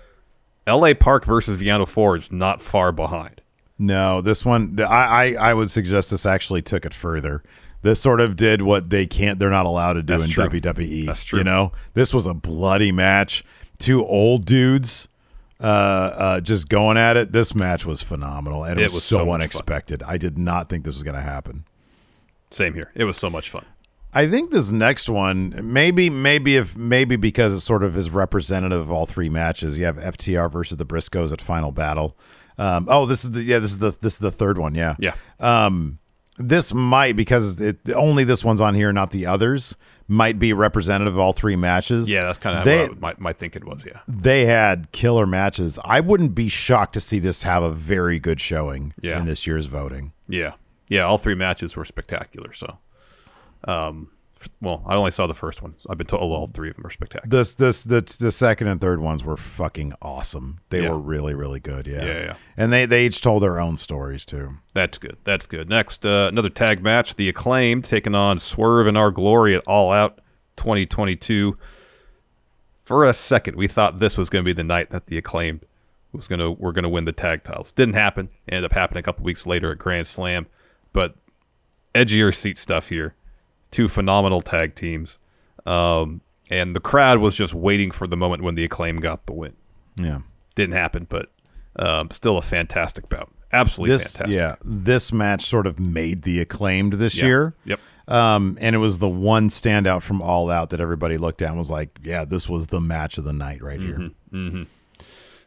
LA 0.66 0.94
Park 0.94 1.24
versus 1.24 1.56
Villano 1.58 1.86
4 1.86 2.16
is 2.16 2.32
not 2.32 2.60
far 2.62 2.92
behind. 2.92 3.40
No, 3.78 4.20
this 4.20 4.44
one, 4.44 4.78
I, 4.80 4.84
I, 5.36 5.50
I 5.50 5.54
would 5.54 5.70
suggest 5.70 6.10
this 6.10 6.26
actually 6.26 6.62
took 6.62 6.84
it 6.84 6.92
further. 6.92 7.42
This 7.82 7.98
sort 8.00 8.20
of 8.20 8.36
did 8.36 8.60
what 8.62 8.90
they 8.90 9.06
can't, 9.06 9.38
they're 9.38 9.48
not 9.48 9.64
allowed 9.64 9.94
to 9.94 10.02
do 10.02 10.12
That's 10.12 10.24
in 10.24 10.30
true. 10.30 10.44
WWE. 10.48 11.06
That's 11.06 11.24
true. 11.24 11.38
You 11.38 11.44
know, 11.44 11.72
this 11.94 12.12
was 12.12 12.26
a 12.26 12.34
bloody 12.34 12.92
match. 12.92 13.42
Two 13.78 14.04
old 14.04 14.44
dudes, 14.44 15.08
uh, 15.60 15.64
uh, 15.64 16.40
just 16.40 16.68
going 16.68 16.96
at 16.96 17.16
it. 17.16 17.32
This 17.32 17.54
match 17.54 17.84
was 17.84 18.02
phenomenal, 18.02 18.64
and 18.64 18.78
it, 18.78 18.82
It 18.82 18.86
was, 18.86 18.94
was 18.94 19.04
so, 19.04 19.18
so 19.18 19.32
unexpected. 19.32 20.02
I 20.02 20.16
did 20.16 20.38
not 20.38 20.68
think 20.68 20.84
this 20.84 20.94
was 20.94 21.02
going 21.02 21.16
to 21.16 21.22
happen. 21.22 21.64
Same 22.50 22.74
here. 22.74 22.90
It 22.94 23.04
was 23.04 23.16
so 23.16 23.30
much 23.30 23.50
fun. 23.50 23.64
I 24.12 24.26
think 24.26 24.50
this 24.50 24.72
next 24.72 25.08
one, 25.08 25.54
maybe, 25.62 26.10
maybe 26.10 26.56
if 26.56 26.76
maybe 26.76 27.14
because 27.14 27.52
it 27.52 27.60
sort 27.60 27.84
of 27.84 27.96
is 27.96 28.10
representative 28.10 28.80
of 28.80 28.90
all 28.90 29.06
three 29.06 29.28
matches. 29.28 29.78
You 29.78 29.84
have 29.84 29.96
FTR 29.96 30.50
versus 30.50 30.78
the 30.78 30.86
Briscoes 30.86 31.32
at 31.32 31.40
Final 31.40 31.70
Battle. 31.70 32.16
Um, 32.58 32.88
oh, 32.90 33.06
this 33.06 33.22
is 33.22 33.30
the 33.30 33.42
yeah, 33.42 33.60
this 33.60 33.70
is 33.70 33.78
the 33.78 33.92
this 34.00 34.14
is 34.14 34.18
the 34.18 34.32
third 34.32 34.58
one. 34.58 34.74
Yeah, 34.74 34.96
Yeah. 34.98 35.14
Um, 35.38 35.99
this 36.40 36.72
might 36.74 37.16
because 37.16 37.60
it 37.60 37.78
only 37.94 38.24
this 38.24 38.44
one's 38.44 38.60
on 38.60 38.74
here, 38.74 38.92
not 38.92 39.10
the 39.10 39.26
others. 39.26 39.76
Might 40.08 40.40
be 40.40 40.52
representative 40.52 41.14
of 41.14 41.20
all 41.20 41.32
three 41.32 41.54
matches. 41.54 42.10
Yeah, 42.10 42.24
that's 42.24 42.38
kind 42.40 42.58
of 42.58 42.64
they 42.64 42.88
what 42.88 43.00
my, 43.00 43.14
my 43.18 43.32
thinking 43.32 43.64
was. 43.64 43.84
Yeah. 43.86 44.00
they 44.08 44.44
had 44.46 44.90
killer 44.90 45.24
matches. 45.24 45.78
I 45.84 46.00
wouldn't 46.00 46.34
be 46.34 46.48
shocked 46.48 46.94
to 46.94 47.00
see 47.00 47.20
this 47.20 47.44
have 47.44 47.62
a 47.62 47.70
very 47.70 48.18
good 48.18 48.40
showing 48.40 48.92
Yeah. 49.00 49.20
in 49.20 49.26
this 49.26 49.46
year's 49.46 49.66
voting. 49.66 50.12
Yeah. 50.28 50.54
Yeah. 50.88 51.02
All 51.02 51.16
three 51.18 51.36
matches 51.36 51.76
were 51.76 51.84
spectacular. 51.84 52.52
So, 52.52 52.78
um, 53.68 54.10
well, 54.60 54.82
I 54.86 54.94
only 54.96 55.10
saw 55.10 55.26
the 55.26 55.34
first 55.34 55.60
one. 55.62 55.74
I've 55.88 55.98
been 55.98 56.06
told 56.06 56.22
all 56.22 56.46
three 56.46 56.70
of 56.70 56.76
them 56.76 56.86
are 56.86 56.90
spectacular. 56.90 57.28
This 57.28 57.54
this 57.54 57.84
the 57.84 58.00
the 58.20 58.32
second 58.32 58.68
and 58.68 58.80
third 58.80 59.00
ones 59.00 59.22
were 59.24 59.36
fucking 59.36 59.92
awesome. 60.00 60.60
They 60.70 60.82
Yeah. 60.82 60.90
were 60.90 60.98
really 60.98 61.34
really 61.34 61.60
good. 61.60 61.86
Yeah. 61.86 62.04
Yeah, 62.04 62.18
yeah. 62.20 62.34
And 62.56 62.72
they 62.72 62.86
they 62.86 63.06
each 63.06 63.20
told 63.20 63.42
their 63.42 63.60
own 63.60 63.76
stories 63.76 64.24
too. 64.24 64.54
That's 64.74 64.98
good. 64.98 65.16
That's 65.24 65.46
good. 65.46 65.68
Next, 65.68 66.06
uh, 66.06 66.28
another 66.30 66.48
tag 66.50 66.82
match. 66.82 67.16
The 67.16 67.28
Acclaimed 67.28 67.84
taking 67.84 68.14
on 68.14 68.38
Swerve 68.38 68.86
in 68.86 68.96
Our 68.96 69.10
Glory 69.10 69.54
at 69.54 69.62
All 69.66 69.92
Out 69.92 70.20
2022. 70.56 71.56
For 72.84 73.04
a 73.04 73.12
second, 73.14 73.56
we 73.56 73.68
thought 73.68 73.98
this 74.00 74.16
was 74.18 74.30
going 74.30 74.44
to 74.44 74.48
be 74.48 74.52
the 74.52 74.64
night 74.64 74.90
that 74.90 75.06
the 75.06 75.18
Acclaimed 75.18 75.64
was 76.12 76.26
going 76.26 76.40
to 76.40 76.50
we're 76.50 76.72
going 76.72 76.82
to 76.82 76.88
win 76.88 77.04
the 77.04 77.12
tag 77.12 77.44
titles. 77.44 77.72
Didn't 77.72 77.94
happen. 77.94 78.30
Ended 78.48 78.64
up 78.64 78.72
happening 78.72 79.00
a 79.00 79.02
couple 79.04 79.24
weeks 79.24 79.46
later 79.46 79.70
at 79.72 79.78
Grand 79.78 80.06
Slam. 80.06 80.46
But 80.92 81.14
edgier 81.94 82.34
seat 82.34 82.58
stuff 82.58 82.88
here. 82.88 83.14
Two 83.70 83.88
phenomenal 83.88 84.40
tag 84.42 84.74
teams. 84.74 85.18
Um, 85.66 86.20
and 86.50 86.74
the 86.74 86.80
crowd 86.80 87.18
was 87.18 87.36
just 87.36 87.54
waiting 87.54 87.90
for 87.90 88.06
the 88.06 88.16
moment 88.16 88.42
when 88.42 88.54
the 88.56 88.64
Acclaim 88.64 88.98
got 89.00 89.26
the 89.26 89.32
win. 89.32 89.54
Yeah. 89.96 90.20
Didn't 90.56 90.74
happen, 90.74 91.06
but 91.08 91.30
um, 91.76 92.10
still 92.10 92.38
a 92.38 92.42
fantastic 92.42 93.08
bout. 93.08 93.30
Absolutely 93.52 93.94
This 93.96 94.16
fantastic. 94.16 94.36
yeah, 94.40 94.56
this 94.64 95.12
match 95.12 95.42
sort 95.44 95.66
of 95.66 95.78
made 95.80 96.22
the 96.22 96.40
acclaimed 96.40 96.94
this 96.94 97.16
Yeah. 97.18 97.24
year. 97.26 97.54
Yep. 97.64 97.80
Um, 98.08 98.58
and 98.60 98.74
it 98.74 98.78
was 98.80 98.98
the 98.98 99.08
one 99.08 99.48
standout 99.48 100.02
from 100.02 100.20
All 100.22 100.50
Out 100.50 100.70
that 100.70 100.80
everybody 100.80 101.16
looked 101.18 101.42
at 101.42 101.50
and 101.50 101.58
was 101.58 101.70
like, 101.70 101.98
"Yeah, 102.02 102.24
this 102.24 102.48
was 102.48 102.68
the 102.68 102.80
match 102.80 103.18
of 103.18 103.24
the 103.24 103.32
night 103.32 103.62
right 103.62 103.80
here." 103.80 104.10
hmm 104.30 104.62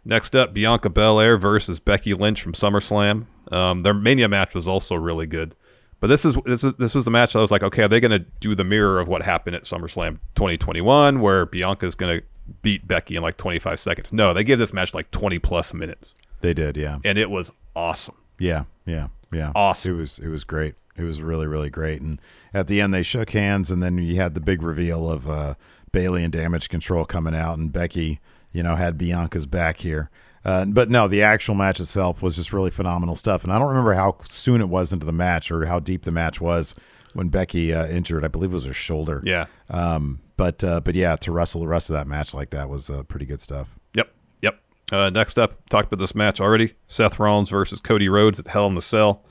Next 0.05 0.35
up, 0.35 0.53
Bianca 0.53 0.89
Belair 0.89 1.37
versus 1.37 1.79
Becky 1.79 2.13
Lynch 2.13 2.41
from 2.41 2.53
SummerSlam. 2.53 3.25
Um, 3.51 3.81
their 3.81 3.93
Mania 3.93 4.27
match 4.27 4.53
was 4.53 4.67
also 4.67 4.95
really 4.95 5.27
good, 5.27 5.55
but 6.03 6.09
this 6.09 6.25
is 6.25 6.35
this 6.45 6.65
is 6.65 6.75
this 6.75 6.93
was 6.93 7.05
the 7.05 7.11
match 7.11 7.31
that 7.31 7.39
I 7.39 7.41
was 7.41 7.49
like, 7.49 7.63
okay, 7.63 7.83
are 7.83 7.87
they 7.87 8.01
going 8.01 8.11
to 8.11 8.19
do 8.41 8.55
the 8.55 8.65
mirror 8.65 8.99
of 8.99 9.07
what 9.07 9.21
happened 9.21 9.55
at 9.55 9.63
SummerSlam 9.63 10.19
2021, 10.35 11.21
where 11.21 11.45
Bianca's 11.45 11.95
going 11.95 12.19
to 12.19 12.25
beat 12.61 12.85
Becky 12.85 13.15
in 13.15 13.23
like 13.23 13.37
25 13.37 13.79
seconds? 13.79 14.11
No, 14.11 14.33
they 14.33 14.43
gave 14.43 14.59
this 14.59 14.73
match 14.73 14.93
like 14.93 15.09
20 15.11 15.39
plus 15.39 15.73
minutes, 15.73 16.13
They 16.41 16.53
did, 16.53 16.75
yeah, 16.75 16.97
and 17.05 17.17
it 17.17 17.31
was 17.31 17.53
awesome. 17.73 18.15
yeah, 18.37 18.65
yeah, 18.85 19.07
yeah. 19.31 19.53
Awesome. 19.55 19.93
It 19.93 19.97
was 19.97 20.19
it 20.19 20.27
was 20.27 20.43
great. 20.43 20.75
It 20.97 21.03
was 21.03 21.21
really 21.21 21.47
really 21.47 21.69
great. 21.69 22.01
And 22.01 22.19
at 22.53 22.67
the 22.67 22.81
end, 22.81 22.93
they 22.93 23.01
shook 23.01 23.29
hands, 23.29 23.71
and 23.71 23.81
then 23.81 23.97
you 23.97 24.17
had 24.17 24.33
the 24.33 24.41
big 24.41 24.61
reveal 24.61 25.09
of 25.09 25.29
uh, 25.29 25.55
Bayley 25.93 26.25
and 26.25 26.33
Damage 26.33 26.67
Control 26.67 27.05
coming 27.05 27.33
out, 27.33 27.57
and 27.57 27.71
Becky, 27.71 28.19
you 28.51 28.61
know, 28.61 28.75
had 28.75 28.97
Bianca's 28.97 29.45
back 29.45 29.77
here. 29.77 30.09
Uh, 30.45 30.65
but 30.65 30.89
no, 30.89 31.07
the 31.07 31.21
actual 31.21 31.55
match 31.55 31.79
itself 31.79 32.21
was 32.21 32.35
just 32.35 32.51
really 32.51 32.71
phenomenal 32.71 33.15
stuff. 33.15 33.43
And 33.43 33.53
I 33.53 33.59
don't 33.59 33.69
remember 33.69 33.93
how 33.93 34.17
soon 34.27 34.59
it 34.61 34.67
was 34.69 34.91
into 34.91 35.05
the 35.05 35.13
match 35.13 35.51
or 35.51 35.65
how 35.65 35.79
deep 35.79 36.03
the 36.03 36.11
match 36.11 36.41
was 36.41 36.75
when 37.13 37.29
Becky 37.29 37.73
uh, 37.73 37.87
injured. 37.87 38.25
I 38.25 38.27
believe 38.27 38.51
it 38.51 38.55
was 38.55 38.65
her 38.65 38.73
shoulder. 38.73 39.21
Yeah. 39.23 39.45
Um, 39.69 40.19
but 40.35 40.63
uh, 40.63 40.81
but 40.81 40.95
yeah, 40.95 41.15
to 41.17 41.31
wrestle 41.31 41.61
the 41.61 41.67
rest 41.67 41.89
of 41.89 41.93
that 41.93 42.07
match 42.07 42.33
like 42.33 42.49
that 42.49 42.69
was 42.69 42.89
uh, 42.89 43.03
pretty 43.03 43.25
good 43.25 43.39
stuff. 43.39 43.69
Yep, 43.93 44.11
yep. 44.41 44.59
Uh, 44.91 45.09
next 45.11 45.37
up, 45.37 45.67
talked 45.69 45.87
about 45.87 46.01
this 46.01 46.15
match 46.15 46.41
already: 46.41 46.73
Seth 46.87 47.19
Rollins 47.19 47.49
versus 47.49 47.79
Cody 47.79 48.09
Rhodes 48.09 48.39
at 48.39 48.47
Hell 48.47 48.67
in 48.67 48.75
the 48.75 48.81
Cell. 48.81 49.23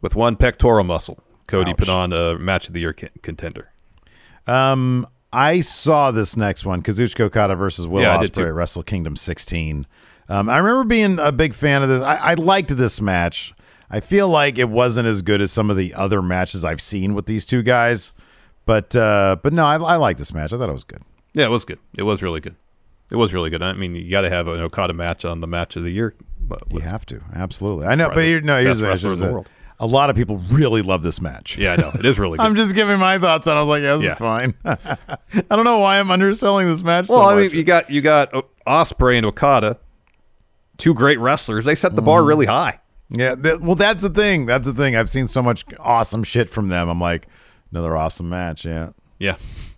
With 0.00 0.16
one 0.16 0.34
pectoral 0.34 0.82
muscle, 0.82 1.22
Cody 1.46 1.70
Ouch. 1.70 1.76
put 1.76 1.88
on 1.88 2.12
a 2.12 2.36
match 2.36 2.66
of 2.66 2.74
the 2.74 2.80
year 2.80 2.92
con- 2.92 3.10
contender. 3.22 3.70
Um, 4.48 5.06
I 5.32 5.60
saw 5.60 6.10
this 6.10 6.36
next 6.36 6.64
one, 6.66 6.82
Kazuchika 6.82 7.20
Okada 7.20 7.54
versus 7.56 7.86
Will 7.86 8.02
Yeah, 8.02 8.18
Ospreay 8.18 8.48
at 8.48 8.54
Wrestle 8.54 8.82
Kingdom 8.82 9.16
16. 9.16 9.86
Um, 10.28 10.48
I 10.48 10.58
remember 10.58 10.84
being 10.84 11.18
a 11.18 11.32
big 11.32 11.54
fan 11.54 11.82
of 11.82 11.88
this. 11.88 12.02
I, 12.02 12.16
I 12.16 12.34
liked 12.34 12.76
this 12.76 13.00
match. 13.00 13.54
I 13.90 14.00
feel 14.00 14.28
like 14.28 14.58
it 14.58 14.68
wasn't 14.68 15.06
as 15.08 15.20
good 15.22 15.40
as 15.40 15.52
some 15.52 15.68
of 15.70 15.76
the 15.76 15.92
other 15.94 16.22
matches 16.22 16.64
I've 16.64 16.80
seen 16.80 17.14
with 17.14 17.26
these 17.26 17.44
two 17.44 17.62
guys, 17.62 18.12
but 18.64 18.94
uh, 18.96 19.36
but 19.42 19.52
no, 19.52 19.66
I, 19.66 19.76
I 19.76 19.96
like 19.96 20.16
this 20.16 20.32
match. 20.32 20.52
I 20.52 20.58
thought 20.58 20.68
it 20.70 20.72
was 20.72 20.84
good. 20.84 21.02
Yeah, 21.34 21.46
it 21.46 21.50
was 21.50 21.64
good. 21.64 21.78
It 21.98 22.04
was 22.04 22.22
really 22.22 22.40
good. 22.40 22.56
It 23.10 23.16
was 23.16 23.34
really 23.34 23.50
good. 23.50 23.62
I 23.62 23.74
mean, 23.74 23.94
you 23.94 24.10
got 24.10 24.22
to 24.22 24.30
have 24.30 24.48
an 24.48 24.60
Okada 24.60 24.94
match 24.94 25.26
on 25.26 25.40
the 25.40 25.46
match 25.46 25.76
of 25.76 25.82
the 25.82 25.90
year. 25.90 26.14
You 26.70 26.80
have 26.80 27.04
to 27.06 27.20
absolutely. 27.34 27.86
I 27.86 27.94
know, 27.94 28.08
but 28.08 28.24
here, 28.24 28.40
no, 28.40 28.60
here's 28.60 28.80
best 28.80 29.02
the, 29.02 29.08
wrestler 29.08 29.08
here's 29.10 29.20
in 29.20 29.26
the 29.26 29.28
the- 29.28 29.34
world. 29.34 29.48
A 29.82 29.86
lot 29.86 30.08
of 30.10 30.16
people 30.16 30.36
really 30.50 30.80
love 30.80 31.02
this 31.02 31.20
match. 31.20 31.58
Yeah, 31.58 31.72
I 31.72 31.76
know. 31.76 31.90
It 31.92 32.04
is 32.04 32.18
really 32.18 32.38
good. 32.38 32.44
I'm 32.46 32.54
just 32.54 32.74
giving 32.74 32.98
my 33.00 33.18
thoughts, 33.18 33.46
and 33.48 33.56
I 33.56 33.60
was 33.60 33.68
like, 33.68 33.82
yeah, 33.82 33.96
this 33.96 34.04
Yeah. 34.04 34.12
is 34.12 34.18
fine. 34.18 34.54
I 35.50 35.56
don't 35.56 35.64
know 35.64 35.78
why 35.78 35.98
I'm 35.98 36.10
underselling 36.10 36.68
this 36.68 36.82
match. 36.84 37.08
well, 37.08 37.18
so 37.18 37.28
I 37.28 37.34
mean, 37.34 37.50
you 37.50 37.64
got 37.64 37.90
you 37.90 38.00
got 38.00 38.32
Ospreay 38.66 39.16
and 39.18 39.26
Okada, 39.26 39.78
two 40.78 40.94
great 40.94 41.18
wrestlers. 41.18 41.64
They 41.64 41.74
set 41.74 41.96
the 41.96 42.02
bar 42.02 42.22
really 42.22 42.46
high. 42.46 42.78
Yeah, 43.10 43.34
th- 43.34 43.60
well, 43.60 43.74
that's 43.74 44.02
the 44.02 44.08
thing. 44.10 44.46
That's 44.46 44.66
the 44.66 44.72
thing. 44.72 44.96
I've 44.96 45.10
seen 45.10 45.26
so 45.26 45.42
much 45.42 45.64
awesome 45.78 46.24
shit 46.24 46.48
from 46.48 46.68
them. 46.68 46.88
I'm 46.88 47.00
like, 47.00 47.26
another 47.70 47.96
awesome 47.96 48.28
match. 48.28 48.64
Yeah. 48.64 48.90
Yeah. 49.18 49.36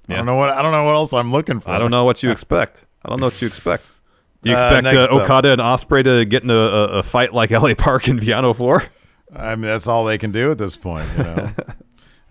I 0.08 0.14
don't 0.16 0.26
know 0.26 0.36
what 0.36 0.50
I 0.50 0.60
don't 0.62 0.72
know 0.72 0.84
what 0.84 0.94
else 0.94 1.12
I'm 1.14 1.32
looking 1.32 1.60
for. 1.60 1.70
I 1.70 1.78
don't 1.78 1.90
know 1.90 2.04
what 2.04 2.22
you 2.22 2.30
expect. 2.36 2.84
I 3.04 3.08
don't 3.08 3.20
know 3.20 3.26
what 3.26 3.40
you 3.40 3.48
expect. 3.48 3.84
Do 4.42 4.50
you 4.50 4.56
Uh, 4.56 4.78
expect 4.78 4.94
uh, 4.94 5.00
up. 5.04 5.22
Okada 5.22 5.48
and 5.52 5.60
Ospreay 5.62 6.04
to 6.04 6.24
get 6.26 6.42
in 6.42 6.50
a, 6.50 6.54
a, 6.54 6.84
a 6.98 7.02
fight 7.02 7.32
like 7.32 7.50
LA 7.50 7.74
Park 7.74 8.06
and 8.08 8.20
Villano 8.20 8.52
4? 8.52 8.84
I 9.34 9.54
mean, 9.56 9.62
that's 9.66 9.86
all 9.86 10.04
they 10.04 10.18
can 10.18 10.32
do 10.32 10.50
at 10.50 10.58
this 10.58 10.76
point. 10.76 11.08
You 11.16 11.24
know. 11.24 11.50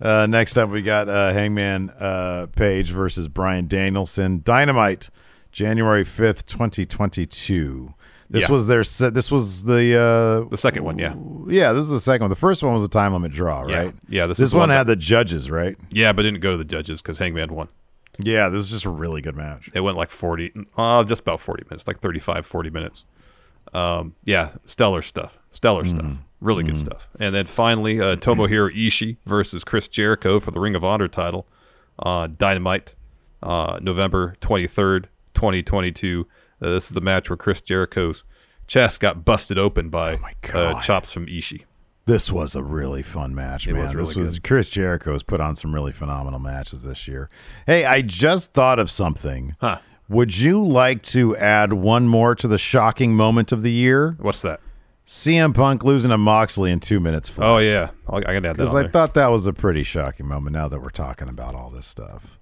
uh, 0.00 0.26
next 0.26 0.56
up, 0.58 0.70
we 0.70 0.82
got 0.82 1.08
uh, 1.08 1.32
Hangman 1.32 1.90
uh, 1.90 2.46
Page 2.56 2.90
versus 2.90 3.28
Bryan 3.28 3.66
Danielson. 3.68 4.40
Dynamite, 4.44 5.10
January 5.52 6.04
fifth, 6.04 6.46
twenty 6.46 6.84
twenty 6.86 7.26
two. 7.26 7.94
This 8.30 8.44
Yeah. 8.48 8.52
was 8.52 8.66
their. 8.66 8.82
se- 8.84 9.10
This 9.10 9.30
was 9.30 9.64
the. 9.64 10.46
The 10.50 10.56
second 10.56 10.84
one, 10.84 10.98
yeah. 10.98 11.12
Uh, 11.12 11.46
yeah, 11.48 11.72
this 11.72 11.82
is 11.82 11.90
the 11.90 12.00
second 12.00 12.22
one. 12.24 12.30
The 12.30 12.36
first 12.36 12.62
one 12.62 12.72
was 12.72 12.82
a 12.82 12.88
time 12.88 13.12
limit 13.12 13.32
draw, 13.32 13.60
right? 13.60 13.94
Yeah, 14.08 14.26
this 14.26 14.38
This, 14.38 14.48
is 14.48 14.54
one 14.54 14.60
one 14.60 14.68
that- 14.70 14.76
had 14.78 14.86
the 14.86 14.96
judges, 14.96 15.50
right? 15.50 15.76
Yeah, 15.90 16.12
but 16.12 16.22
didn't 16.22 16.40
go 16.40 16.50
to 16.52 16.56
the 16.56 16.64
judges 16.64 17.02
because 17.02 17.18
Hangman 17.18 17.52
won. 17.54 17.68
Yeah, 18.18 18.48
this 18.48 18.58
was 18.58 18.70
just 18.70 18.84
a 18.86 18.90
really 18.90 19.20
good 19.20 19.36
match. 19.36 19.68
It 19.74 19.80
went 19.80 19.96
like 19.96 20.10
40, 20.10 20.52
uh, 20.78 21.02
just 21.04 21.20
about 21.22 21.40
40 21.40 21.64
minutes, 21.68 21.86
like 21.88 21.98
35, 22.00 22.46
40 22.46 22.70
minutes. 22.70 23.04
Um, 23.72 24.14
yeah, 24.24 24.52
stellar 24.64 25.02
stuff. 25.02 25.38
Stellar 25.50 25.82
Mm-hmm. 25.82 25.98
stuff. 25.98 26.18
Really 26.44 26.62
good 26.62 26.76
stuff. 26.76 27.08
And 27.18 27.34
then 27.34 27.46
finally, 27.46 28.00
uh, 28.00 28.16
Tomohiro 28.16 28.70
Ishii 28.76 29.16
versus 29.24 29.64
Chris 29.64 29.88
Jericho 29.88 30.38
for 30.40 30.50
the 30.50 30.60
Ring 30.60 30.74
of 30.74 30.84
Honor 30.84 31.08
title 31.08 31.46
on 31.98 32.36
Dynamite, 32.38 32.94
uh, 33.42 33.78
November 33.80 34.34
23rd, 34.42 35.06
2022. 35.34 36.26
Uh, 36.60 36.70
this 36.70 36.84
is 36.84 36.90
the 36.90 37.00
match 37.00 37.30
where 37.30 37.36
Chris 37.38 37.60
Jericho's 37.62 38.24
chest 38.66 39.00
got 39.00 39.24
busted 39.24 39.58
open 39.58 39.88
by 39.88 40.18
Oh 40.52 40.58
uh, 40.58 40.80
chops 40.82 41.12
from 41.12 41.26
Ishii. 41.26 41.64
This 42.06 42.30
was 42.30 42.54
a 42.54 42.62
really 42.62 43.02
fun 43.02 43.34
match, 43.34 43.66
It 43.66 43.72
man. 43.72 43.82
was 43.82 43.94
really 43.94 44.06
this 44.08 44.16
was 44.16 44.38
good. 44.38 44.46
Chris 44.48 44.70
Jericho 44.70 45.12
has 45.14 45.22
put 45.22 45.40
on 45.40 45.56
some 45.56 45.74
really 45.74 45.92
phenomenal 45.92 46.38
matches 46.38 46.82
this 46.82 47.08
year. 47.08 47.30
Hey, 47.66 47.86
I 47.86 48.02
just 48.02 48.52
thought 48.52 48.78
of 48.78 48.90
something. 48.90 49.56
Huh. 49.60 49.78
Would 50.10 50.36
you 50.36 50.62
like 50.62 51.02
to 51.04 51.34
add 51.36 51.72
one 51.72 52.06
more 52.08 52.34
to 52.34 52.46
the 52.46 52.58
shocking 52.58 53.14
moment 53.14 53.52
of 53.52 53.62
the 53.62 53.72
year? 53.72 54.16
What's 54.20 54.42
that? 54.42 54.60
CM 55.06 55.54
Punk 55.54 55.84
losing 55.84 56.10
to 56.10 56.18
Moxley 56.18 56.70
in 56.70 56.80
two 56.80 56.98
minutes 56.98 57.28
flat. 57.28 57.48
Oh, 57.48 57.58
yeah. 57.58 57.90
I 58.08 58.20
can 58.22 58.36
add 58.36 58.42
that 58.44 58.56
Because 58.56 58.74
I 58.74 58.82
there. 58.82 58.90
thought 58.90 59.14
that 59.14 59.26
was 59.30 59.46
a 59.46 59.52
pretty 59.52 59.82
shocking 59.82 60.26
moment 60.26 60.54
now 60.54 60.66
that 60.68 60.80
we're 60.80 60.88
talking 60.90 61.28
about 61.28 61.54
all 61.54 61.68
this 61.70 61.86
stuff. 61.86 62.38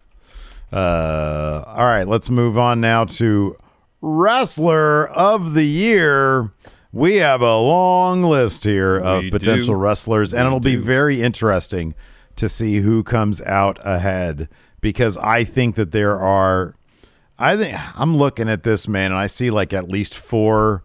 Uh, 0.73 1.65
all 1.67 1.85
right, 1.85 2.07
let's 2.07 2.31
move 2.31 2.57
on 2.57 2.81
now 2.81 3.05
to 3.05 3.57
Wrestler 4.01 5.09
of 5.09 5.55
the 5.55 5.65
Year. 5.65 6.53
We 6.93 7.17
have 7.17 7.41
a 7.43 7.57
long 7.59 8.23
list 8.23 8.65
here 8.65 8.97
of 8.99 9.25
We 9.25 9.31
potential 9.31 9.75
do. 9.75 9.81
wrestlers, 9.81 10.33
and 10.33 10.45
We 10.45 10.47
it'll 10.47 10.61
be 10.61 10.77
very 10.77 11.21
interesting 11.21 11.95
to 12.37 12.49
see 12.49 12.77
who 12.79 13.03
comes 13.03 13.41
out 13.43 13.79
ahead 13.85 14.49
because 14.81 15.17
I 15.19 15.45
think 15.45 15.75
that 15.75 15.91
there 15.91 16.19
are. 16.19 16.75
I 17.39 17.57
think 17.57 17.77
I'm 17.99 18.17
looking 18.17 18.49
at 18.49 18.63
this 18.63 18.87
man, 18.87 19.11
and 19.11 19.21
I 19.21 19.27
see 19.27 19.51
like 19.51 19.73
at 19.73 19.89
least 19.89 20.17
four 20.17 20.85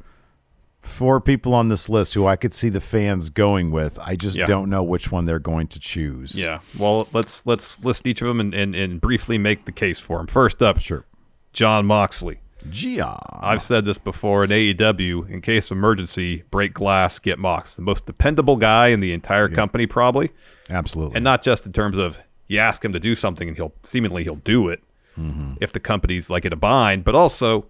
four 0.87 1.19
people 1.21 1.53
on 1.53 1.69
this 1.69 1.89
list 1.89 2.13
who 2.13 2.25
I 2.25 2.35
could 2.35 2.53
see 2.53 2.69
the 2.69 2.81
fans 2.81 3.29
going 3.29 3.71
with. 3.71 3.99
I 3.99 4.15
just 4.15 4.37
Yeah. 4.37 4.45
don't 4.45 4.69
know 4.69 4.83
which 4.83 5.11
one 5.11 5.25
they're 5.25 5.39
going 5.39 5.67
to 5.67 5.79
choose. 5.79 6.35
Yeah. 6.35 6.59
Well, 6.77 7.07
let's 7.13 7.45
let's 7.45 7.79
list 7.83 8.07
each 8.07 8.21
of 8.21 8.27
them 8.27 8.39
and, 8.39 8.53
and, 8.53 8.75
and 8.75 8.99
briefly 9.01 9.37
make 9.37 9.65
the 9.65 9.71
case 9.71 9.99
for 9.99 10.17
them. 10.17 10.27
First 10.27 10.61
up, 10.63 10.79
Sure. 10.79 11.05
Jon 11.53 11.85
Moxley. 11.85 12.39
Gia. 12.69 13.17
I've 13.39 13.61
said 13.61 13.85
this 13.85 13.97
before 13.97 14.43
in 14.43 14.49
AEW. 14.49 15.29
In 15.29 15.41
case 15.41 15.69
of 15.69 15.77
emergency, 15.77 16.43
break 16.51 16.73
glass, 16.73 17.19
get 17.19 17.37
Mox. 17.39 17.75
The 17.75 17.81
most 17.83 18.05
dependable 18.05 18.57
guy 18.57 18.87
in 18.87 18.99
the 18.99 19.13
entire 19.13 19.47
company, 19.47 19.85
probably, 19.85 20.31
Absolutely. 20.69 21.15
and 21.15 21.23
not 21.23 21.43
just 21.43 21.65
in 21.65 21.73
terms 21.73 21.97
of 21.97 22.19
you 22.47 22.59
ask 22.59 22.83
him 22.83 22.93
to 22.93 22.99
do 22.99 23.13
something 23.15 23.47
and 23.47 23.55
he'll 23.57 23.73
seemingly 23.83 24.23
he'll 24.23 24.35
do 24.37 24.69
it 24.69 24.81
mm-hmm. 25.17 25.53
if 25.61 25.73
the 25.73 25.79
company's 25.79 26.29
like 26.29 26.45
in 26.45 26.53
a 26.53 26.57
bind, 26.57 27.03
but 27.03 27.13
also 27.15 27.65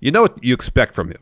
you 0.00 0.10
know 0.10 0.22
what 0.22 0.42
you 0.42 0.54
expect 0.54 0.94
from 0.94 1.08
him, 1.10 1.18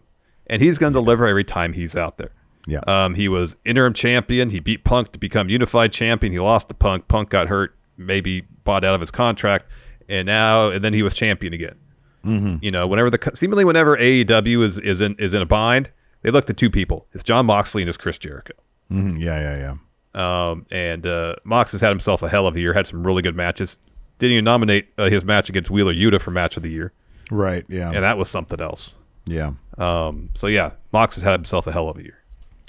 and 0.48 0.60
he's 0.62 0.78
going 0.78 0.92
to 0.92 0.98
deliver 0.98 1.26
every 1.26 1.44
time 1.44 1.72
he's 1.72 1.94
out 1.96 2.18
there. 2.18 2.30
yeah. 2.66 2.80
Um, 2.86 3.14
he 3.14 3.28
was 3.28 3.56
interim 3.64 3.92
champion. 3.94 4.50
He 4.50 4.60
beat 4.60 4.84
Punk 4.84 5.12
to 5.12 5.18
become 5.18 5.48
unified 5.48 5.92
champion. 5.92 6.32
He 6.32 6.38
lost 6.38 6.68
to 6.68 6.74
Punk. 6.74 7.08
Punk 7.08 7.30
got 7.30 7.48
hurt, 7.48 7.74
maybe 7.96 8.42
bought 8.64 8.84
out 8.84 8.94
of 8.94 9.00
his 9.00 9.10
contract, 9.10 9.66
and 10.08 10.26
now 10.26 10.70
and 10.70 10.82
then 10.84 10.92
he 10.94 11.02
was 11.02 11.14
champion 11.14 11.52
again. 11.52 11.76
Mm-hmm. 12.24 12.56
You 12.62 12.70
know, 12.70 12.86
whenever 12.86 13.10
the 13.10 13.30
seemingly 13.34 13.64
whenever 13.64 13.96
AEW 13.96 14.62
is 14.64 14.78
is 14.78 15.00
in 15.00 15.14
is 15.18 15.34
in 15.34 15.42
a 15.42 15.46
bind, 15.46 15.90
they 16.22 16.30
look 16.30 16.46
to 16.46 16.52
two 16.52 16.68
people: 16.70 17.06
it's 17.12 17.22
Jon 17.22 17.46
Moxley 17.46 17.82
and 17.82 17.88
it's 17.88 17.96
Chris 17.98 18.18
Jericho. 18.18 18.54
Mhm. 18.90 19.20
Yeah, 19.20 19.40
yeah, 19.40 19.56
yeah. 19.56 20.50
Um, 20.50 20.66
and 20.70 21.06
uh, 21.06 21.36
Mox 21.44 21.72
has 21.72 21.80
had 21.80 21.90
himself 21.90 22.22
a 22.22 22.28
hell 22.28 22.46
of 22.46 22.56
a 22.56 22.60
year. 22.60 22.72
Had 22.72 22.86
some 22.86 23.06
really 23.06 23.22
good 23.22 23.36
matches. 23.36 23.78
Didn't 24.18 24.32
even 24.32 24.44
nominate 24.44 24.88
uh, 24.98 25.08
his 25.10 25.24
match 25.24 25.48
against 25.48 25.70
Wheeler 25.70 25.94
Yuta 25.94 26.20
for 26.20 26.32
match 26.32 26.56
of 26.56 26.64
the 26.64 26.70
year, 26.70 26.92
Right. 27.30 27.64
Yeah. 27.68 27.88
and 27.92 28.02
that 28.02 28.18
was 28.18 28.28
something 28.28 28.60
else. 28.60 28.96
Yeah. 29.30 29.52
Um, 29.76 30.30
so 30.34 30.46
yeah, 30.46 30.72
Mox 30.92 31.14
has 31.14 31.24
had 31.24 31.32
himself 31.32 31.66
a 31.66 31.72
hell 31.72 31.88
of 31.88 31.96
a 31.98 32.02
year. 32.02 32.18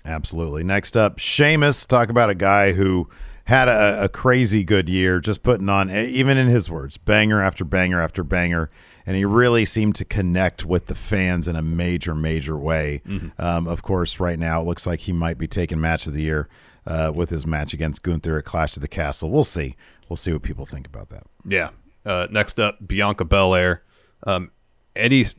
Absolutely. 0.06 0.64
Next 0.64 0.96
up, 0.96 1.20
Sheamus. 1.20 1.86
Talk 1.86 2.10
about 2.10 2.30
a 2.30 2.36
guy 2.36 2.74
who 2.74 3.10
had 3.46 3.68
a, 3.68 4.04
a 4.06 4.10
crazy 4.10 4.64
good 4.64 4.88
year, 4.90 5.20
just 5.20 5.44
putting 5.44 5.70
on, 5.70 5.90
even 5.92 6.38
in 6.38 6.48
his 6.48 6.70
words, 6.70 6.98
banger 6.98 7.42
after 7.42 7.66
banger 7.66 8.00
after 8.00 8.24
banger. 8.24 8.70
And 9.06 9.16
he 9.18 9.26
really 9.26 9.66
seemed 9.66 9.96
to 9.96 10.06
connect 10.06 10.66
with 10.66 10.86
the 10.86 10.94
fans 10.94 11.48
in 11.48 11.56
a 11.56 11.62
major, 11.64 12.14
major 12.14 12.56
way. 12.56 13.02
Um, 13.40 13.68
of 13.68 13.82
course, 13.82 14.20
right 14.20 14.38
now 14.38 14.62
it 14.62 14.66
looks 14.66 14.86
like 14.86 15.02
he 15.02 15.12
might 15.14 15.40
be 15.40 15.48
taking 15.48 15.82
match 15.82 16.06
of 16.06 16.14
the 16.14 16.22
year 16.22 16.48
uh, 16.86 17.12
with 17.14 17.32
his 17.32 17.48
match 17.48 17.74
against 17.74 18.04
Gunther 18.04 18.38
at 18.38 18.46
Clash 18.46 18.76
of 18.76 18.82
the 18.82 18.88
Castle. 18.88 19.32
We'll 19.32 19.44
see. 19.44 19.76
We'll 20.08 20.18
see 20.18 20.32
what 20.32 20.44
people 20.44 20.66
think 20.68 20.86
about 20.86 21.10
that. 21.10 21.24
Yeah. 21.44 21.70
Uh, 22.06 22.28
next 22.30 22.60
up, 22.60 22.86
Bianca 22.88 23.26
Belair. 23.26 23.82
Um, 24.28 24.52
s- 24.96 25.34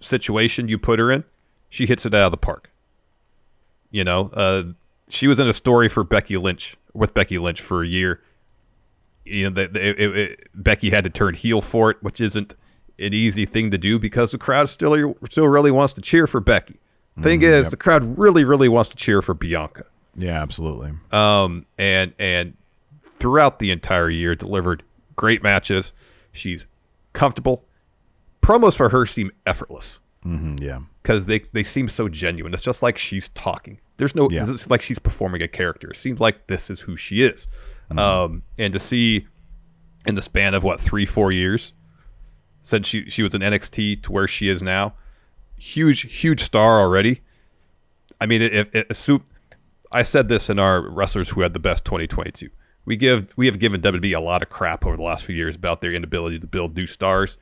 situation 0.00 0.68
you 0.68 0.78
put 0.78 0.98
her 0.98 1.10
in, 1.10 1.24
she 1.68 1.86
hits 1.86 2.06
it 2.06 2.14
out 2.14 2.26
of 2.26 2.30
the 2.32 2.36
park. 2.38 2.70
You 3.90 4.04
know, 4.04 4.30
uh, 4.32 4.64
she 5.08 5.26
was 5.26 5.38
in 5.40 5.48
a 5.48 5.52
story 5.52 5.88
for 5.88 6.04
Becky 6.04 6.36
Lynch 6.36 6.76
with 6.94 7.14
Becky 7.14 7.38
Lynch 7.38 7.60
for 7.60 7.82
a 7.82 7.86
year. 7.86 8.20
You 9.24 9.44
know, 9.44 9.50
that 9.56 9.76
it, 9.76 9.98
it, 10.00 10.16
it- 10.18 10.48
Becky 10.54 10.90
had 10.90 11.04
to 11.04 11.10
turn 11.10 11.34
heel 11.34 11.60
for 11.60 11.90
it, 11.90 11.96
which 12.02 12.20
isn't 12.20 12.54
an 12.98 13.14
easy 13.14 13.46
thing 13.46 13.70
to 13.70 13.78
do 13.78 13.98
because 13.98 14.32
the 14.32 14.38
crowd 14.38 14.68
still 14.68 15.14
still 15.30 15.48
really 15.48 15.70
wants 15.70 15.92
to 15.94 16.00
cheer 16.00 16.26
for 16.26 16.40
Becky. 16.40 16.76
Thing 17.22 17.42
is, 17.42 17.70
the 17.70 17.76
crowd 17.76 18.16
really, 18.16 18.44
really 18.44 18.68
wants 18.70 18.88
to 18.90 18.96
cheer 18.96 19.20
for 19.20 19.34
Bianca 19.34 19.84
Yeah, 20.16 20.40
absolutely. 20.40 20.92
um, 21.12 21.66
and 21.76 22.14
and 22.18 22.54
throughout 23.02 23.58
the 23.58 23.70
entire 23.72 24.08
year 24.08 24.34
delivered 24.34 24.82
great 25.16 25.42
matches. 25.42 25.92
She's 26.32 26.66
comfortable. 27.12 27.64
Promos 28.42 28.74
for 28.74 28.88
her 28.88 29.06
seem 29.06 29.30
effortless 29.46 30.00
hmm 30.22 30.56
yeah. 30.60 30.80
because 31.02 31.26
they 31.26 31.40
they 31.52 31.62
seem 31.62 31.88
so 31.88 32.08
genuine. 32.08 32.52
It's 32.52 32.62
just 32.62 32.82
like 32.82 32.98
she's 32.98 33.28
talking. 33.30 33.78
There's 33.96 34.14
no. 34.14 34.30
Yeah. 34.30 34.44
It's 34.48 34.70
like 34.70 34.82
she's 34.82 34.98
performing 34.98 35.42
a 35.42 35.48
character. 35.48 35.90
It 35.90 35.96
seems 35.96 36.20
like 36.20 36.46
this 36.46 36.70
is 36.70 36.80
who 36.80 36.96
she 36.96 37.22
is. 37.22 37.46
Um, 37.90 38.42
and 38.56 38.72
to 38.72 38.78
see 38.78 39.26
in 40.06 40.14
the 40.14 40.22
span 40.22 40.54
of 40.54 40.62
what 40.62 40.80
three 40.80 41.06
four 41.06 41.32
years 41.32 41.74
since 42.62 42.86
she 42.86 43.08
she 43.10 43.22
was 43.22 43.34
in 43.34 43.42
NXT 43.42 44.02
to 44.02 44.12
where 44.12 44.28
she 44.28 44.48
is 44.48 44.62
now, 44.62 44.94
huge 45.56 46.02
huge 46.02 46.42
star 46.42 46.80
already. 46.80 47.20
I 48.20 48.26
mean, 48.26 48.42
if, 48.42 48.68
if 48.74 48.90
assume, 48.90 49.24
I 49.90 50.02
said 50.02 50.28
this 50.28 50.50
in 50.50 50.58
our 50.58 50.88
wrestlers 50.88 51.30
who 51.30 51.40
had 51.40 51.52
the 51.52 51.58
best 51.58 51.84
2022. 51.84 52.48
We 52.84 52.96
give 52.96 53.28
we 53.36 53.46
have 53.46 53.58
given 53.58 53.80
WWE 53.80 54.16
a 54.16 54.20
lot 54.20 54.42
of 54.42 54.50
crap 54.50 54.86
over 54.86 54.96
the 54.96 55.02
last 55.02 55.24
few 55.24 55.36
years 55.36 55.56
about 55.56 55.80
their 55.80 55.92
inability 55.92 56.38
to 56.38 56.46
build 56.46 56.76
new 56.76 56.86
stars. 56.86 57.38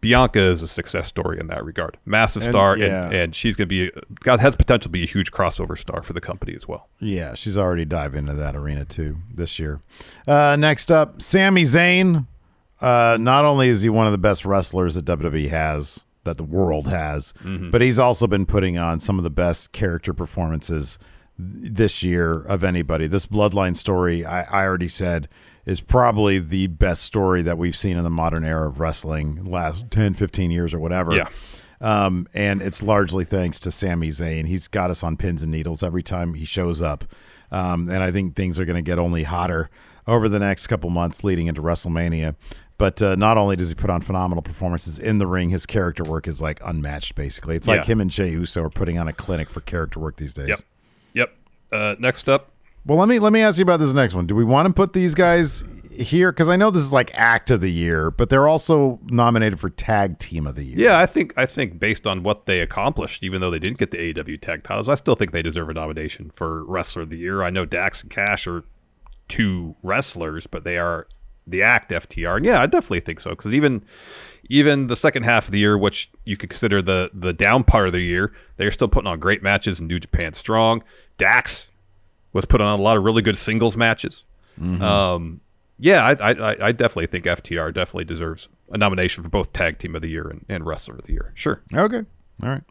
Bianca 0.00 0.40
is 0.42 0.62
a 0.62 0.68
success 0.68 1.06
story 1.06 1.38
in 1.38 1.48
that 1.48 1.64
regard. 1.64 1.98
Massive 2.06 2.42
And- 2.44 2.52
star, 2.52 2.76
yeah. 2.78 3.04
and, 3.06 3.14
and 3.14 3.34
she's 3.36 3.56
going 3.56 3.68
to 3.68 3.90
be 3.90 3.90
God 4.20 4.40
has 4.40 4.56
potential 4.56 4.84
to 4.84 4.88
be 4.88 5.02
a 5.02 5.06
huge 5.06 5.30
crossover 5.30 5.76
star 5.76 6.02
for 6.02 6.12
the 6.12 6.20
company 6.20 6.54
as 6.54 6.66
well. 6.66 6.88
Yeah, 6.98 7.34
she's 7.34 7.56
already 7.58 7.84
dived 7.84 8.14
into 8.16 8.32
that 8.34 8.56
arena 8.56 8.84
too 8.84 9.18
this 9.32 9.58
year. 9.58 9.80
Uh, 10.26 10.56
next 10.58 10.90
up, 10.90 11.20
Sami 11.20 11.64
Zayn. 11.64 12.26
Uh, 12.80 13.18
not 13.20 13.44
only 13.44 13.68
is 13.68 13.82
he 13.82 13.90
one 13.90 14.06
of 14.06 14.12
the 14.12 14.18
best 14.18 14.46
wrestlers 14.46 14.94
that 14.94 15.04
WWE 15.04 15.50
has, 15.50 16.04
that 16.24 16.38
the 16.38 16.44
world 16.44 16.86
has, 16.88 17.34
but 17.70 17.82
he's 17.82 17.98
also 17.98 18.26
been 18.26 18.46
putting 18.46 18.78
on 18.78 19.00
some 19.00 19.18
of 19.18 19.24
the 19.24 19.28
best 19.30 19.72
character 19.72 20.14
performances 20.14 20.98
this 21.38 22.02
year 22.02 22.40
of 22.42 22.64
anybody. 22.64 23.06
This 23.06 23.26
Bloodline 23.26 23.76
story, 23.76 24.24
I, 24.24 24.42
I 24.44 24.64
already 24.66 24.88
said, 24.88 25.28
is 25.70 25.80
probably 25.80 26.40
the 26.40 26.66
best 26.66 27.04
story 27.04 27.42
that 27.42 27.56
we've 27.56 27.76
seen 27.76 27.96
in 27.96 28.02
the 28.02 28.10
modern 28.10 28.44
era 28.44 28.68
of 28.68 28.80
wrestling, 28.80 29.44
last 29.44 29.88
10, 29.92 30.14
15 30.14 30.50
years 30.50 30.74
or 30.74 30.80
whatever. 30.80 31.14
Yeah. 31.14 31.28
Um, 31.80 32.26
and 32.34 32.60
it's 32.60 32.82
largely 32.82 33.24
thanks 33.24 33.60
to 33.60 33.70
Sami 33.70 34.08
Zayn. 34.08 34.48
He's 34.48 34.66
got 34.66 34.90
us 34.90 35.04
on 35.04 35.16
pins 35.16 35.44
and 35.44 35.52
needles 35.52 35.84
every 35.84 36.02
time 36.02 36.34
he 36.34 36.44
shows 36.44 36.82
up. 36.82 37.04
Um, 37.52 37.88
and 37.88 38.02
I 38.02 38.10
think 38.10 38.34
things 38.34 38.58
are 38.58 38.64
going 38.64 38.82
to 38.82 38.82
get 38.82 38.98
only 38.98 39.22
hotter 39.22 39.70
over 40.08 40.28
the 40.28 40.40
next 40.40 40.66
couple 40.66 40.90
months 40.90 41.22
leading 41.22 41.46
into 41.46 41.62
WrestleMania. 41.62 42.34
But 42.76 43.00
uh, 43.00 43.14
not 43.14 43.38
only 43.38 43.54
does 43.54 43.68
he 43.68 43.76
put 43.76 43.90
on 43.90 44.00
phenomenal 44.00 44.42
performances 44.42 44.98
in 44.98 45.18
the 45.18 45.26
ring, 45.28 45.50
his 45.50 45.66
character 45.66 46.02
work 46.02 46.26
is 46.26 46.42
like 46.42 46.58
unmatched, 46.64 47.14
basically. 47.14 47.54
It's 47.54 47.68
like 47.68 47.86
him 47.86 48.00
and 48.00 48.10
Jey 48.10 48.30
Uso 48.30 48.64
are 48.64 48.70
putting 48.70 48.98
on 48.98 49.06
a 49.06 49.12
clinic 49.12 49.48
for 49.48 49.60
character 49.60 50.00
work 50.00 50.16
these 50.16 50.34
days. 50.34 50.48
Yep, 50.48 50.60
yep. 51.14 51.36
Uh, 51.70 51.94
next 52.00 52.28
up, 52.28 52.50
Well, 52.86 52.98
let 52.98 53.08
me 53.08 53.18
let 53.18 53.32
me 53.32 53.40
ask 53.40 53.58
you 53.58 53.62
about 53.62 53.78
this 53.78 53.92
next 53.92 54.14
one. 54.14 54.26
Do 54.26 54.34
we 54.34 54.44
want 54.44 54.66
to 54.66 54.72
put 54.72 54.92
these 54.92 55.14
guys 55.14 55.64
here 56.00 56.32
because 56.32 56.48
I 56.48 56.56
know 56.56 56.70
this 56.70 56.82
is 56.82 56.92
like 56.92 57.14
Act 57.14 57.50
of 57.50 57.60
the 57.60 57.70
Year, 57.70 58.10
but 58.10 58.30
they're 58.30 58.48
also 58.48 58.98
nominated 59.04 59.60
for 59.60 59.70
Tag 59.70 60.18
Team 60.18 60.46
of 60.46 60.54
the 60.54 60.64
Year. 60.64 60.78
Yeah, 60.78 60.98
I 60.98 61.06
think 61.06 61.34
I 61.36 61.46
think 61.46 61.78
based 61.78 62.06
on 62.06 62.22
what 62.22 62.46
they 62.46 62.60
accomplished, 62.60 63.22
even 63.22 63.40
though 63.40 63.50
they 63.50 63.58
didn't 63.58 63.78
get 63.78 63.90
the 63.90 63.98
AEW 63.98 64.40
tag 64.40 64.62
titles, 64.64 64.88
I 64.88 64.94
still 64.94 65.14
think 65.14 65.32
they 65.32 65.42
deserve 65.42 65.68
a 65.68 65.74
nomination 65.74 66.30
for 66.30 66.64
Wrestler 66.64 67.02
of 67.02 67.10
the 67.10 67.18
Year. 67.18 67.42
I 67.42 67.50
know 67.50 67.64
Dax 67.64 68.02
and 68.02 68.10
Cash 68.10 68.46
are 68.46 68.64
two 69.28 69.76
wrestlers, 69.82 70.46
but 70.46 70.64
they 70.64 70.78
are 70.78 71.06
the 71.46 71.62
act 71.62 71.90
FTR, 71.90 72.36
and 72.36 72.46
yeah, 72.46 72.60
I 72.60 72.66
definitely 72.66 73.00
think 73.00 73.20
so 73.20 73.30
because 73.30 73.52
even 73.52 73.84
even 74.48 74.86
the 74.86 74.96
second 74.96 75.24
half 75.24 75.46
of 75.46 75.52
the 75.52 75.58
year, 75.58 75.76
which 75.76 76.10
you 76.24 76.36
could 76.36 76.50
consider 76.50 76.80
the 76.80 77.10
the 77.12 77.32
down 77.32 77.62
part 77.62 77.86
of 77.86 77.92
the 77.92 78.02
year, 78.02 78.32
they're 78.56 78.70
still 78.70 78.88
putting 78.88 79.08
on 79.08 79.20
great 79.20 79.42
matches 79.42 79.80
in 79.80 79.86
New 79.86 79.98
Japan 79.98 80.32
Strong. 80.32 80.82
Dax 81.18 81.68
was 82.32 82.44
put 82.44 82.60
on 82.60 82.78
a 82.78 82.82
lot 82.82 82.96
of 82.96 83.04
really 83.04 83.22
good 83.22 83.36
singles 83.36 83.76
matches. 83.76 84.24
Mm-hmm. 84.60 84.82
Um, 84.82 85.40
yeah, 85.78 86.04
I, 86.04 86.32
I, 86.32 86.66
I 86.68 86.72
definitely 86.72 87.06
think 87.06 87.24
FTR 87.24 87.72
definitely 87.72 88.04
deserves 88.04 88.48
a 88.70 88.78
nomination 88.78 89.22
for 89.22 89.30
both 89.30 89.52
Tag 89.52 89.78
Team 89.78 89.96
of 89.96 90.02
the 90.02 90.08
Year 90.08 90.28
and, 90.28 90.44
and 90.48 90.66
Wrestler 90.66 90.96
of 90.96 91.06
the 91.06 91.12
Year. 91.12 91.32
Sure. 91.34 91.62
Okay. 91.74 92.04
All 92.42 92.48
right. 92.48 92.62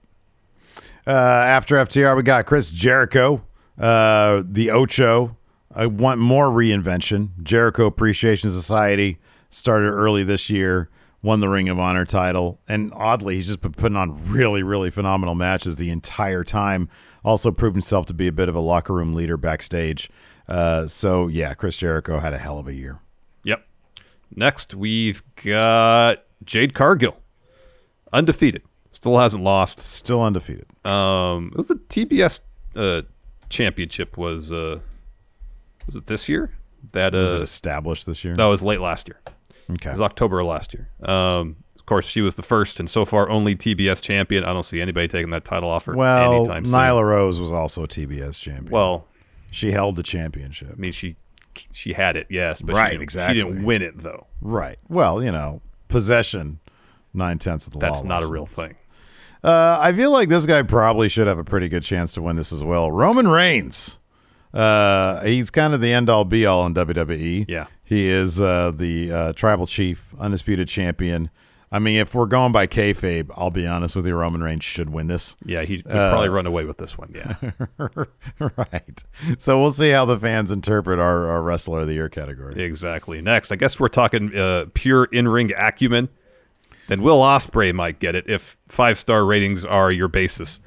Uh, 1.08 1.12
after 1.12 1.76
FTR, 1.76 2.16
we 2.16 2.22
got 2.22 2.46
Chris 2.46 2.70
Jericho, 2.70 3.44
uh, 3.80 4.44
the 4.46 4.70
Ocho. 4.70 5.36
I 5.74 5.88
want 5.88 6.20
more 6.20 6.48
reinvention. 6.48 7.30
Jericho 7.42 7.88
Appreciation 7.88 8.52
Society 8.52 9.18
started 9.50 9.88
early 9.88 10.24
this 10.24 10.50
year, 10.50 10.90
won 11.24 11.40
the 11.40 11.50
Ring 11.50 11.68
of 11.68 11.80
Honor 11.80 12.06
title, 12.06 12.60
and 12.68 12.92
oddly, 12.96 13.36
he's 13.36 13.48
just 13.48 13.62
been 13.62 13.72
putting 13.72 13.98
on 13.98 14.32
really, 14.32 14.62
really 14.62 14.92
phenomenal 14.92 15.36
matches 15.36 15.78
the 15.78 15.90
entire 15.90 16.44
time. 16.44 16.90
Also 17.24 17.52
proved 17.52 17.76
himself 17.76 18.06
to 18.08 18.14
be 18.14 18.28
a 18.28 18.32
bit 18.32 18.50
of 18.50 18.56
a 18.56 18.60
locker 18.60 18.94
room 18.94 19.14
leader 19.14 19.38
backstage. 19.38 20.10
Uh, 20.48 20.88
so 20.88 21.28
yeah, 21.28 21.54
Chris 21.54 21.78
Jericho 21.78 22.20
had 22.20 22.34
a 22.34 22.38
hell 22.38 22.58
of 22.58 22.68
a 22.68 22.74
year. 22.74 23.00
Yep. 23.44 23.66
Next, 24.36 24.74
we've 24.74 25.22
got 25.44 26.24
Jade 26.44 26.74
Cargill, 26.74 27.18
undefeated, 28.14 28.64
still 28.92 29.18
hasn't 29.18 29.44
lost, 29.44 29.80
still 29.80 30.22
undefeated. 30.22 30.66
Um, 30.86 31.50
it 31.54 31.58
was 31.58 31.68
the 31.68 31.76
TBS 31.76 32.40
uh, 32.76 33.02
championship 33.50 34.18
was 34.18 34.52
uh, 34.52 34.80
was 35.86 35.96
it 35.96 36.08
this 36.08 36.30
year? 36.30 36.52
That 36.94 37.14
uh, 37.14 37.20
Was 37.20 37.34
it 37.34 37.42
established 37.42 38.06
this 38.06 38.24
year? 38.24 38.36
that 38.36 38.46
was 38.46 38.64
late 38.64 38.80
last 38.80 39.10
year. 39.10 39.20
Okay. 39.72 39.90
It 39.90 39.94
was 39.94 40.02
October 40.02 40.40
of 40.40 40.48
last 40.48 40.74
year. 40.74 40.90
Um, 41.02 41.58
course, 41.90 42.06
she 42.06 42.22
was 42.22 42.36
the 42.36 42.44
first 42.44 42.80
and 42.80 42.90
so 42.90 43.04
far 43.04 43.30
only 43.30 43.56
TBS 43.56 44.02
champion. 44.02 44.44
I 44.46 44.54
don't 44.54 44.64
see 44.64 44.80
anybody 44.80 45.08
taking 45.08 45.32
that 45.32 45.44
title 45.44 45.70
off 45.70 45.86
her 45.86 45.96
Well, 45.96 46.36
anytime 46.36 46.66
soon. 46.66 46.74
Nyla 46.74 47.04
Rose 47.04 47.40
was 47.40 47.52
also 47.52 47.84
a 47.84 47.88
TBS 47.88 48.40
champion. 48.40 48.72
Well, 48.72 49.08
she 49.52 49.72
held 49.72 49.96
the 49.96 50.04
championship. 50.04 50.70
I 50.72 50.76
mean, 50.76 50.92
she 50.92 51.16
she 51.74 51.94
had 51.94 52.16
it, 52.16 52.28
yes, 52.30 52.62
but 52.62 52.76
Right, 52.76 52.96
she 52.96 53.02
exactly. 53.04 53.42
She 53.42 53.46
didn't 53.46 53.64
win 53.66 53.82
it 53.82 54.02
though. 54.02 54.28
Right. 54.40 54.78
Well, 54.88 55.22
you 55.22 55.32
know, 55.32 55.62
possession, 55.90 56.60
nine 57.14 57.40
tenths 57.40 57.68
of 57.68 57.74
the 57.74 57.80
law. 57.80 57.88
That's 57.90 58.04
not 58.04 58.24
a 58.24 58.28
real 58.28 58.46
thing. 58.46 58.76
Uh, 59.44 59.78
I 59.80 59.94
feel 59.94 60.12
like 60.12 60.30
this 60.30 60.46
guy 60.46 60.62
probably 60.64 61.10
should 61.10 61.28
have 61.28 61.38
a 61.40 61.44
pretty 61.44 61.70
good 61.70 61.84
chance 61.84 62.14
to 62.14 62.22
win 62.22 62.36
this 62.36 62.52
as 62.52 62.64
well. 62.64 62.92
Roman 62.92 63.28
Reigns. 63.28 64.00
Uh, 64.54 65.22
he's 65.24 65.50
kind 65.50 65.74
of 65.74 65.82
the 65.82 65.94
end 65.94 66.10
all 66.10 66.26
be 66.26 66.46
all 66.46 66.66
in 66.66 66.74
WWE. 66.74 67.46
Yeah. 67.48 67.68
He 67.84 68.10
is 68.10 68.42
uh, 68.42 68.72
the 68.76 69.12
uh, 69.12 69.34
tribal 69.34 69.66
chief, 69.68 70.14
undisputed 70.20 70.68
champion. 70.68 71.30
I 71.72 71.78
mean, 71.78 71.98
if 71.98 72.16
we're 72.16 72.26
going 72.26 72.52
by 72.52 72.66
kayfabe, 72.66 73.30
I'll 73.36 73.52
be 73.52 73.68
honest 73.68 73.96
with 73.96 74.08
you, 74.08 74.16
Roman 74.16 74.42
Reigns 74.42 74.64
should 74.64 74.90
win 74.90 75.06
this. 75.06 75.36
Yeah, 75.46 75.62
he 75.62 75.78
would 75.86 75.88
Uh, 75.96 76.10
probably 76.12 76.30
run 76.30 76.48
away 76.48 76.66
with 76.66 76.78
this 76.78 76.98
one. 76.98 77.12
Yeah. 77.14 77.36
right. 78.58 79.04
So 79.38 79.60
we'll 79.60 79.70
see 79.72 79.92
how 79.92 80.06
the 80.06 80.18
fans 80.18 80.50
interpret 80.52 80.98
our, 81.00 81.28
our 81.28 81.42
wrestler 81.44 81.82
of 81.82 81.88
the 81.88 81.94
year 81.94 82.10
category. 82.10 82.64
Exactly. 82.64 83.22
Next, 83.22 83.52
I 83.52 83.56
guess 83.56 83.80
we're 83.80 83.88
talking 83.88 84.36
uh, 84.36 84.66
pure 84.74 85.06
in-ring 85.12 85.52
acumen. 85.56 86.10
Then 86.88 87.04
Will 87.04 87.20
Ospreay 87.22 87.72
might 87.74 88.00
get 88.00 88.16
it 88.16 88.26
if 88.28 88.58
five-star 88.68 89.24
ratings 89.24 89.64
are 89.64 89.92
your 89.92 90.08
basis. 90.08 90.60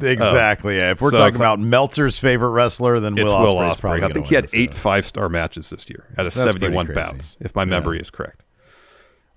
Exactly. 0.00 0.76
yeah. 0.76 0.92
If 0.92 1.00
we're 1.00 1.10
so 1.10 1.16
talking 1.16 1.36
about 1.36 1.58
Meltzer's 1.58 2.16
favorite 2.16 2.50
wrestler, 2.50 3.00
then 3.00 3.16
Will 3.16 3.24
Will 3.24 3.54
Ospreay's 3.56 3.74
Ospreay. 3.74 3.80
probably 3.80 4.04
I 4.04 4.12
think 4.12 4.26
he 4.26 4.34
had 4.36 4.48
eight 4.52 4.70
uh, 4.70 4.74
five-star 4.74 5.28
matches 5.28 5.70
this 5.70 5.90
year 5.90 6.06
out 6.16 6.26
of 6.26 6.34
That's 6.34 6.48
71 6.52 6.86
crazy. 6.86 7.00
bouts, 7.00 7.36
if 7.40 7.56
my 7.56 7.62
Yeah. 7.62 7.66
memory 7.66 7.98
is 8.00 8.08
correct. 8.08 8.43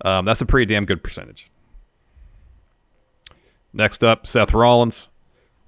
Um, 0.04 0.24
that's 0.24 0.40
a 0.40 0.46
pretty 0.46 0.72
damn 0.72 0.84
good 0.84 1.02
percentage. 1.02 1.50
Next 3.72 4.02
up, 4.02 4.26
Seth 4.26 4.54
Rollins. 4.54 5.08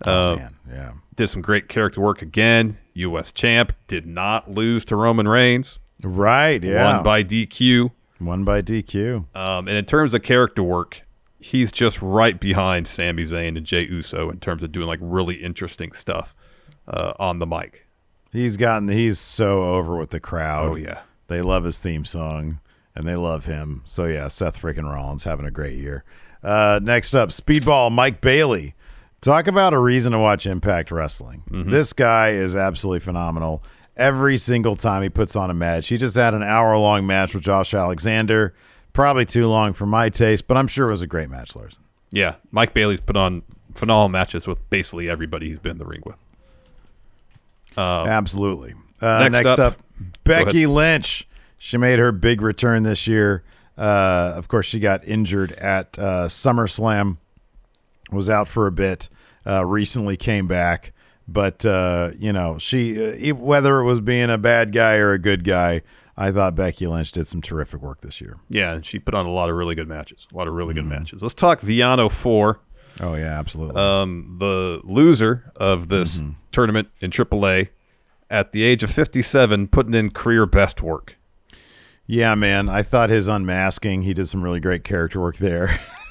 Oh, 0.06 0.32
Uh, 0.32 0.36
man. 0.36 0.56
Yeah. 0.70 0.92
did 1.16 1.28
some 1.28 1.42
great 1.42 1.68
character 1.68 2.00
work 2.00 2.22
again. 2.22 2.78
U.S. 2.94 3.32
champ 3.32 3.72
did 3.86 4.06
not 4.06 4.50
lose 4.50 4.84
to 4.86 4.96
Roman 4.96 5.28
Reigns. 5.28 5.78
Right. 6.02 6.62
Yeah. 6.62 6.94
Won 6.96 7.04
by 7.04 7.22
DQ. 7.24 7.90
One 8.18 8.44
by 8.44 8.62
DQ. 8.62 9.26
Um, 9.34 9.68
and 9.68 9.76
in 9.76 9.84
terms 9.84 10.14
of 10.14 10.22
character 10.22 10.62
work, 10.62 11.02
he's 11.38 11.70
just 11.72 12.00
right 12.00 12.38
behind 12.40 12.86
Sami 12.86 13.22
Zayn 13.24 13.56
and 13.56 13.66
Jey 13.66 13.86
Uso 13.90 14.30
in 14.30 14.40
terms 14.40 14.62
of 14.62 14.72
doing 14.72 14.86
like 14.86 14.98
really 15.02 15.36
interesting 15.36 15.92
stuff 15.92 16.34
uh, 16.88 17.12
on 17.18 17.38
the 17.38 17.46
mic. 17.46 17.86
He's 18.32 18.56
gotten 18.56 18.88
he's 18.88 19.18
so 19.18 19.62
over 19.62 19.96
with 19.96 20.10
the 20.10 20.20
crowd. 20.20 20.70
Oh, 20.72 20.74
yeah. 20.76 21.00
They 21.28 21.42
love 21.42 21.64
his 21.64 21.78
theme 21.78 22.04
song 22.04 22.60
and 23.00 23.08
they 23.08 23.16
love 23.16 23.46
him. 23.46 23.82
So 23.84 24.04
yeah, 24.06 24.28
Seth 24.28 24.60
freaking 24.60 24.90
Rollins 24.90 25.24
having 25.24 25.46
a 25.46 25.50
great 25.50 25.76
year. 25.76 26.04
Uh, 26.42 26.78
next 26.82 27.14
up, 27.14 27.30
Speedball 27.30 27.90
Mike 27.90 28.20
Bailey. 28.20 28.74
Talk 29.20 29.46
about 29.46 29.74
a 29.74 29.78
reason 29.78 30.12
to 30.12 30.18
watch 30.18 30.46
Impact 30.46 30.90
Wrestling. 30.90 31.42
Mm-hmm. 31.50 31.68
This 31.70 31.92
guy 31.92 32.30
is 32.30 32.56
absolutely 32.56 33.00
phenomenal. 33.00 33.62
Every 33.96 34.38
single 34.38 34.76
time 34.76 35.02
he 35.02 35.10
puts 35.10 35.36
on 35.36 35.50
a 35.50 35.54
match, 35.54 35.88
he 35.88 35.98
just 35.98 36.16
had 36.16 36.32
an 36.32 36.42
hour 36.42 36.76
long 36.78 37.06
match 37.06 37.34
with 37.34 37.42
Josh 37.42 37.74
Alexander. 37.74 38.54
Probably 38.94 39.26
too 39.26 39.46
long 39.46 39.74
for 39.74 39.84
my 39.84 40.08
taste, 40.08 40.46
but 40.46 40.56
I'm 40.56 40.66
sure 40.68 40.88
it 40.88 40.92
was 40.92 41.02
a 41.02 41.06
great 41.06 41.28
match, 41.28 41.54
Larson. 41.54 41.82
Yeah, 42.10 42.36
Mike 42.50 42.72
Bailey's 42.72 43.00
put 43.00 43.16
on 43.16 43.42
phenomenal 43.74 44.08
matches 44.08 44.46
with 44.46 44.68
basically 44.70 45.10
everybody 45.10 45.48
he's 45.50 45.60
been 45.60 45.72
in 45.72 45.78
the 45.78 45.84
ring 45.84 46.02
with. 46.04 46.16
Absolutely. 47.76 48.74
Uh, 49.00 49.18
next 49.28 49.32
next, 49.32 49.50
up- 49.50 49.58
up, 49.58 49.78
Becky. 50.24 50.66
Lynch. 50.66 51.28
She 51.62 51.76
made 51.76 51.98
her 51.98 52.10
big 52.10 52.40
return 52.40 52.84
this 52.84 53.06
year. 53.06 53.44
Uh, 53.76 54.32
of 54.34 54.48
course, 54.48 54.64
she 54.64 54.80
got 54.80 55.04
injured 55.06 55.52
at 55.52 55.98
uh, 55.98 56.26
SummerSlam, 56.26 57.18
was 58.10 58.30
out 58.30 58.48
for 58.48 58.66
a 58.66 58.72
bit, 58.72 59.10
uh, 59.46 59.66
recently 59.66 60.16
came 60.16 60.48
back. 60.48 60.94
But, 61.28 61.66
uh, 61.66 62.12
you 62.18 62.32
know, 62.32 62.56
she, 62.56 63.30
uh, 63.30 63.34
whether 63.34 63.78
it 63.78 63.84
was 63.84 64.00
being 64.00 64.30
a 64.30 64.38
bad 64.38 64.72
guy 64.72 64.94
or 64.94 65.12
a 65.12 65.18
good 65.18 65.44
guy, 65.44 65.82
I 66.16 66.32
thought 66.32 66.54
Becky 66.54 66.86
Lynch 66.86 67.12
did 67.12 67.26
some 67.28 67.42
terrific 67.42 67.82
work 67.82 68.00
this 68.00 68.22
year. 68.22 68.38
Yeah, 68.48 68.72
and 68.72 68.86
she 68.86 68.98
put 68.98 69.12
on 69.12 69.26
a 69.26 69.30
lot 69.30 69.50
of 69.50 69.54
really 69.56 69.74
good 69.74 69.86
matches. 69.86 70.26
A 70.32 70.36
lot 70.38 70.48
of 70.48 70.54
really 70.54 70.72
good 70.72 70.86
matches. 70.86 71.20
Let's 71.22 71.34
talk 71.34 71.60
Villano 71.60 72.08
4. 72.08 72.58
Oh, 73.00 73.14
yeah, 73.16 73.38
absolutely. 73.38 73.76
um, 73.76 74.34
the 74.38 74.80
loser 74.82 75.52
of 75.56 75.88
this 75.88 76.22
tournament 76.52 76.88
in 77.02 77.10
AAA 77.10 77.68
at 78.30 78.52
the 78.52 78.62
age 78.62 78.82
of 78.82 78.90
57, 78.90 79.68
putting 79.68 79.92
in 79.92 80.10
career 80.10 80.46
best 80.46 80.80
work. 80.80 81.16
Yeah, 82.12 82.34
man. 82.34 82.68
I 82.68 82.82
thought 82.82 83.08
his 83.08 83.28
unmasking, 83.28 84.02
he 84.02 84.12
did 84.14 84.28
some 84.28 84.42
really 84.42 84.58
great 84.58 84.82
character 84.82 85.20
work 85.20 85.36
there, 85.36 85.78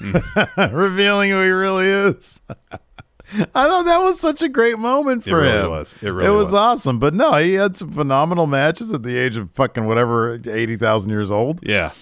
revealing 0.72 1.30
who 1.30 1.42
he 1.42 1.50
really 1.50 1.86
is. 1.86 2.40
I 2.50 3.44
thought 3.68 3.84
that 3.84 3.98
was 4.00 4.18
such 4.18 4.40
a 4.42 4.48
great 4.48 4.78
moment 4.78 5.26
It 5.26 5.30
for 5.30 5.40
really 5.42 5.58
him. 5.64 5.70
was. 5.70 5.94
It 6.02 6.08
really 6.08 6.30
was, 6.30 6.48
It 6.48 6.52
was. 6.52 6.54
awesome. 6.54 6.98
But 6.98 7.14
no, 7.14 7.34
he 7.34 7.52
had 7.54 7.76
some 7.76 7.92
phenomenal 7.92 8.46
matches 8.46 8.92
at 8.92 9.02
the 9.02 9.16
age 9.16 9.36
of 9.36 9.50
fucking 9.52 9.84
whatever, 9.86 10.40
eighty 10.48 10.76
thousand 10.76 11.10
years 11.10 11.30
old. 11.30 11.60
Yeah. 11.62 11.92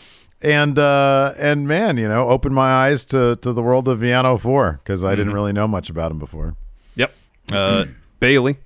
And 0.41 0.79
uh, 0.79 1.35
and 1.37 1.67
man, 1.69 1.99
you 1.99 2.09
know, 2.09 2.29
opened 2.29 2.55
my 2.55 2.71
eyes 2.71 3.05
to 3.07 3.37
to 3.43 3.53
the 3.53 3.63
world 3.63 3.89
of 3.89 3.99
Villano 3.99 4.39
Four 4.39 4.81
because 4.83 5.03
I 5.05 5.09
Mm-hmm. 5.09 5.17
didn't 5.17 5.35
really 5.35 5.53
know 5.53 5.67
much 5.69 5.91
about 5.91 6.13
him 6.13 6.19
before. 6.21 6.55
Yep. 6.95 7.13
Uh, 7.53 7.85
Bayley, 8.21 8.57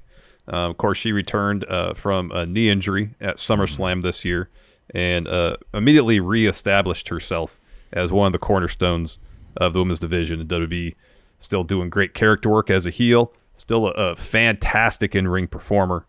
uh, 0.47 0.69
of 0.69 0.77
course, 0.77 0.99
she 0.99 1.11
returned 1.11 1.65
uh, 1.69 1.95
from 1.95 2.31
a 2.33 2.45
knee 2.47 2.69
injury 2.69 3.11
at 3.21 3.37
SummerSlam 3.39 4.03
this 4.03 4.25
year 4.25 4.51
and 4.93 5.27
uh, 5.29 5.57
immediately 5.75 6.21
reestablished 6.21 7.09
herself 7.09 7.61
as 7.93 8.13
one 8.13 8.27
of 8.27 8.33
the 8.33 8.39
cornerstones 8.39 9.19
of 9.57 9.73
the 9.73 9.79
women's 9.81 9.99
division 9.99 10.41
in 10.41 10.49
WWE. 10.49 10.95
Still 11.39 11.65
doing 11.65 11.91
great 11.91 12.15
character 12.15 12.49
work 12.49 12.71
as 12.71 12.87
a 12.87 12.91
heel. 12.91 13.33
Still 13.55 13.89
a, 13.89 13.91
a 13.91 14.17
fantastic 14.17 15.15
in 15.15 15.27
ring 15.29 15.47
performer. 15.49 16.07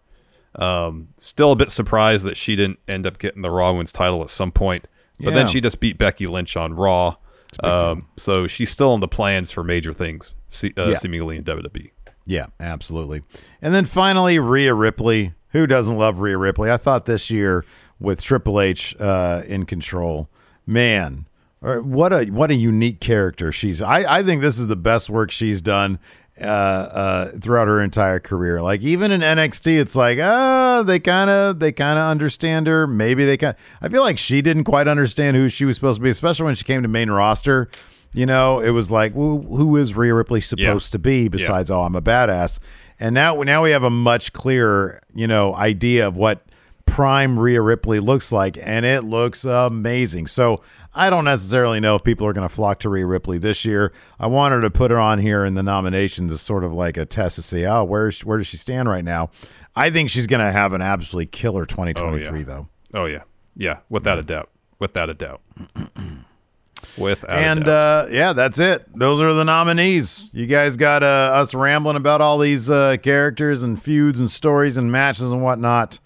Um, 0.55 1.09
still 1.17 1.51
a 1.51 1.55
bit 1.55 1.71
surprised 1.71 2.25
that 2.25 2.37
she 2.37 2.55
didn't 2.55 2.79
end 2.87 3.07
up 3.07 3.17
getting 3.17 3.41
the 3.41 3.49
Raw 3.49 3.71
Women's 3.71 3.91
title 3.91 4.21
at 4.21 4.29
some 4.29 4.51
point. 4.51 4.87
But 5.19 5.33
then 5.33 5.47
she 5.47 5.61
just 5.61 5.79
beat 5.79 5.97
Becky 5.97 6.27
Lynch 6.27 6.57
on 6.57 6.73
Raw. 6.73 7.15
Um, 7.61 8.07
so 8.17 8.45
she's 8.47 8.69
still 8.69 8.93
in 8.93 8.99
the 8.99 9.07
plans 9.07 9.51
for 9.51 9.63
major 9.63 9.93
things, 9.93 10.35
se- 10.49 10.73
uh, 10.77 10.89
Yeah. 10.89 10.95
seemingly 10.95 11.37
in. 11.37 11.43
WWE. 11.43 11.91
Yeah, 12.25 12.47
absolutely. 12.59 13.21
And 13.61 13.73
then 13.73 13.85
finally, 13.85 14.39
Rhea 14.39 14.73
Ripley. 14.73 15.33
Who 15.49 15.67
doesn't 15.67 15.95
love 15.97 16.19
Rhea 16.19 16.37
Ripley? 16.37 16.71
I 16.71 16.77
thought 16.77 17.05
this 17.05 17.29
year 17.29 17.63
with 18.03 18.21
Triple 18.21 18.61
H 18.61 18.95
uh, 18.99 19.41
in 19.47 19.65
control, 19.65 20.29
man, 20.67 21.25
what 21.61 22.13
a 22.13 22.25
what 22.25 22.51
a 22.51 22.55
unique 22.55 22.99
character 22.99 23.51
she's. 23.51 23.81
I 23.81 24.19
I 24.19 24.23
think 24.23 24.41
this 24.41 24.59
is 24.59 24.67
the 24.67 24.75
best 24.75 25.09
work 25.09 25.31
she's 25.31 25.61
done. 25.61 25.97
uh, 26.41 26.43
uh, 26.45 27.31
throughout 27.39 27.67
her 27.67 27.79
entire 27.79 28.19
career. 28.19 28.59
Like 28.59 28.81
even 28.81 29.11
in 29.11 29.21
NXT, 29.21 29.79
it's 29.79 29.95
like, 29.95 30.17
uh, 30.17 30.81
they 30.81 30.99
kind 30.99 31.29
of 31.29 31.59
they 31.59 31.71
kind 31.71 31.99
of 31.99 32.05
understand 32.05 32.65
her. 32.65 32.87
Maybe 32.87 33.23
they 33.23 33.37
kind. 33.37 33.55
I 33.83 33.87
feel 33.89 34.01
like 34.01 34.17
she 34.17 34.41
didn't 34.41 34.63
quite 34.63 34.87
understand 34.87 35.37
who 35.37 35.47
she 35.47 35.63
was 35.63 35.75
supposed 35.75 35.99
to 35.99 36.03
be, 36.03 36.09
especially 36.09 36.45
when 36.45 36.55
she 36.55 36.63
came 36.63 36.81
to 36.81 36.87
main 36.87 37.11
roster. 37.11 37.69
You 38.13 38.25
know, 38.25 38.59
it 38.61 38.71
was 38.71 38.91
like, 38.91 39.13
well, 39.15 39.45
who 39.47 39.77
is 39.77 39.95
Rhea 39.95 40.13
Ripley 40.15 40.41
supposed 40.41 40.91
to 40.93 40.99
be 40.99 41.27
besides, 41.27 41.69
oh, 41.69 41.81
I'm 41.81 41.95
a 41.95 42.01
badass? 42.01 42.59
And 42.99 43.13
now, 43.13 43.35
now 43.43 43.63
we 43.63 43.69
have 43.71 43.83
a 43.83 43.89
much 43.91 44.33
clearer, 44.33 45.01
you 45.13 45.27
know, 45.27 45.53
idea 45.55 46.07
of 46.07 46.15
what 46.17 46.43
prime 46.85 47.39
Rhea 47.39 47.61
Ripley 47.61 47.99
looks 47.99 48.31
like, 48.31 48.57
and 48.61 48.85
it 48.85 49.03
looks 49.03 49.45
amazing. 49.45 50.27
So 50.27 50.61
I 50.93 51.09
don't 51.09 51.25
necessarily 51.25 51.79
know 51.79 51.95
if 51.95 52.03
people 52.03 52.27
are 52.27 52.33
going 52.33 52.47
to 52.47 52.53
flock 52.53 52.79
to 52.81 52.89
Rhea 52.89 53.05
Ripley 53.05 53.37
this 53.39 53.65
year. 53.65 53.91
I 54.19 54.27
wanted 54.27 54.61
to 54.61 54.69
put 54.69 54.91
her 54.91 54.99
on 54.99 55.19
here 55.19 55.43
in 55.43 55.55
the 55.55 55.63
nominations 55.63 56.31
as 56.31 56.41
sort 56.41 56.63
of 56.63 56.71
like 56.71 56.97
a 56.97 57.05
test 57.05 57.35
to 57.37 57.41
see, 57.41 57.65
oh, 57.65 57.83
where 57.83 58.07
is 58.09 58.23
where 58.23 58.37
does 58.37 58.47
she 58.47 58.57
stand 58.57 58.87
right 58.89 59.03
now? 59.03 59.29
I 59.75 59.89
think 59.89 60.11
she's 60.11 60.27
going 60.27 60.45
to 60.45 60.51
have 60.51 60.73
an 60.73 60.81
absolutely 60.83 61.25
killer 61.27 61.65
2023, 61.65 62.27
Oh, 62.27 62.37
yeah. 62.37 62.43
though. 62.45 62.67
Oh 62.93 63.05
yeah, 63.05 63.23
yeah, 63.57 63.79
without 63.89 64.19
a 64.19 64.21
doubt, 64.23 64.51
without 64.77 65.09
a 65.09 65.15
doubt, 65.15 65.41
without 66.97 67.29
a 67.29 67.33
and 67.33 67.67
uh, 67.67 68.05
yeah, 68.11 68.33
that's 68.33 68.59
it. 68.59 68.85
Those 68.97 69.19
are 69.21 69.33
the 69.33 69.43
nominees. 69.45 70.29
You 70.33 70.45
guys 70.45 70.77
got 70.77 71.01
uh, 71.01 71.31
us 71.33 71.53
rambling 71.55 71.95
about 71.95 72.21
all 72.21 72.37
these 72.37 72.69
uh, 72.69 72.97
characters 73.01 73.63
and 73.63 73.81
feuds 73.81 74.19
and 74.19 74.29
stories 74.29 74.77
and 74.77 74.91
matches 74.91 75.31
and 75.31 75.41
whatnot. 75.41 75.97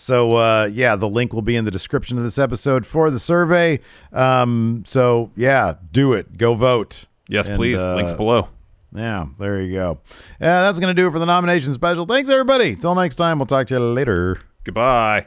So 0.00 0.36
uh, 0.36 0.70
yeah, 0.72 0.96
the 0.96 1.08
link 1.08 1.34
will 1.34 1.42
be 1.42 1.56
in 1.56 1.66
the 1.66 1.70
description 1.70 2.16
of 2.16 2.24
this 2.24 2.38
episode 2.38 2.86
for 2.86 3.10
the 3.10 3.20
survey. 3.20 3.80
Um, 4.14 4.82
so 4.86 5.30
yeah, 5.36 5.74
do 5.92 6.14
it. 6.14 6.38
Go 6.38 6.54
vote. 6.54 7.04
yes, 7.28 7.48
And, 7.48 7.56
please. 7.58 7.78
uh, 7.78 7.96
Links 7.96 8.12
below. 8.14 8.48
Yeah, 8.94 9.26
there 9.38 9.60
you 9.60 9.74
go. 9.74 9.98
Yeah, 10.40 10.62
that's 10.62 10.80
gonna 10.80 10.94
do 10.94 11.06
it 11.06 11.10
for 11.12 11.18
the 11.18 11.26
nomination 11.26 11.74
special. 11.74 12.06
Thanks 12.06 12.30
everybody. 12.30 12.76
Till 12.76 12.94
next 12.94 13.16
time, 13.16 13.38
we'll 13.38 13.46
talk 13.46 13.66
to 13.66 13.74
you 13.74 13.80
later. 13.80 14.40
Goodbye. 14.64 15.26